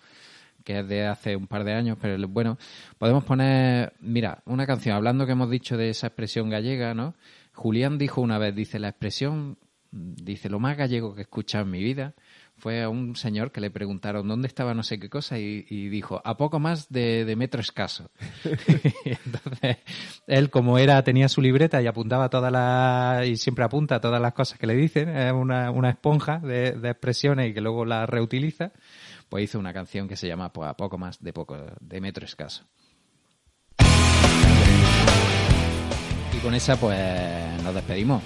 que 0.64 0.78
es 0.78 0.88
de 0.88 1.06
hace 1.06 1.36
un 1.36 1.48
par 1.48 1.64
de 1.64 1.74
años, 1.74 1.98
pero 2.00 2.16
bueno, 2.28 2.56
podemos 2.96 3.24
poner, 3.24 3.92
mira, 4.00 4.42
una 4.46 4.66
canción, 4.66 4.96
hablando 4.96 5.26
que 5.26 5.32
hemos 5.32 5.50
dicho 5.50 5.76
de 5.76 5.90
esa 5.90 6.06
expresión 6.06 6.48
gallega, 6.48 6.94
¿no? 6.94 7.14
Julián 7.52 7.98
dijo 7.98 8.22
una 8.22 8.38
vez, 8.38 8.54
dice, 8.54 8.78
la 8.78 8.88
expresión, 8.88 9.58
dice, 9.90 10.48
lo 10.48 10.60
más 10.60 10.78
gallego 10.78 11.14
que 11.14 11.20
he 11.20 11.24
escuchado 11.24 11.64
en 11.64 11.72
mi 11.72 11.82
vida 11.82 12.14
fue 12.58 12.82
a 12.82 12.88
un 12.88 13.16
señor 13.16 13.52
que 13.52 13.60
le 13.60 13.70
preguntaron 13.70 14.26
dónde 14.26 14.48
estaba 14.48 14.72
no 14.74 14.82
sé 14.82 14.98
qué 14.98 15.10
cosa 15.10 15.38
y, 15.38 15.62
dijo 15.88 16.22
a 16.24 16.36
poco 16.36 16.58
más 16.58 16.88
de, 16.88 17.24
de 17.24 17.36
metro 17.36 17.60
escaso. 17.60 18.10
Entonces 19.04 19.78
él 20.26 20.50
como 20.50 20.78
era 20.78 21.02
tenía 21.04 21.28
su 21.28 21.42
libreta 21.42 21.82
y 21.82 21.86
apuntaba 21.86 22.30
todas 22.30 22.50
las 22.50 23.26
y 23.26 23.36
siempre 23.36 23.64
apunta 23.64 24.00
todas 24.00 24.20
las 24.20 24.32
cosas 24.32 24.58
que 24.58 24.66
le 24.66 24.74
dicen 24.74 25.08
es 25.08 25.32
una, 25.32 25.70
una 25.70 25.90
esponja 25.90 26.38
de, 26.38 26.68
expresiones 26.68 27.50
y 27.50 27.54
que 27.54 27.60
luego 27.60 27.84
las 27.84 28.08
reutiliza 28.08 28.72
pues 29.28 29.44
hizo 29.44 29.58
una 29.58 29.72
canción 29.72 30.08
que 30.08 30.16
se 30.16 30.28
llama 30.28 30.52
pues, 30.52 30.68
a 30.68 30.76
poco 30.76 30.98
más 30.98 31.22
de 31.22 31.32
poco 31.32 31.56
de 31.80 32.00
metro 32.00 32.24
escaso. 32.24 32.64
Y 36.32 36.38
con 36.42 36.54
esa 36.54 36.76
pues 36.76 37.62
nos 37.62 37.74
despedimos. 37.74 38.22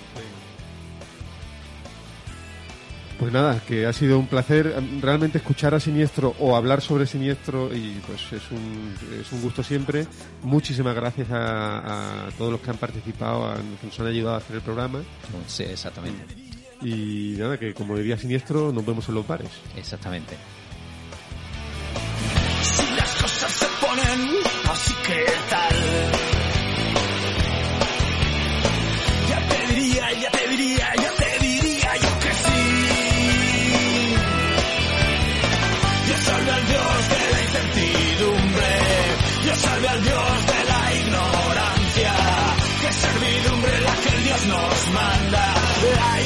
Pues 3.21 3.35
nada, 3.35 3.61
que 3.69 3.85
ha 3.85 3.93
sido 3.93 4.19
un 4.19 4.27
placer 4.27 4.75
em, 4.79 4.99
realmente 5.03 5.37
escuchar 5.37 5.75
a 5.75 5.81
Siniestro 5.81 6.35
o 6.39 6.57
hablar 6.57 6.81
sobre 6.81 7.07
Siniestro 7.07 7.69
y 7.73 8.01
pues 8.07 8.33
es 8.33 8.51
un, 8.51 8.95
es 9.21 9.31
un 9.31 9.43
gusto 9.43 9.63
siempre. 9.63 10.07
Muchísimas 10.43 10.95
gracias 10.95 11.31
a, 11.31 12.29
a 12.29 12.31
todos 12.39 12.51
los 12.51 12.63
que 12.63 12.71
han 12.71 12.79
participado, 12.79 13.47
a, 13.47 13.57
que 13.57 13.87
nos 13.87 14.01
han 14.01 14.07
ayudado 14.07 14.37
a 14.37 14.39
hacer 14.39 14.57
el 14.57 14.63
programa. 14.63 15.03
Sí, 15.47 15.65
exactamente. 15.65 16.35
Y 16.81 17.35
nada, 17.37 17.59
que 17.59 17.75
como 17.75 17.95
diría 17.99 18.17
Siniestro, 18.17 18.73
nos 18.73 18.87
vemos 18.87 19.07
en 19.11 19.15
los 19.17 19.27
bares. 19.27 19.51
Exactamente. 19.77 20.37
Si 22.63 22.97
las 22.97 23.11
cosas 23.17 23.53
se 23.53 23.67
ponen 23.85 24.31
así 24.71 24.95
que 25.07 25.27
tal. 25.51 25.77
Ya 29.29 29.47
te 29.47 29.75
diría, 29.75 30.13
ya 30.15 30.31
te 30.31 30.49
diría, 30.49 30.95
ya 30.97 31.13
te 31.19 31.30
Al 39.89 40.03
Dios 40.03 40.47
de 40.47 40.65
la 40.71 40.95
ignorancia. 40.95 42.13
Que 42.83 42.93
servidumbre 42.93 43.81
la 43.81 43.95
que 43.97 44.09
el 44.17 44.25
Dios 44.25 44.47
nos 44.47 44.91
manda. 44.93 45.55
Hay 46.13 46.20